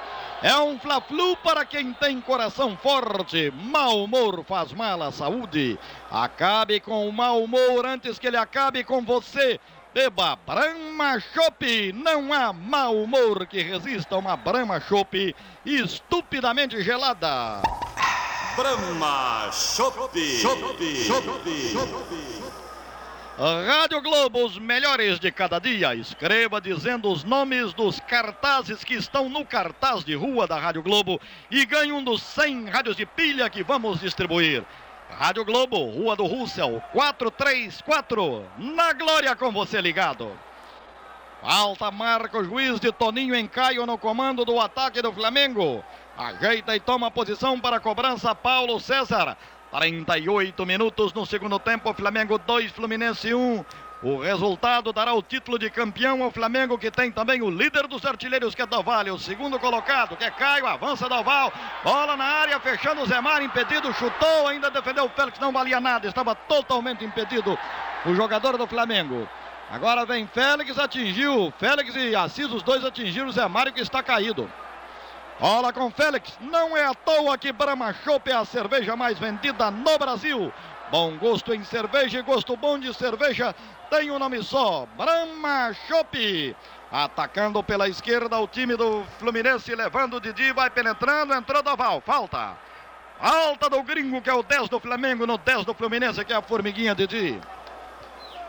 É 0.43 0.57
um 0.59 0.79
Fla-Flu 0.79 1.37
para 1.37 1.65
quem 1.65 1.93
tem 1.93 2.21
coração 2.21 2.77
forte. 2.77 3.53
Mau 3.55 4.03
humor 4.03 4.45
faz 4.45 4.73
mal 4.73 5.01
à 5.03 5.13
saúde. 5.13 5.79
Acabe 6.11 6.81
com 6.81 7.09
o 7.09 7.13
mau 7.13 7.43
humor 7.43 7.87
antes 7.87 8.19
que 8.19 8.27
ele 8.27 8.37
acabe 8.37 8.83
com 8.83 9.03
você. 9.03 9.61
Beba 9.95 10.37
Brahma 10.37 11.21
Chopp. 11.21 11.93
Não 11.93 12.33
há 12.33 12.53
mau 12.53 12.97
humor 12.97 13.47
que 13.47 13.63
resista 13.63 14.17
a 14.17 14.19
uma 14.19 14.37
Brahma 14.37 14.81
Chopp 14.81 15.35
estupidamente 15.65 16.83
gelada. 16.83 17.63
Brahma 18.57 19.49
Chopp. 19.53 20.19
Chopp. 20.41 21.05
Chopp. 21.05 22.42
Rádio 23.39 24.03
Globo, 24.03 24.45
os 24.45 24.59
melhores 24.59 25.19
de 25.19 25.33
cada 25.33 25.59
dia. 25.59 25.95
Escreva 25.95 26.61
dizendo 26.61 27.11
os 27.11 27.25
nomes 27.25 27.73
dos 27.73 27.99
cartazes 28.01 28.85
que 28.85 28.95
estão 28.95 29.29
no 29.29 29.45
cartaz 29.45 30.05
de 30.05 30.15
rua 30.15 30.47
da 30.47 30.59
Rádio 30.59 30.83
Globo 30.83 31.19
e 31.51 31.65
ganhe 31.65 31.93
um 31.93 32.05
dos 32.05 32.23
100 32.23 32.67
rádios 32.67 32.97
de 32.97 33.07
pilha 33.07 33.49
que 33.49 33.63
vamos 33.63 34.01
distribuir. 34.01 34.63
Rádio 35.19 35.45
Globo, 35.45 35.79
Rua 35.91 36.15
do 36.15 36.27
Russell, 36.27 36.83
434, 36.93 38.47
na 38.59 38.93
Glória 38.93 39.35
com 39.35 39.51
você 39.51 39.81
ligado. 39.81 40.31
Falta 41.41 41.91
Marcos 41.91 42.47
Juiz 42.47 42.79
de 42.79 42.93
Toninho 42.93 43.35
em 43.35 43.49
Caio 43.49 43.85
no 43.87 43.97
comando 43.97 44.45
do 44.45 44.61
ataque 44.61 45.01
do 45.01 45.13
Flamengo. 45.13 45.83
Ajeita 46.17 46.77
e 46.77 46.81
toma 46.81 47.11
posição 47.11 47.59
para 47.59 47.79
a 47.79 47.81
cobrança 47.81 48.35
Paulo 48.35 48.79
César. 48.79 49.37
38 49.73 50.67
minutos 50.67 51.15
no 51.15 51.25
segundo 51.25 51.59
tempo, 51.59 51.95
Flamengo 51.95 52.37
2, 52.37 52.73
Fluminense 52.73 53.35
1. 53.35 53.65
O 54.03 54.19
resultado 54.19 54.93
dará 54.93 55.15
o 55.15 55.23
título 55.23 55.59
de 55.59 55.71
campeão 55.71 56.23
ao 56.23 56.31
Flamengo, 56.31 56.77
que 56.77 56.91
tem 56.91 57.11
também 57.11 57.41
o 57.41 57.49
líder 57.49 57.87
dos 57.87 58.05
artilheiros, 58.05 58.55
que 58.55 58.61
é 58.61 58.67
Doval, 58.67 59.07
o 59.07 59.19
segundo 59.19 59.59
colocado, 59.59 60.17
que 60.17 60.25
é 60.25 60.31
Caio, 60.31 60.67
avança 60.67 61.09
Doval, 61.09 61.53
bola 61.83 62.17
na 62.17 62.25
área, 62.25 62.61
fechando 62.61 63.01
o 63.01 63.07
Zemar, 63.07 63.43
impedido, 63.43 63.93
chutou, 63.95 64.49
ainda 64.49 64.71
defendeu 64.71 65.05
o 65.05 65.09
Félix, 65.09 65.39
não 65.39 65.53
valia 65.53 65.81
nada, 65.81 66.07
estava 66.07 66.35
totalmente 66.35 67.05
impedido 67.05 67.57
o 68.05 68.15
jogador 68.15 68.59
do 68.59 68.67
Flamengo. 68.67 69.27
Agora 69.71 70.05
vem 70.05 70.27
Félix, 70.27 70.79
atingiu, 70.79 71.51
Félix 71.59 71.95
e 71.97 72.15
Assis, 72.15 72.51
os 72.51 72.63
dois 72.63 72.85
atingiram 72.85 73.29
o 73.29 73.33
Zé 73.33 73.47
Mário, 73.49 73.73
que 73.73 73.81
está 73.81 74.03
caído. 74.03 74.51
Bola 75.41 75.73
com 75.73 75.91
Félix, 75.91 76.39
não 76.41 76.77
é 76.77 76.85
à 76.85 76.95
toa 76.95 77.37
que 77.37 77.53
Brahma 77.53 77.93
Chopp 77.93 78.31
é 78.31 78.35
a 78.35 78.45
cerveja 78.45 78.95
mais 78.95 79.19
vendida 79.19 79.71
no 79.71 79.99
Brasil. 79.99 80.53
Bom 80.91 81.17
gosto 81.17 81.55
em 81.55 81.65
cerveja 81.65 82.19
e 82.19 82.23
gosto 82.23 82.57
bom 82.57 82.79
de 82.79 82.93
cerveja 82.95 83.55
tem 83.93 84.11
um 84.11 84.19
nome 84.19 84.43
só, 84.43 84.87
Brahma 84.97 85.71
Chopp. 85.87 86.57
Atacando 86.91 87.63
pela 87.63 87.89
esquerda 87.89 88.39
o 88.39 88.49
time 88.49 88.75
do 88.75 89.05
Fluminense, 89.19 89.75
levando 89.75 90.15
o 90.15 90.21
Didi, 90.21 90.51
vai 90.53 90.71
penetrando, 90.71 91.35
entrou 91.35 91.63
Doval, 91.63 92.01
falta. 92.01 92.57
Falta 93.21 93.69
do 93.69 93.83
gringo, 93.83 94.23
que 94.23 94.31
é 94.31 94.35
o 94.35 94.43
10 94.43 94.71
do 94.71 94.81
Flamengo, 94.81 95.27
no 95.27 95.37
10 95.37 95.67
do 95.67 95.75
Fluminense, 95.75 96.25
que 96.25 96.33
é 96.33 96.37
a 96.37 96.43
formiguinha 96.43 96.95
Didi. 96.95 97.39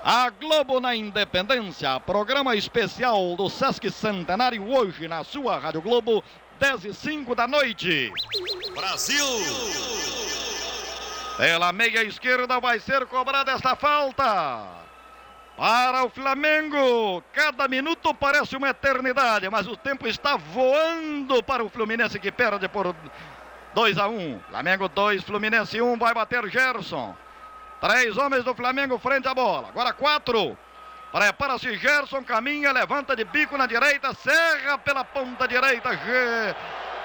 A 0.02 0.30
Globo 0.30 0.80
na 0.80 0.96
Independência, 0.96 2.00
programa 2.00 2.56
especial 2.56 3.36
do 3.36 3.50
Sesc 3.50 3.90
Centenário, 3.90 4.66
hoje 4.70 5.10
na 5.10 5.26
sua 5.26 5.58
Rádio 5.58 5.82
Globo, 5.82 6.24
10 6.60 6.86
e 6.86 6.93
5 6.93 7.36
da 7.36 7.47
noite. 7.47 8.12
Brasil! 8.76 9.26
Pela 11.38 11.74
meia 11.74 12.04
esquerda 12.04 12.60
vai 12.60 12.80
ser 12.80 13.06
cobrada 13.08 13.51
esta 13.51 13.76
falta. 13.76 14.84
Para 15.58 16.04
o 16.04 16.10
Flamengo, 16.10 17.24
cada 17.32 17.68
minuto 17.68 18.14
parece 18.14 18.56
uma 18.56 18.70
eternidade, 18.70 19.49
mas 19.49 19.68
o 19.68 19.78
tempo 19.78 20.08
está 20.08 20.36
voando 20.36 21.43
para 21.43 21.64
o 21.64 21.70
Fluminense 21.70 22.20
que 22.20 22.32
perde 22.32 22.68
por 22.68 22.95
2 23.74 23.97
a 23.97 24.08
1. 24.08 24.39
Flamengo 24.49 24.88
2, 24.88 25.24
Fluminense 25.24 25.82
1, 25.82 25.97
vai 25.97 26.14
bater 26.14 26.49
Gerson. 26.49 27.16
Três 27.80 28.18
homens 28.18 28.43
do 28.43 28.56
Flamengo 28.56 28.97
frente 28.97 29.28
à 29.28 29.34
bola. 29.34 29.70
Agora 29.70 29.93
quatro. 29.93 30.58
Prepara-se 31.14 31.78
Gerson, 31.78 32.24
caminha, 32.24 32.72
levanta 32.72 33.16
de 33.16 33.24
bico 33.24 33.55
na 33.55 33.68
direita, 33.68 34.16
serra 34.16 34.80
pela 34.80 35.05
ponta 35.05 35.47
direita. 35.47 35.91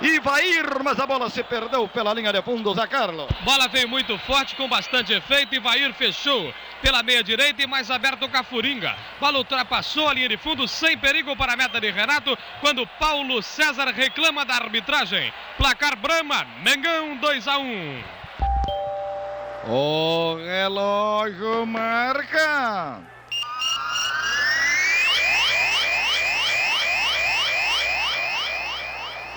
E 0.01 0.19
vai 0.21 0.47
ir, 0.47 0.83
mas 0.83 0.99
a 0.99 1.07
bola 1.07 1.29
se 1.29 1.45
perdeu 1.45 1.87
pela 1.89 2.15
linha 2.15 2.33
de 2.33 2.41
fundo, 2.41 2.75
Zé 2.75 2.87
Carlos. 2.87 3.27
Bola 3.43 3.69
veio 3.69 3.87
muito 3.87 4.17
forte, 4.21 4.57
com 4.57 4.67
bastante 4.67 5.13
efeito, 5.13 5.55
e 5.55 5.59
Vair 5.59 5.93
fechou 5.93 6.55
pela 6.81 7.03
meia 7.03 7.23
direita 7.23 7.63
e 7.63 7.67
mais 7.67 7.91
aberto 7.91 8.25
o 8.25 8.31
Cafuringa. 8.31 8.97
Bola 9.21 9.37
ultrapassou 9.37 10.09
a 10.09 10.15
linha 10.15 10.31
de 10.31 10.39
fundo, 10.39 10.67
sem 10.67 10.97
perigo 10.97 11.37
para 11.37 11.53
a 11.53 11.57
meta 11.57 11.79
de 11.79 11.91
Renato, 11.91 12.35
quando 12.63 12.87
Paulo 12.87 13.43
César 13.43 13.89
reclama 13.89 14.43
da 14.43 14.55
arbitragem. 14.55 15.31
Placar 15.59 15.97
Brama, 15.97 16.47
Mengão 16.63 17.15
2 17.19 17.47
a 17.47 17.59
1. 17.59 18.05
O 19.67 20.37
relógio 20.47 21.67
marca. 21.67 23.18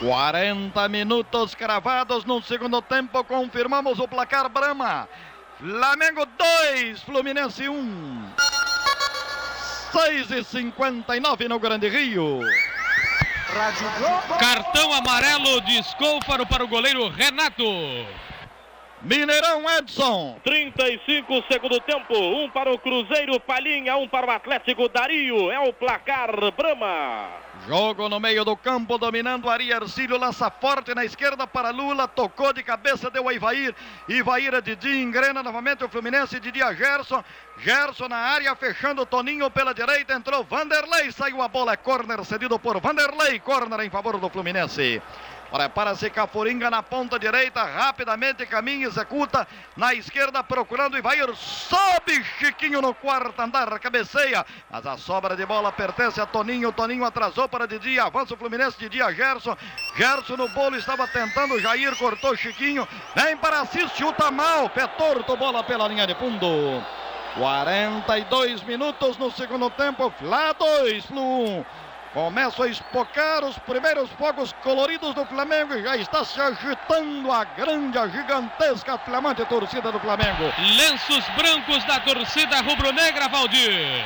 Quarenta 0.02 0.90
minutos 0.90 1.54
cravados 1.54 2.26
no 2.26 2.42
segundo 2.42 2.82
tempo. 2.82 3.24
Confirmamos 3.24 4.00
o 4.00 4.08
placar 4.08 4.50
Brama. 4.50 5.08
Flamengo 5.60 6.26
2, 6.26 7.04
Fluminense 7.04 7.70
1. 7.70 7.72
Um. 7.72 8.26
6 9.92 10.32
e 10.32 10.44
59 10.44 11.48
no 11.48 11.60
Grande 11.60 11.88
Rio. 11.88 12.40
Cartão 14.40 14.92
amarelo 14.92 15.62
de 15.62 15.78
Escôfaro 15.78 16.48
para 16.48 16.64
o 16.64 16.68
goleiro 16.68 17.08
Renato. 17.10 17.64
Mineirão 19.04 19.70
Edson. 19.78 20.40
35 20.44 21.44
segundo 21.48 21.80
tempo. 21.82 22.18
Um 22.18 22.50
para 22.50 22.74
o 22.74 22.80
Cruzeiro, 22.80 23.40
Palhinha. 23.40 23.98
Um 23.98 24.08
para 24.08 24.26
o 24.26 24.32
Atlético 24.32 24.90
Dario. 24.90 25.52
É 25.52 25.60
o 25.60 25.72
placar 25.72 26.32
Brama. 26.58 27.51
Jogo 27.68 28.10
no 28.10 28.20
meio 28.20 28.44
do 28.44 28.58
campo, 28.58 28.98
dominando 28.98 29.50
Ari 29.50 29.72
Arcílio, 29.72 30.18
lança 30.18 30.50
forte 30.50 30.96
na 30.96 31.06
esquerda 31.06 31.46
para 31.46 31.70
Lula, 31.70 32.08
tocou 32.08 32.52
de 32.52 32.64
cabeça, 32.64 33.12
deu 33.12 33.30
a 33.30 33.34
Ivair, 33.34 33.76
Ivair 34.10 34.56
a 34.56 34.60
Didi, 34.60 35.00
engrena 35.00 35.44
novamente 35.44 35.84
o 35.84 35.90
Fluminense, 35.90 36.40
Didi 36.40 36.64
a 36.64 36.74
Gerson, 36.74 37.24
Gerson 37.60 38.08
na 38.08 38.18
área, 38.18 38.56
fechando 38.56 39.06
Toninho 39.06 39.50
pela 39.52 39.74
direita, 39.74 40.14
entrou 40.14 40.44
Vanderlei, 40.44 41.12
saiu 41.12 41.42
a 41.42 41.48
bola, 41.48 41.74
é 41.74 41.78
corner 41.78 42.26
cedido 42.26 42.58
por 42.58 42.80
Vanderlei, 42.80 43.40
corner 43.40 43.80
em 43.82 43.90
favor 43.92 44.18
do 44.18 44.30
Fluminense. 44.30 45.00
Prepara-se 45.52 46.10
Cafuringa 46.10 46.70
na 46.70 46.82
ponta 46.82 47.20
direita, 47.20 47.62
rapidamente 47.62 48.46
caminha, 48.46 48.88
executa 48.88 49.46
na 49.76 49.94
esquerda, 49.94 50.42
procurando 50.42 50.98
Ivair. 50.98 51.36
Sobe 51.36 52.24
Chiquinho 52.40 52.82
no 52.82 52.94
quarto 52.94 53.38
andar, 53.42 53.78
cabeceia. 53.78 54.46
Mas 54.70 54.86
a 54.86 54.98
sobra 54.98 55.36
de 55.36 55.46
bola 55.46 55.70
pertence 55.70 56.22
a 56.22 56.26
Toninho. 56.26 56.72
Toninho 56.72 57.04
atrasou 57.04 57.50
para 57.50 57.68
Didi, 57.68 58.00
avança 58.00 58.34
o 58.34 58.38
Fluminense, 58.38 58.80
Didi 58.80 59.02
a 59.02 59.12
Gerson. 59.12 59.58
Gerson 59.98 60.38
no 60.38 60.48
bolo 60.50 60.78
estava 60.78 61.06
tentando, 61.10 61.60
Jair 61.60 61.98
cortou 61.98 62.34
Chiquinho. 62.38 62.88
Vem 63.14 63.36
para 63.36 63.60
Assis, 63.60 63.92
chuta 63.92 64.32
mal, 64.32 64.70
pé 64.70 64.88
torto, 64.88 65.36
bola 65.36 65.66
pela 65.66 65.86
linha 65.86 66.08
de 66.08 66.16
fundo. 66.16 66.82
42 67.36 68.64
minutos 68.64 69.18
no 69.18 69.30
segundo 69.32 69.70
tempo, 69.70 70.10
Flá 70.18 70.54
2, 70.54 71.06
Flu 71.08 71.60
1. 71.60 71.66
Começa 72.14 72.66
a 72.66 72.68
espocar 72.68 73.42
os 73.46 73.58
primeiros 73.60 74.10
fogos 74.12 74.54
coloridos 74.62 75.14
do 75.14 75.26
Flamengo 75.26 75.76
e 75.76 75.82
já 75.82 75.96
está 75.96 76.26
se 76.26 76.42
agitando 76.42 77.32
a 77.32 77.46
grande, 77.46 77.98
a 77.98 78.06
gigantesca, 78.10 78.98
flamante 78.98 79.46
torcida 79.46 79.94
do 79.94 80.00
Flamengo. 80.00 80.52
Lenços 80.76 81.24
brancos 81.38 81.82
da 81.86 82.02
torcida 82.02 82.60
rubro-negra, 82.60 83.30
Valdir. 83.30 84.04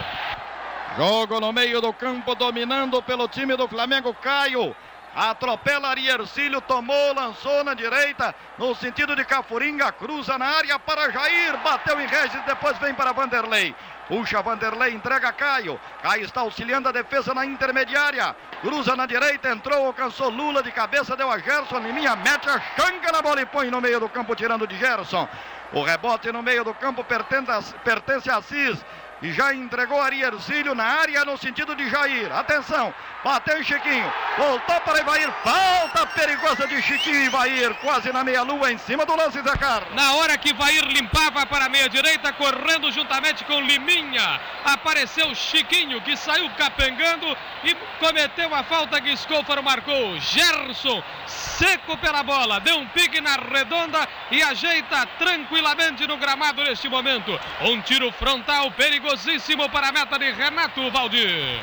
Jogo 0.96 1.40
no 1.40 1.52
meio 1.52 1.82
do 1.82 1.92
campo, 1.92 2.36
dominando 2.36 3.02
pelo 3.02 3.28
time 3.28 3.58
do 3.58 3.68
Flamengo, 3.68 4.14
Caio. 4.14 4.76
Atropela 5.16 5.88
Ariercílio, 5.88 6.62
tomou, 6.62 7.14
lançou 7.14 7.64
na 7.64 7.74
direita, 7.74 8.36
no 8.58 8.76
sentido 8.76 9.16
de 9.16 9.24
Cafuringa, 9.24 9.92
cruza 9.94 10.38
na 10.38 10.46
área 10.46 10.78
para 10.78 11.10
Jair, 11.10 11.58
bateu 11.64 12.00
em 12.02 12.06
Regis, 12.06 12.44
depois 12.46 12.78
vem 12.80 12.94
para 12.94 13.14
Vanderlei. 13.14 13.74
Puxa 14.08 14.42
Vanderlei, 14.42 14.94
entrega 14.94 15.32
Caio. 15.32 15.80
Caio 16.02 16.26
está 16.26 16.42
auxiliando 16.42 16.90
a 16.90 16.92
defesa 16.92 17.34
na 17.34 17.46
intermediária. 17.46 18.36
Cruza 18.62 18.96
na 18.96 19.06
direita, 19.06 19.50
entrou, 19.50 19.88
alcançou 19.88 20.30
Lula 20.30 20.62
de 20.62 20.72
cabeça, 20.72 21.16
deu 21.16 21.32
a 21.32 21.40
Gerson. 21.40 21.80
Liminha 21.80 22.16
mete 22.16 22.48
a 22.50 22.60
changa 22.60 23.12
na 23.12 23.22
bola 23.22 23.42
e 23.42 23.46
põe 23.46 23.70
no 23.72 23.82
meio 23.82 24.00
do 24.00 24.10
campo, 24.10 24.36
tirando 24.36 24.68
de 24.68 24.78
Gerson. 24.78 25.28
O 25.74 25.84
rebote 25.84 26.32
no 26.32 26.44
meio 26.44 26.64
do 26.64 26.74
campo 26.74 27.04
pertence 27.04 28.30
a 28.30 28.38
Assis. 28.38 28.86
E 29.22 29.32
já 29.32 29.54
entregou 29.54 30.02
Ari 30.02 30.22
Ercílio 30.22 30.76
na 30.76 30.84
área 30.84 31.24
no 31.24 31.38
sentido 31.38 31.76
de 31.76 31.90
Jair. 31.90 32.32
Atenção, 32.36 32.94
bateu 33.24 33.64
Chiquinho. 33.64 34.12
Voltou 34.38 34.80
para 34.82 35.00
Ivair. 35.00 35.32
Falta 35.44 36.06
perigosa 36.08 36.68
de 36.68 36.82
Chiquinho 36.82 37.24
Ivair. 37.24 37.74
Quase 37.76 38.12
na 38.12 38.24
meia-lua 38.24 38.72
em 38.72 38.78
cima 38.78 39.06
do 39.06 39.16
lance, 39.16 39.42
Zé 39.42 39.58
Carlos. 39.58 39.96
Na 39.96 40.16
hora 40.16 40.38
que 40.38 40.50
Ivair 40.50 40.84
limpava 40.84 41.46
para 41.46 41.66
a 41.66 41.70
meia-direita, 41.70 42.34
correndo 42.34 42.92
juntamente 42.92 43.46
com 43.46 43.62
Liminha. 43.62 44.40
Apareceu 44.66 45.34
Chiquinho, 45.34 46.02
que 46.02 46.18
saiu 46.18 46.50
capengando 46.58 47.26
e 47.64 47.74
cometeu 48.00 48.54
a 48.54 48.64
falta 48.64 49.00
que 49.00 49.16
Scofaro 49.16 49.64
marcou. 49.64 50.20
Gerson, 50.20 51.02
seco 51.26 51.98
pela 51.98 52.22
bola, 52.22 52.60
deu 52.60 52.78
um 52.78 52.88
pique 52.88 53.22
na 53.22 53.38
redonda 53.38 54.08
e 54.30 54.44
ajeita 54.44 55.06
tranquilamente 55.18 56.06
no 56.06 56.18
gramado 56.18 56.64
neste 56.64 56.90
momento. 56.90 57.40
Um 57.62 57.80
tiro 57.82 58.12
frontal 58.12 58.70
perigosíssimo 59.06 59.70
para 59.70 59.90
a 59.90 59.92
meta 59.92 60.18
de 60.18 60.32
Renato 60.32 60.90
Valdir. 60.90 61.62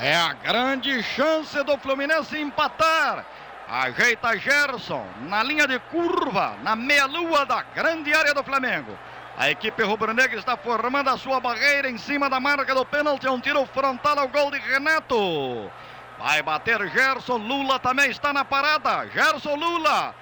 É 0.00 0.14
a 0.14 0.32
grande 0.32 1.02
chance 1.02 1.60
do 1.64 1.76
Fluminense 1.78 2.38
empatar. 2.38 3.24
Ajeita 3.68 4.38
Gerson 4.38 5.04
na 5.22 5.42
linha 5.42 5.66
de 5.66 5.78
curva, 5.90 6.56
na 6.62 6.76
meia-lua 6.76 7.44
da 7.44 7.62
grande 7.62 8.14
área 8.14 8.32
do 8.32 8.44
Flamengo. 8.44 8.96
A 9.36 9.50
equipe 9.50 9.82
rubro-negra 9.82 10.38
está 10.38 10.56
formando 10.56 11.10
a 11.10 11.18
sua 11.18 11.40
barreira 11.40 11.90
em 11.90 11.98
cima 11.98 12.30
da 12.30 12.40
marca 12.40 12.74
do 12.74 12.86
pênalti. 12.86 13.26
É 13.26 13.30
um 13.30 13.40
tiro 13.40 13.66
frontal 13.66 14.18
ao 14.18 14.28
gol 14.28 14.50
de 14.50 14.58
Renato. 14.58 15.70
Vai 16.18 16.42
bater 16.42 16.88
Gerson 16.90 17.36
Lula 17.36 17.78
também 17.78 18.10
está 18.10 18.32
na 18.32 18.44
parada. 18.44 19.08
Gerson 19.08 19.54
Lula. 19.56 20.14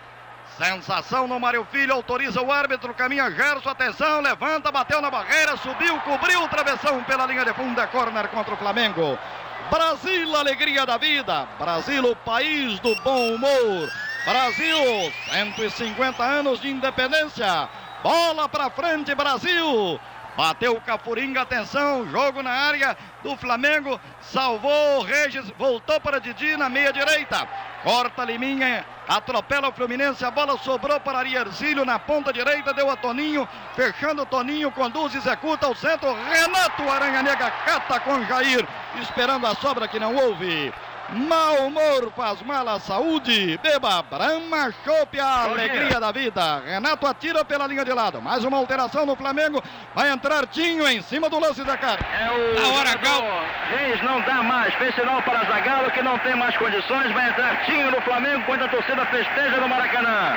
Sensação 0.59 1.29
no 1.29 1.39
Mário 1.39 1.67
Filho, 1.71 1.93
autoriza 1.93 2.41
o 2.41 2.51
árbitro, 2.51 2.95
caminha 2.95 3.31
Gerson, 3.31 3.69
atenção, 3.69 4.23
levanta, 4.23 4.73
bateu 4.73 5.03
na 5.03 5.11
barreira, 5.11 5.55
subiu, 5.59 6.01
cobriu 6.01 6.43
o 6.43 6.49
travessão 6.49 7.05
pela 7.05 7.27
linha 7.27 7.45
de 7.45 7.53
fundo, 7.53 7.79
é 7.79 7.87
corner 7.87 8.27
contra 8.29 8.55
o 8.55 8.57
Flamengo. 8.57 9.19
Brasil, 9.71 10.35
alegria 10.35 10.87
da 10.87 10.97
vida. 10.97 11.47
Brasil, 11.59 12.11
o 12.11 12.17
país 12.17 12.79
do 12.81 12.95
bom 13.03 13.35
humor. 13.35 13.91
Brasil, 14.25 15.13
150 15.31 16.25
anos 16.25 16.61
de 16.61 16.71
independência. 16.71 17.69
Bola 18.03 18.49
para 18.49 18.71
frente, 18.71 19.15
Brasil. 19.15 20.01
Bateu 20.37 20.75
o 20.75 20.81
Cafuringa, 20.83 21.41
atenção, 21.41 22.07
jogo 22.11 22.43
na 22.43 22.51
área 22.51 22.95
do 23.23 23.35
Flamengo, 23.39 23.99
salvou 24.21 24.99
o 24.99 25.03
Regis, 25.03 25.51
voltou 25.57 25.99
para 25.99 26.21
Didi 26.21 26.59
na 26.59 26.69
meia 26.69 26.93
direita. 26.93 27.49
Corta 27.83 28.23
Liminha, 28.25 28.85
atropela 29.09 29.69
o 29.69 29.73
Fluminense, 29.73 30.25
a 30.25 30.31
bola 30.31 30.59
sobrou 30.59 31.01
para 31.01 31.21
Arierzílio 31.21 31.87
na 31.87 31.99
ponta 31.99 32.33
direita, 32.33 32.75
deu 32.75 32.91
a 32.91 32.97
Toninho, 32.97 33.49
fechando 33.75 34.27
Toninho, 34.27 34.71
conduz, 34.73 35.15
executa 35.15 35.69
o 35.69 35.75
centro, 35.75 36.13
Renato 36.13 36.83
Aranha 36.83 37.23
Nega 37.23 37.51
cata 37.51 37.99
com 38.01 38.23
Jair, 38.27 38.67
esperando 39.01 39.47
a 39.47 39.55
sobra 39.55 39.89
que 39.89 39.99
não 39.99 40.15
houve. 40.15 40.73
Mau 41.11 41.67
humor 41.67 42.13
faz 42.17 42.43
mal 42.43 42.69
à 42.69 42.81
saúde. 42.81 43.59
Beba 43.63 44.03
Brahma 44.03 44.75
Chopp, 44.85 45.21
a 45.21 45.45
alegria 45.45 46.01
da 46.01 46.11
vida. 46.11 46.61
Renato 46.67 47.07
atira 47.07 47.45
pela 47.45 47.67
linha 47.67 47.85
de 47.85 47.93
lado. 47.93 48.21
Mais 48.21 48.43
uma 48.43 48.57
alteração 48.57 49.07
no 49.07 49.15
Flamengo. 49.15 49.63
Vai 49.95 50.11
entrar 50.11 50.47
Tinho 50.49 50.87
em 50.89 51.01
cima 51.01 51.31
do 51.31 51.39
lance 51.39 51.63
da 51.63 51.77
cara. 51.77 52.01
É 52.13 52.31
o 52.31 52.65
a 52.65 52.69
hora 52.73 52.97
Gal. 52.97 53.23
Reis 53.71 54.03
não 54.03 54.21
dá 54.23 54.43
mais. 54.43 54.75
Fez 54.75 54.95
sinal 54.97 55.23
para 55.23 55.45
Zagallo 55.45 55.91
que 55.93 56.03
não 56.03 56.19
tem 56.19 56.35
mais 56.35 56.57
condições. 56.57 57.13
Vai 57.13 57.31
entrar 57.31 57.65
Tinho 57.67 57.91
no 57.91 58.01
Flamengo 58.03 58.45
quando 58.45 58.65
a 58.65 58.69
torcida 58.69 59.07
festeja 59.07 59.61
no 59.61 59.69
Maracanã. 59.69 60.37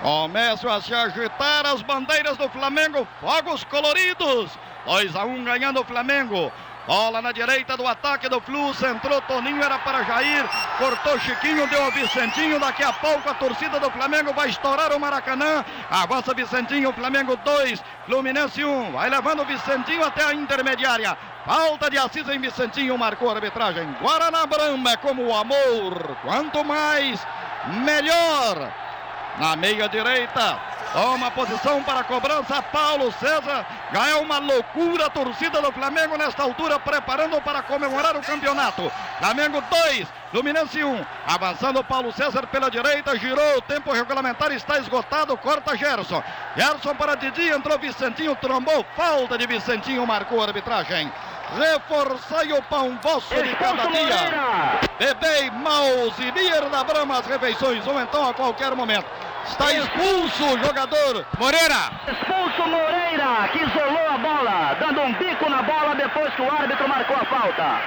Começam 0.00 0.70
a 0.70 0.80
se 0.80 0.94
agitar 0.94 1.66
as 1.66 1.82
bandeiras 1.82 2.38
do 2.38 2.48
Flamengo. 2.48 3.06
Fogos 3.20 3.64
coloridos. 3.64 4.50
2 4.86 5.16
a 5.16 5.24
1 5.24 5.34
um 5.34 5.44
ganhando 5.44 5.80
o 5.80 5.84
Flamengo. 5.84 6.50
Bola 6.86 7.22
na 7.22 7.32
direita 7.32 7.78
do 7.78 7.86
ataque 7.86 8.28
do 8.28 8.38
Flu, 8.42 8.72
entrou 8.86 9.18
Toninho, 9.22 9.62
era 9.62 9.78
para 9.78 10.04
Jair, 10.04 10.44
cortou 10.76 11.18
Chiquinho, 11.18 11.66
deu 11.68 11.82
a 11.82 11.88
Vicentinho, 11.88 12.60
daqui 12.60 12.82
a 12.84 12.92
pouco 12.92 13.26
a 13.28 13.32
torcida 13.32 13.80
do 13.80 13.90
Flamengo 13.90 14.34
vai 14.34 14.50
estourar 14.50 14.92
o 14.92 15.00
Maracanã, 15.00 15.64
avança 15.90 16.34
Vicentinho, 16.34 16.92
Flamengo 16.92 17.36
2, 17.38 17.82
Fluminense 18.04 18.62
1, 18.62 18.68
um. 18.68 18.92
vai 18.92 19.08
levando 19.08 19.40
o 19.40 19.46
Vicentinho 19.46 20.04
até 20.04 20.24
a 20.24 20.34
intermediária, 20.34 21.16
falta 21.46 21.88
de 21.88 21.96
Assis 21.96 22.28
em 22.28 22.38
Vicentinho, 22.38 22.98
marcou 22.98 23.30
a 23.30 23.34
arbitragem, 23.34 23.90
Guaraná 24.02 24.44
Brama 24.44 24.92
é 24.92 24.96
como 24.98 25.24
o 25.24 25.34
amor, 25.34 26.18
quanto 26.22 26.62
mais, 26.62 27.26
melhor, 27.82 28.70
na 29.38 29.56
meia 29.56 29.88
direita, 29.88 30.60
Toma 30.94 31.28
posição 31.32 31.82
para 31.82 32.00
a 32.00 32.04
cobrança. 32.04 32.62
Paulo 32.62 33.12
César. 33.18 33.66
Já 33.92 34.10
é 34.10 34.14
uma 34.14 34.38
loucura 34.38 35.06
a 35.06 35.10
torcida 35.10 35.60
do 35.60 35.72
Flamengo 35.72 36.16
nesta 36.16 36.44
altura, 36.44 36.78
preparando 36.78 37.40
para 37.42 37.62
comemorar 37.62 38.16
o 38.16 38.22
campeonato. 38.22 38.90
Flamengo 39.18 39.60
2, 39.60 40.06
Fluminense 40.30 40.84
1. 40.84 40.88
Um. 40.88 41.04
Avançando 41.26 41.82
Paulo 41.82 42.12
César 42.12 42.46
pela 42.46 42.70
direita. 42.70 43.18
Girou. 43.18 43.58
O 43.58 43.62
tempo 43.62 43.90
regulamentar 43.90 44.52
está 44.52 44.78
esgotado. 44.78 45.36
Corta 45.36 45.76
Gerson. 45.76 46.22
Gerson 46.56 46.94
para 46.94 47.16
Didi. 47.16 47.48
Entrou 47.48 47.76
Vicentinho. 47.76 48.36
Trombou. 48.36 48.86
Falta 48.94 49.36
de 49.36 49.48
Vicentinho. 49.48 50.06
Marcou 50.06 50.40
a 50.40 50.46
arbitragem. 50.46 51.12
Reforçai 51.58 52.52
o 52.52 52.62
pão 52.62 52.96
vosso 53.02 53.34
de 53.34 53.54
cada 53.56 53.88
dia. 53.88 54.80
Bebei, 54.96 55.50
Maus 55.50 56.16
e 56.20 56.30
Bier 56.30 56.68
da 56.70 56.84
Brama 56.84 57.18
as 57.18 57.26
refeições. 57.26 57.84
Ou 57.84 58.00
então 58.00 58.28
a 58.28 58.32
qualquer 58.32 58.76
momento. 58.76 59.06
Está 59.46 59.72
expulso 59.72 60.44
o 60.54 60.58
jogador 60.58 61.26
Moreira. 61.38 61.92
Expulso 62.08 62.66
Moreira, 62.66 63.48
que 63.52 63.58
isolou 63.58 64.08
a 64.08 64.18
bola, 64.18 64.76
dando 64.80 65.02
um 65.02 65.12
bico 65.14 65.48
na 65.50 65.62
bola 65.62 65.94
depois 65.94 66.34
que 66.34 66.42
o 66.42 66.50
árbitro 66.50 66.88
marcou 66.88 67.16
a 67.16 67.24
falta. 67.26 67.80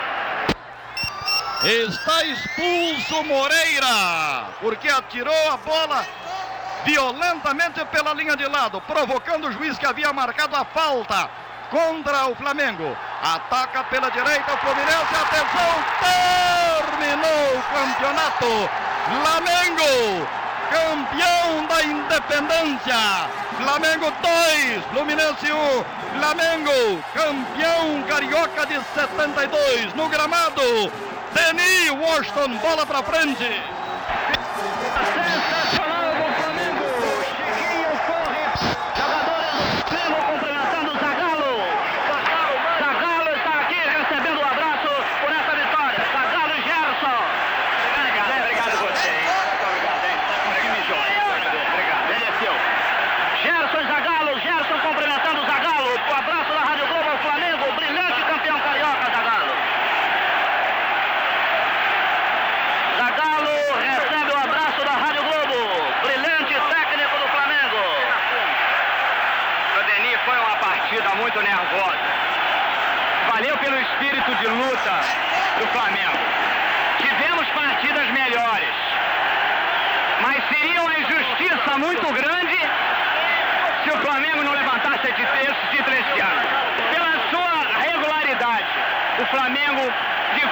Está 1.64 2.24
expulso 2.26 3.24
Moreira, 3.24 4.46
porque 4.62 4.88
atirou 4.88 5.52
a 5.52 5.58
bola 5.58 6.06
violentamente 6.86 7.84
pela 7.86 8.14
linha 8.14 8.38
de 8.38 8.46
lado, 8.48 8.80
provocando 8.82 9.48
o 9.48 9.52
juiz 9.52 9.78
que 9.80 9.86
havia 9.86 10.14
marcado 10.14 10.56
a 10.56 10.64
falta 10.64 11.30
contra 11.72 12.28
o 12.28 12.36
Flamengo. 12.36 12.96
Ataca 13.22 13.84
pela 13.86 14.12
direita 14.12 14.54
o 14.54 14.58
Fluminense, 14.58 15.16
atenção, 15.16 15.74
terminou 16.86 17.58
o 17.58 17.64
campeonato. 17.74 18.70
Flamengo 19.08 20.28
campeão 20.70 21.66
da 21.68 21.84
independência. 21.84 23.30
Flamengo 23.58 24.12
2, 24.22 24.86
Fluminense 24.92 25.52
1. 25.52 25.56
Um. 25.56 25.86
Flamengo, 26.20 27.04
campeão 27.14 28.04
carioca 28.08 28.66
de 28.66 28.80
72 28.94 29.94
no 29.94 30.08
gramado. 30.10 30.62
Denis 31.34 31.92
Washington, 31.92 32.58
bola 32.58 32.86
para 32.86 33.04
frente. 33.04 33.77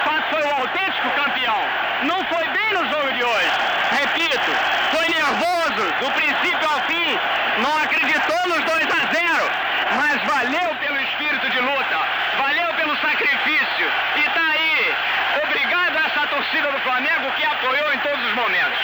fato, 0.06 0.30
foi 0.30 0.42
o 0.42 0.54
autêntico 0.54 1.10
campeão. 1.10 1.60
Não 2.04 2.24
foi 2.26 2.48
bem 2.48 2.72
no 2.74 2.88
jogo 2.88 3.12
de 3.12 3.24
hoje. 3.24 3.50
Repito, 3.90 4.50
foi 4.92 5.08
nervoso 5.08 5.84
do 6.00 6.10
princípio 6.12 6.68
ao 6.68 6.80
fim. 6.82 7.18
Não 7.58 7.76
acreditou 7.78 8.48
nos 8.48 8.64
2 8.64 8.86
a 8.86 9.02
0, 9.12 9.50
mas 9.96 10.22
valeu 10.22 10.74
pelo 10.76 11.00
espírito 11.00 11.50
de 11.50 11.60
luta, 11.60 11.98
valeu 12.38 12.74
pelo 12.74 12.96
sacrifício. 12.98 13.86
E 14.16 14.22
tá 14.30 14.42
aí. 14.52 14.94
Obrigado 15.42 15.96
a 15.96 16.06
essa 16.06 16.26
torcida 16.28 16.70
do 16.70 16.78
Flamengo 16.80 17.32
que 17.32 17.44
apoiou 17.44 17.92
em 17.92 17.98
todos 17.98 18.24
os 18.26 18.34
momentos. 18.34 18.78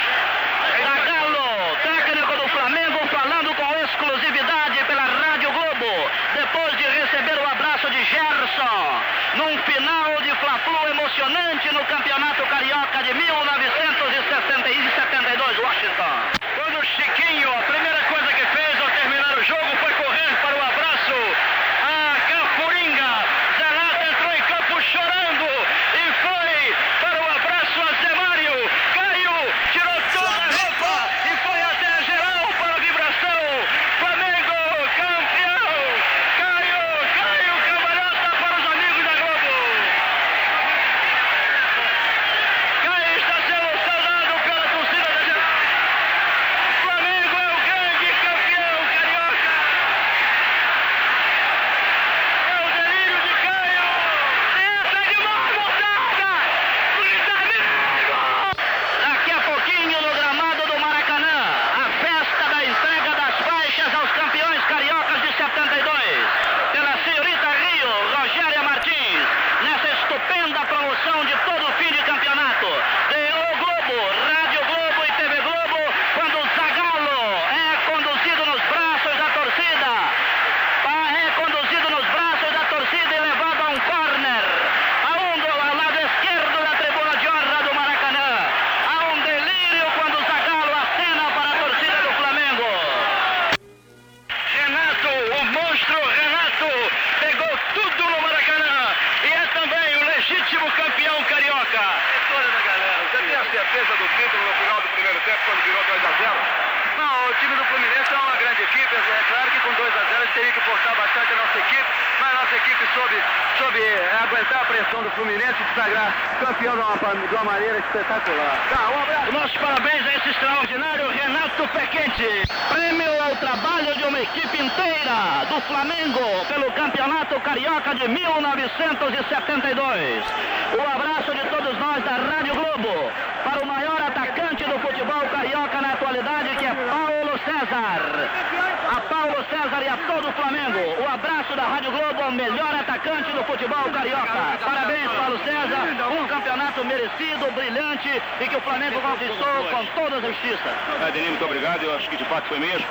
Campeonato 146.83 146.85
merecido, 146.85 147.51
brilhante 147.53 148.23
e 148.41 148.49
que 148.49 148.57
o 148.57 148.61
Flamengo 148.61 149.01
conquistou 149.01 149.65
com 149.71 149.85
toda 149.95 150.17
a 150.17 150.21
justiça. 150.21 150.75
É, 151.07 151.11
Denis, 151.13 151.31
muito 151.31 151.45
obrigado. 151.45 151.83
Eu 151.83 151.95
acho 151.97 152.09
que 152.11 152.17
de 152.17 152.25
fato 152.25 152.49
foi 152.49 152.59
mesmo. 152.59 152.87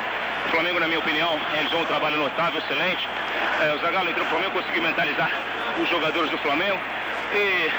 O 0.45 0.49
Flamengo, 0.49 0.79
na 0.79 0.87
minha 0.87 0.99
opinião, 0.99 1.39
realizou 1.53 1.81
um 1.81 1.85
trabalho 1.85 2.17
notável, 2.17 2.59
excelente. 2.59 3.07
É, 3.61 3.73
o 3.73 3.79
Zagallo 3.79 4.09
entrou 4.09 4.25
no 4.25 4.31
Flamengo, 4.31 4.51
conseguiu 4.51 4.81
mentalizar 4.81 5.31
os 5.81 5.89
jogadores 5.89 6.31
do 6.31 6.37
Flamengo. 6.39 6.79
E 7.33 7.71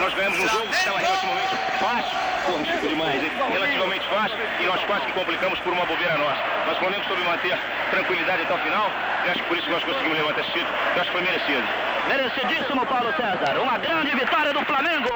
nós 0.00 0.14
ganhamos 0.14 0.38
um 0.38 0.48
jogo 0.48 0.66
que 0.68 0.76
estava 0.76 0.98
relativamente 0.98 1.56
fácil. 1.78 2.30
Chico 2.64 2.88
demais? 2.88 3.22
Relativamente 3.52 4.08
fácil 4.08 4.38
e 4.58 4.64
nós 4.64 4.82
quase 4.84 5.06
que 5.06 5.12
complicamos 5.12 5.58
por 5.60 5.72
uma 5.72 5.84
bobeira 5.84 6.16
nossa. 6.16 6.40
Mas 6.66 6.76
o 6.76 6.80
Flamengo 6.80 7.04
soube 7.04 7.22
manter 7.22 7.58
tranquilidade 7.90 8.42
até 8.42 8.54
o 8.54 8.58
final 8.58 8.90
e 9.26 9.30
acho 9.30 9.42
que 9.42 9.48
por 9.48 9.58
isso 9.58 9.70
nós 9.70 9.84
conseguimos 9.84 10.16
levantar 10.16 10.40
esse 10.40 10.52
título. 10.52 10.74
Eu 10.94 11.02
acho 11.02 11.10
que 11.10 11.16
foi 11.18 11.22
merecido. 11.22 11.89
Merecidíssimo 12.08 12.86
Paulo 12.86 13.12
César. 13.16 13.58
Uma 13.60 13.78
grande 13.78 14.10
vitória 14.10 14.52
do 14.52 14.64
Flamengo. 14.64 15.10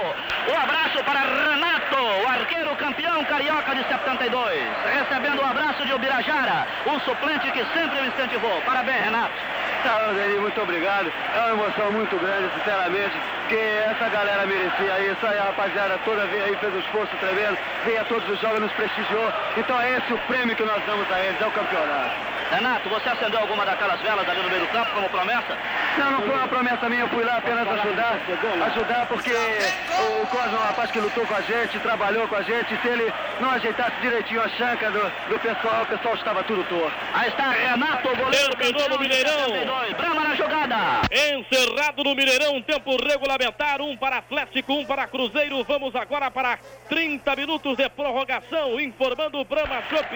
Um 0.48 0.58
abraço 0.58 1.02
para 1.04 1.20
Renato, 1.20 1.96
o 1.96 2.28
arqueiro 2.28 2.76
campeão 2.76 3.24
carioca 3.24 3.74
de 3.74 3.84
72. 3.88 4.60
Recebendo 4.92 5.40
o 5.40 5.46
abraço 5.46 5.84
de 5.86 5.92
Ubirajara, 5.92 6.66
um 6.86 7.00
suplente 7.00 7.50
que 7.50 7.64
sempre 7.72 8.00
o 8.00 8.06
incentivou. 8.06 8.60
Parabéns, 8.62 9.04
Renato. 9.04 9.34
Tá, 9.82 9.98
Deni, 10.14 10.38
muito 10.38 10.60
obrigado. 10.60 11.12
É 11.34 11.40
uma 11.40 11.64
emoção 11.64 11.92
muito 11.92 12.16
grande, 12.16 12.50
sinceramente, 12.54 13.12
que 13.48 13.56
essa 13.56 14.08
galera 14.08 14.46
merecia 14.46 15.12
isso. 15.12 15.26
Aí 15.26 15.38
a 15.38 15.44
rapaziada 15.44 15.98
toda 16.04 16.26
veio 16.26 16.44
aí, 16.44 16.56
fez 16.56 16.74
um 16.74 16.78
esforço 16.78 17.14
tremendo, 17.18 17.58
veio 17.84 18.00
a 18.00 18.04
todos 18.04 18.28
os 18.28 18.40
jogos, 18.40 18.60
nos 18.60 18.72
prestigiou. 18.72 19.32
Então 19.56 19.80
é 19.80 19.98
esse 19.98 20.12
o 20.12 20.18
prêmio 20.26 20.56
que 20.56 20.64
nós 20.64 20.82
damos 20.86 21.10
a 21.12 21.20
eles, 21.20 21.40
é 21.40 21.46
o 21.46 21.50
campeonato. 21.50 22.34
Renato, 22.50 22.88
você 22.88 23.08
acendeu 23.08 23.40
alguma 23.40 23.66
daquelas 23.66 24.00
velas 24.00 24.28
ali 24.28 24.42
no 24.42 24.48
meio 24.48 24.60
do 24.62 24.68
campo 24.68 24.90
como 24.92 25.08
promessa? 25.10 25.56
Não, 25.98 26.10
não 26.10 26.22
foi 26.22 26.34
uma 26.34 26.48
promessa 26.48 26.88
minha, 26.88 27.02
eu 27.02 27.08
fui 27.08 27.24
lá 27.24 27.36
apenas 27.36 27.68
ajudar, 27.68 28.18
ajudar 28.66 29.06
porque 29.06 29.30
o 29.32 30.26
Cosmo 30.26 30.56
é 30.56 30.60
um 30.60 30.62
rapaz 30.64 30.90
que 30.90 30.98
lutou 30.98 31.26
com 31.26 31.34
a 31.34 31.40
gente, 31.40 31.78
trabalhou 31.80 32.26
com 32.26 32.36
a 32.36 32.42
gente, 32.42 32.76
se 32.80 32.88
ele 32.88 33.12
não 33.40 33.50
ajeitasse 33.50 34.00
direitinho 34.00 34.42
a 34.42 34.48
chanca 34.48 34.90
do, 34.90 35.00
do 35.28 35.38
pessoal, 35.38 35.82
o 35.82 35.86
pessoal 35.86 36.14
estava 36.14 36.42
tudo 36.44 36.64
torto. 36.64 36.96
Aí 37.12 37.28
está 37.28 37.50
Renato, 37.50 38.08
goleiro 38.16 38.56
Terminou 38.56 38.88
no 38.88 38.98
Mineirão. 38.98 39.48
72. 39.48 39.92
Brama 39.94 40.24
na 40.24 40.34
jogada. 40.34 40.76
Encerrado 41.10 42.04
no 42.04 42.14
Mineirão, 42.14 42.62
tempo 42.62 42.96
regulamentar, 42.96 43.80
um 43.80 43.96
para 43.96 44.18
Atlético, 44.18 44.72
um 44.72 44.84
para 44.84 45.06
Cruzeiro. 45.06 45.62
Vamos 45.64 45.94
agora 45.94 46.30
para 46.30 46.58
30 46.88 47.36
minutos 47.36 47.76
de 47.76 47.88
prorrogação, 47.90 48.80
informando 48.80 49.38
o 49.38 49.44
Brahma 49.44 49.82
Chopp. 49.88 50.14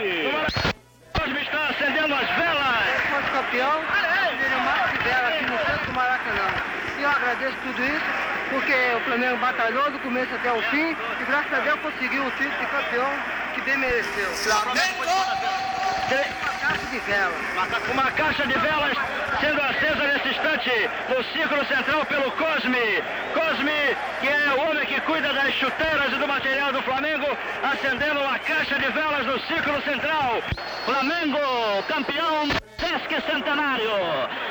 Cosme 1.18 1.40
está 1.42 1.68
acendendo 1.68 2.14
as 2.14 2.28
velas. 2.36 3.08
Campeão, 3.32 3.82
seria 4.40 4.58
mais 4.58 5.04
dela 5.04 5.28
aqui 5.28 5.47
do 5.86 5.92
Maracanã. 5.92 6.48
E 6.98 7.02
eu 7.02 7.10
agradeço 7.10 7.56
tudo 7.62 7.82
isso, 7.84 8.04
porque 8.50 8.74
o 8.96 9.00
Flamengo 9.04 9.36
batalhou 9.38 9.90
do 9.90 9.98
começo 10.00 10.34
até 10.34 10.52
o 10.52 10.62
fim 10.62 10.96
e 11.20 11.24
graças 11.24 11.52
a 11.52 11.60
Deus 11.60 11.80
conseguiu 11.80 12.24
o 12.24 12.30
título 12.32 12.58
de 12.58 12.66
campeão 12.66 13.10
que 13.54 13.60
bem 13.62 13.78
mereceu. 13.78 14.30
Uma 16.40 16.52
caixa 16.52 16.86
de 16.86 16.98
vela. 17.00 17.34
Uma 17.92 18.10
caixa 18.10 18.46
de 18.46 18.58
velas 18.58 18.96
sendo 19.40 19.60
acesa 19.60 20.06
nesse 20.06 20.28
instante 20.28 20.90
no 21.08 21.24
círculo 21.32 21.64
central 21.66 22.04
pelo 22.06 22.30
Cosme. 22.32 23.02
Cosme, 23.34 23.96
que 24.20 24.28
é 24.28 24.54
o 24.54 24.70
homem 24.70 24.86
que 24.86 25.00
cuida 25.02 25.32
das 25.32 25.52
chuteiras 25.54 26.12
e 26.12 26.16
do 26.16 26.26
material 26.26 26.72
do 26.72 26.82
Flamengo, 26.82 27.26
acendendo 27.62 28.20
uma 28.20 28.38
caixa 28.38 28.78
de 28.78 28.88
velas 28.90 29.26
no 29.26 29.40
círculo 29.40 29.80
central. 29.82 30.42
Flamengo, 30.84 31.38
campeão 31.86 32.48
Sesc 32.88 33.20
Centenário. 33.30 33.90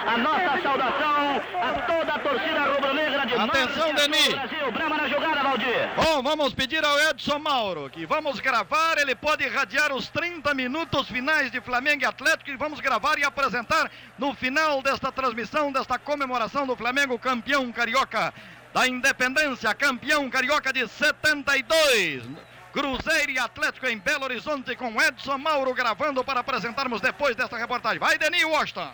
A 0.05 0.15
nossa 0.15 0.61
saudação 0.61 1.41
a 1.59 1.81
toda 1.87 2.13
a 2.13 2.19
torcida 2.19 2.65
rubro-negra 2.65 3.25
de 3.25 3.33
Atenção, 3.33 3.87
do 3.87 3.93
Brasil. 3.95 4.71
Brama 4.71 4.97
na 4.97 5.07
jogada, 5.07 5.41
Valdir. 5.41 5.89
Bom, 5.95 6.21
vamos 6.21 6.53
pedir 6.53 6.85
ao 6.85 6.99
Edson 7.09 7.39
Mauro 7.39 7.89
que 7.89 8.05
vamos 8.05 8.39
gravar, 8.39 8.99
ele 8.99 9.15
pode 9.15 9.43
irradiar 9.43 9.91
os 9.91 10.09
30 10.09 10.53
minutos 10.53 11.07
finais 11.07 11.49
de 11.49 11.59
Flamengo 11.59 12.03
e 12.03 12.05
Atlético 12.05 12.51
e 12.51 12.55
vamos 12.55 12.79
gravar 12.79 13.17
e 13.17 13.23
apresentar 13.23 13.89
no 14.19 14.35
final 14.35 14.83
desta 14.83 15.11
transmissão, 15.11 15.71
desta 15.71 15.97
comemoração 15.97 16.67
do 16.67 16.75
Flamengo 16.75 17.17
campeão 17.17 17.71
carioca 17.71 18.31
da 18.71 18.87
Independência, 18.87 19.73
campeão 19.73 20.29
carioca 20.29 20.71
de 20.71 20.87
72. 20.87 22.46
Cruzeiro 22.77 23.31
e 23.31 23.39
Atlético 23.39 23.87
em 23.87 23.97
Belo 23.97 24.25
Horizonte 24.25 24.75
com 24.75 25.01
Edson 25.01 25.39
Mauro 25.39 25.73
gravando 25.73 26.23
para 26.23 26.41
apresentarmos 26.41 27.01
depois 27.01 27.35
desta 27.35 27.57
reportagem. 27.57 27.97
Vai, 27.97 28.19
Denis 28.19 28.43
Washington. 28.43 28.91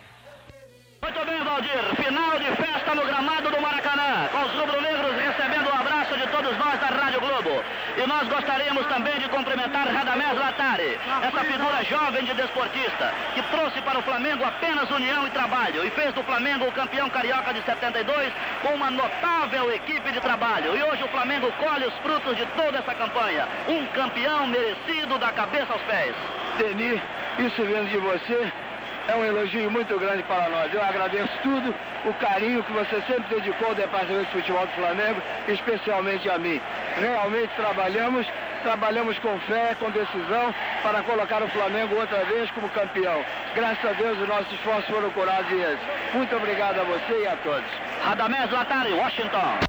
Muito 1.02 1.26
bem, 1.26 1.44
Valdir. 1.44 1.96
Final 1.98 2.40
de 2.40 2.56
festa 2.56 2.96
no 2.96 3.06
gramado 3.06 3.52
do 3.52 3.62
Maracanã, 3.62 4.30
com 4.32 4.42
os 4.44 4.52
rubro-negros 4.54 5.16
recebendo 5.16 5.68
o 5.68 5.76
abraço 5.76 6.16
de 6.18 6.26
todos 6.28 6.58
nós 6.58 6.80
da. 6.80 7.03
E 7.98 8.08
nós 8.08 8.28
gostaríamos 8.28 8.86
também 8.88 9.18
de 9.20 9.30
cumprimentar 9.30 9.88
Radamés 9.88 10.38
Latari, 10.38 11.00
essa 11.22 11.44
figura 11.44 11.84
jovem 11.84 12.24
de 12.24 12.34
desportista, 12.34 13.14
que 13.34 13.42
trouxe 13.44 13.82
para 13.82 14.00
o 14.00 14.04
Flamengo 14.04 14.44
apenas 14.44 14.90
união 14.90 15.28
e 15.28 15.30
trabalho 15.32 15.86
e 15.86 15.90
fez 15.92 16.14
do 16.14 16.24
Flamengo 16.24 16.66
o 16.66 16.72
campeão 16.72 17.10
carioca 17.10 17.54
de 17.54 17.62
72 17.64 18.34
com 18.62 18.74
uma 18.76 18.90
notável 18.90 19.72
equipe 19.72 20.12
de 20.12 20.20
trabalho. 20.20 20.76
E 20.76 20.84
hoje 20.84 21.04
o 21.04 21.10
Flamengo 21.10 21.52
colhe 21.60 21.86
os 21.86 21.94
frutos 21.96 22.36
de 22.36 22.46
toda 22.48 22.80
essa 22.80 22.94
campanha. 22.96 23.48
Um 23.68 23.86
campeão 23.88 24.48
merecido 24.48 25.18
da 25.18 25.32
cabeça 25.32 25.74
aos 25.74 25.82
pés. 25.84 26.16
Denis, 26.58 27.02
isso 27.40 27.64
vindo 27.64 27.90
de 27.90 27.98
você 27.98 28.52
é 29.08 29.16
um 29.16 29.26
elogio 29.26 29.70
muito 29.70 29.98
grande 30.00 30.24
para 30.24 30.50
nós. 30.50 30.74
Eu 30.74 30.82
agradeço 30.82 31.32
tudo, 31.42 31.74
o 32.06 32.14
carinho 32.16 32.64
que 32.64 32.72
você 32.72 33.02
sempre 33.08 33.36
dedicou 33.36 33.70
ao 33.70 33.76
Departamento 33.76 34.26
de 34.26 34.32
Futebol 34.32 34.66
do 34.66 34.74
Flamengo, 34.74 35.22
especialmente 35.48 36.30
a 36.30 36.38
mim. 36.38 36.62
Realmente 36.98 37.54
trabalhamos, 37.56 38.26
trabalhamos 38.64 39.18
com 39.20 39.38
fé, 39.42 39.76
com 39.80 39.90
decisão, 39.92 40.54
para 40.82 41.02
colocar 41.04 41.44
o 41.44 41.48
Flamengo 41.50 41.96
outra 41.96 42.24
vez 42.26 42.50
como 42.52 42.70
campeão. 42.70 43.24
Graças 43.56 43.86
a 43.86 43.94
Deus 43.94 44.18
os 44.20 44.28
nossos 44.28 44.52
esforços 44.54 44.86
foram 44.86 45.10
curados 45.12 45.52
e 45.52 45.56
esse. 45.56 46.18
Muito 46.18 46.36
obrigado 46.36 46.80
a 46.80 46.84
você 46.84 47.24
e 47.24 47.28
a 47.28 47.36
todos. 47.38 47.70
Radamés 48.04 48.52
Latari, 48.52 48.94
Washington. 48.94 49.60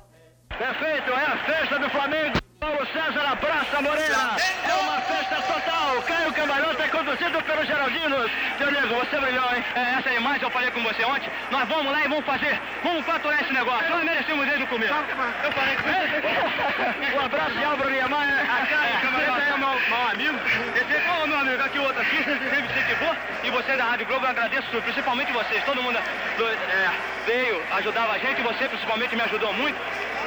Perfeito, 0.56 1.10
é 1.10 1.24
a 1.24 1.36
festa 1.38 1.78
do 1.80 1.90
Flamengo. 1.90 2.43
Paulo 2.64 2.86
César 2.86 3.26
abraça 3.30 3.82
Moreira. 3.82 4.36
É 4.64 4.74
uma 4.80 4.98
festa 5.02 5.36
total. 5.42 6.00
Caio 6.00 6.32
Cambalhota 6.32 6.82
é 6.82 6.88
conduzido 6.88 7.42
pelos 7.42 7.66
Geraldinos. 7.66 8.30
Seu 8.56 8.70
Nego, 8.70 8.94
você 8.94 9.20
brilhou, 9.20 9.54
hein? 9.54 9.62
É, 9.74 9.98
essa 9.98 10.10
imagem 10.14 10.42
eu 10.44 10.50
falei 10.50 10.70
com 10.70 10.82
você 10.82 11.04
ontem. 11.04 11.28
Nós 11.50 11.68
vamos 11.68 11.92
lá 11.92 12.02
e 12.02 12.08
vamos 12.08 12.24
fazer. 12.24 12.58
Vamos 12.82 13.04
faturar 13.04 13.42
esse 13.42 13.52
negócio. 13.52 13.90
Nós 13.90 14.04
merecemos 14.04 14.46
desde 14.46 14.64
o 14.64 14.66
começo. 14.66 14.94
Eu 14.94 15.52
falei 15.52 15.76
com 15.76 15.82
você. 15.82 17.14
Um 17.14 17.20
abraço 17.20 17.50
de 17.50 17.64
Álvaro 17.64 17.90
Niemeyer. 17.90 18.50
A 18.50 18.66
Caio 18.66 19.00
Cambalhota 19.02 19.42
é 19.42 19.58
meu, 19.58 19.68
meu 19.68 20.08
amigo. 20.08 20.38
Esse, 20.74 21.22
ô, 21.22 21.26
meu 21.26 21.38
amigo, 21.40 21.62
aqui 21.62 21.78
o 21.78 21.82
outro 21.82 22.00
aqui. 22.00 22.16
Sempre 22.24 22.60
incentivou. 22.60 23.14
E 23.44 23.50
você 23.50 23.76
da 23.76 23.84
Rádio 23.84 24.06
Globo, 24.06 24.24
eu 24.24 24.30
agradeço 24.30 24.68
principalmente 24.80 25.30
vocês. 25.32 25.62
Todo 25.64 25.82
mundo 25.82 25.98
é, 25.98 26.90
veio, 27.26 27.62
ajudava 27.72 28.14
a 28.14 28.18
gente. 28.18 28.40
Você 28.40 28.66
principalmente 28.68 29.14
me 29.14 29.20
ajudou 29.20 29.52
muito 29.52 29.78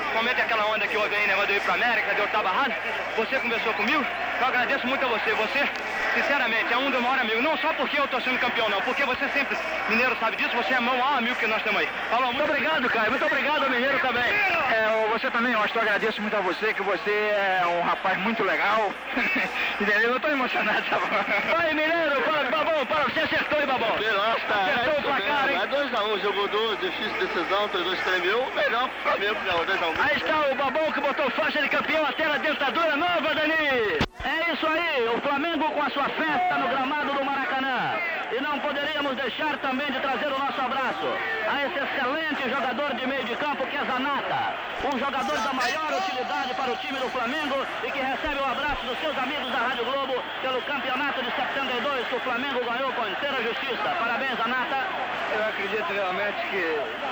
principalmente 0.08 0.42
aquela 0.42 0.66
onda 0.68 0.88
que 0.88 0.96
houve 0.96 1.14
aí, 1.14 1.28
negócio 1.28 1.48
de 1.48 1.54
eu 1.54 1.58
ir 1.58 1.62
pra 1.62 1.74
América, 1.74 2.14
de 2.14 2.20
eu 2.20 2.26
estar 2.26 2.42
barrado, 2.42 2.74
você 3.18 3.38
conversou 3.40 3.74
comigo, 3.74 4.06
eu 4.40 4.46
agradeço 4.46 4.88
muito 4.88 5.04
a 5.06 5.10
você. 5.10 5.34
Você, 5.34 5.70
sinceramente, 6.18 6.74
é 6.74 6.78
um 6.78 6.90
dos 6.90 7.02
maiores 7.02 7.22
amigos. 7.22 7.44
Não 7.44 7.58
só 7.58 7.74
porque 7.74 8.00
eu 8.00 8.08
tô 8.08 8.20
sendo 8.22 8.40
campeão, 8.40 8.70
não, 8.70 8.82
porque 8.82 9.06
você 9.06 9.28
sempre, 9.30 9.58
Mineiro 9.90 10.16
sabe 10.20 10.38
disso, 10.38 10.56
você 10.56 10.74
é 10.74 10.80
o 10.80 10.84
maior 10.84 11.18
amigo 11.18 11.36
que 11.36 11.48
nós 11.48 11.62
temos 11.62 11.80
aí. 11.82 11.88
Falou, 12.10 12.34
muito 12.34 12.50
obrigado, 12.50 12.90
Caio. 12.90 13.12
Muito 13.12 13.26
obrigado, 13.26 13.70
Mineiro 13.70 14.00
também. 14.00 14.24
É, 14.24 15.08
você 15.12 15.30
também, 15.30 15.54
eu 15.54 15.62
acho 15.62 15.74
que 15.74 15.78
eu 15.78 15.84
agradeço 15.84 16.22
muito 16.22 16.36
a 16.36 16.42
você, 16.42 16.74
que 16.74 16.82
você 16.82 17.12
é 17.12 17.64
um 17.68 17.82
rapaz 17.82 18.18
muito 18.20 18.44
legal. 18.44 18.92
Entendeu? 19.80 20.14
Eu 20.14 20.20
tô 20.20 20.30
emocionado, 20.30 20.84
tá 20.90 20.98
bom? 20.98 21.56
Vai, 21.56 21.74
Mineiro, 21.74 22.22
para, 22.22 22.50
Babão, 22.50 22.86
para, 22.86 23.04
você 23.04 23.20
acertou, 23.20 23.60
hein, 23.60 23.68
Babão? 23.68 23.96
Acertou 23.96 25.00
o 25.00 25.04
placar, 25.04 25.50
hein? 25.50 25.60
É 25.62 25.68
2x1, 25.68 26.22
jogo 26.22 26.48
duro, 26.48 26.78
difícil 26.78 27.18
decisão, 27.20 27.70
3-2 27.70 27.98
tremeu, 28.04 28.52
melhor 28.56 28.90
pro 28.90 29.12
Flamengo, 29.12 29.40
não, 29.46 29.66
2x1. 29.66 30.00
Aí 30.00 30.18
está 30.18 30.52
o 30.52 30.56
Babão 30.56 30.92
que 30.92 31.02
botou 31.02 31.30
faixa 31.32 31.62
de 31.62 31.70
campeão 31.70 32.06
até 32.06 32.26
a 32.26 32.38
dentadura 32.38 32.96
nova, 32.96 33.36
Dani. 33.36 34.07
É 34.48 34.54
isso 34.54 34.66
aí, 34.66 35.10
o 35.10 35.20
Flamengo 35.20 35.70
com 35.72 35.84
a 35.84 35.90
sua 35.90 36.08
festa 36.08 36.56
no 36.56 36.70
gramado 36.70 37.12
do 37.12 37.26
Maracanã. 37.26 38.00
E 38.32 38.40
não 38.40 38.58
poderíamos 38.60 39.14
deixar 39.18 39.58
também 39.58 39.92
de 39.92 40.00
trazer 40.00 40.28
o 40.28 40.40
nosso 40.40 40.62
abraço 40.62 41.04
a 41.52 41.66
esse 41.66 41.78
excelente 41.78 42.50
jogador 42.50 42.96
de 42.96 43.06
meio 43.08 43.26
de 43.26 43.36
campo 43.36 43.68
que 43.68 43.76
é 43.76 43.84
Zanata. 43.84 44.56
Um 44.88 44.98
jogador 44.98 45.38
da 45.38 45.52
maior 45.52 45.92
utilidade 46.00 46.54
para 46.54 46.72
o 46.72 46.78
time 46.78 46.98
do 46.98 47.10
Flamengo 47.10 47.56
e 47.84 47.92
que 47.92 48.00
recebe 48.00 48.40
o 48.40 48.46
abraço 48.46 48.86
dos 48.86 48.98
seus 49.00 49.18
amigos 49.18 49.52
da 49.52 49.60
Rádio 49.60 49.84
Globo 49.84 50.16
pelo 50.42 50.62
campeonato 50.62 51.22
de 51.22 51.32
72 51.36 52.08
que 52.08 52.16
o 52.16 52.20
Flamengo 52.22 52.64
ganhou 52.64 52.94
com 52.94 53.06
inteira 53.06 53.44
justiça. 53.44 53.96
Parabéns, 54.00 54.38
Zanata. 54.38 54.88
Eu 55.36 55.44
acredito 55.44 55.92
realmente 55.92 56.40
que, 56.48 56.64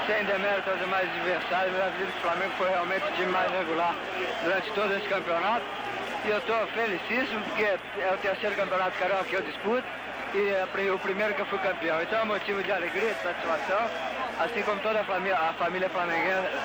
sem 0.08 0.24
demérito 0.24 0.70
aos 0.70 0.80
demais 0.80 1.10
adversários, 1.10 1.76
eu 1.76 1.84
acredito 1.84 2.14
que 2.14 2.18
o 2.18 2.22
Flamengo 2.22 2.54
foi 2.58 2.70
realmente 2.70 3.04
o 3.04 3.12
time 3.12 3.32
mais 3.32 3.52
regular 3.52 3.94
durante 4.42 4.72
todo 4.72 4.96
esse 4.96 5.08
campeonato. 5.10 5.66
E 6.26 6.30
eu 6.30 6.40
estou 6.40 6.68
felicíssimo 6.68 7.40
porque 7.44 7.64
é 7.64 8.12
o 8.12 8.18
terceiro 8.18 8.56
campeonato 8.56 8.98
carioca 8.98 9.26
que 9.26 9.36
eu 9.36 9.44
disputo 9.44 9.88
e 10.34 10.50
é 10.50 10.66
o 10.92 10.98
primeiro 10.98 11.36
que 11.36 11.42
eu 11.42 11.46
fui 11.46 11.60
campeão. 11.60 12.02
Então 12.02 12.20
é 12.20 12.26
motivo 12.26 12.64
de 12.64 12.72
alegria, 12.72 13.14
de 13.14 13.22
satisfação, 13.22 13.88
assim 14.40 14.64
como 14.64 14.82
toda 14.82 15.02
a 15.02 15.04
família, 15.04 15.38
a 15.38 15.54
família 15.54 15.88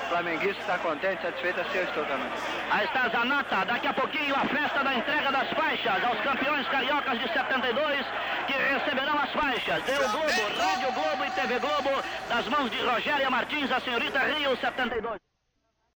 flamenguista 0.09 0.61
está 0.61 0.79
contente, 0.79 1.21
satisfeita, 1.21 1.61
assim 1.61 1.77
eu 1.77 1.83
estou 1.83 2.03
também. 2.05 2.27
Aí 2.71 2.85
está 2.85 3.07
Zanata, 3.09 3.65
daqui 3.65 3.87
a 3.87 3.93
pouquinho 3.93 4.35
a 4.35 4.45
festa 4.45 4.83
da 4.83 4.95
entrega 4.95 5.31
das 5.31 5.49
faixas 5.51 6.03
aos 6.05 6.19
campeões 6.21 6.67
cariocas 6.67 7.19
de 7.19 7.31
72 7.31 8.05
que 8.47 8.53
receberão 8.53 9.19
as 9.19 9.31
faixas. 9.31 9.83
Deu 9.83 10.09
Globo, 10.09 10.57
Rádio 10.57 10.91
Globo 10.91 11.25
e 11.25 11.31
TV 11.31 11.59
Globo, 11.59 12.03
das 12.27 12.47
mãos 12.47 12.71
de 12.71 12.79
Rogéria 12.83 13.29
Martins, 13.29 13.71
a 13.71 13.79
senhorita 13.79 14.19
Rio 14.19 14.57
72. 14.57 15.30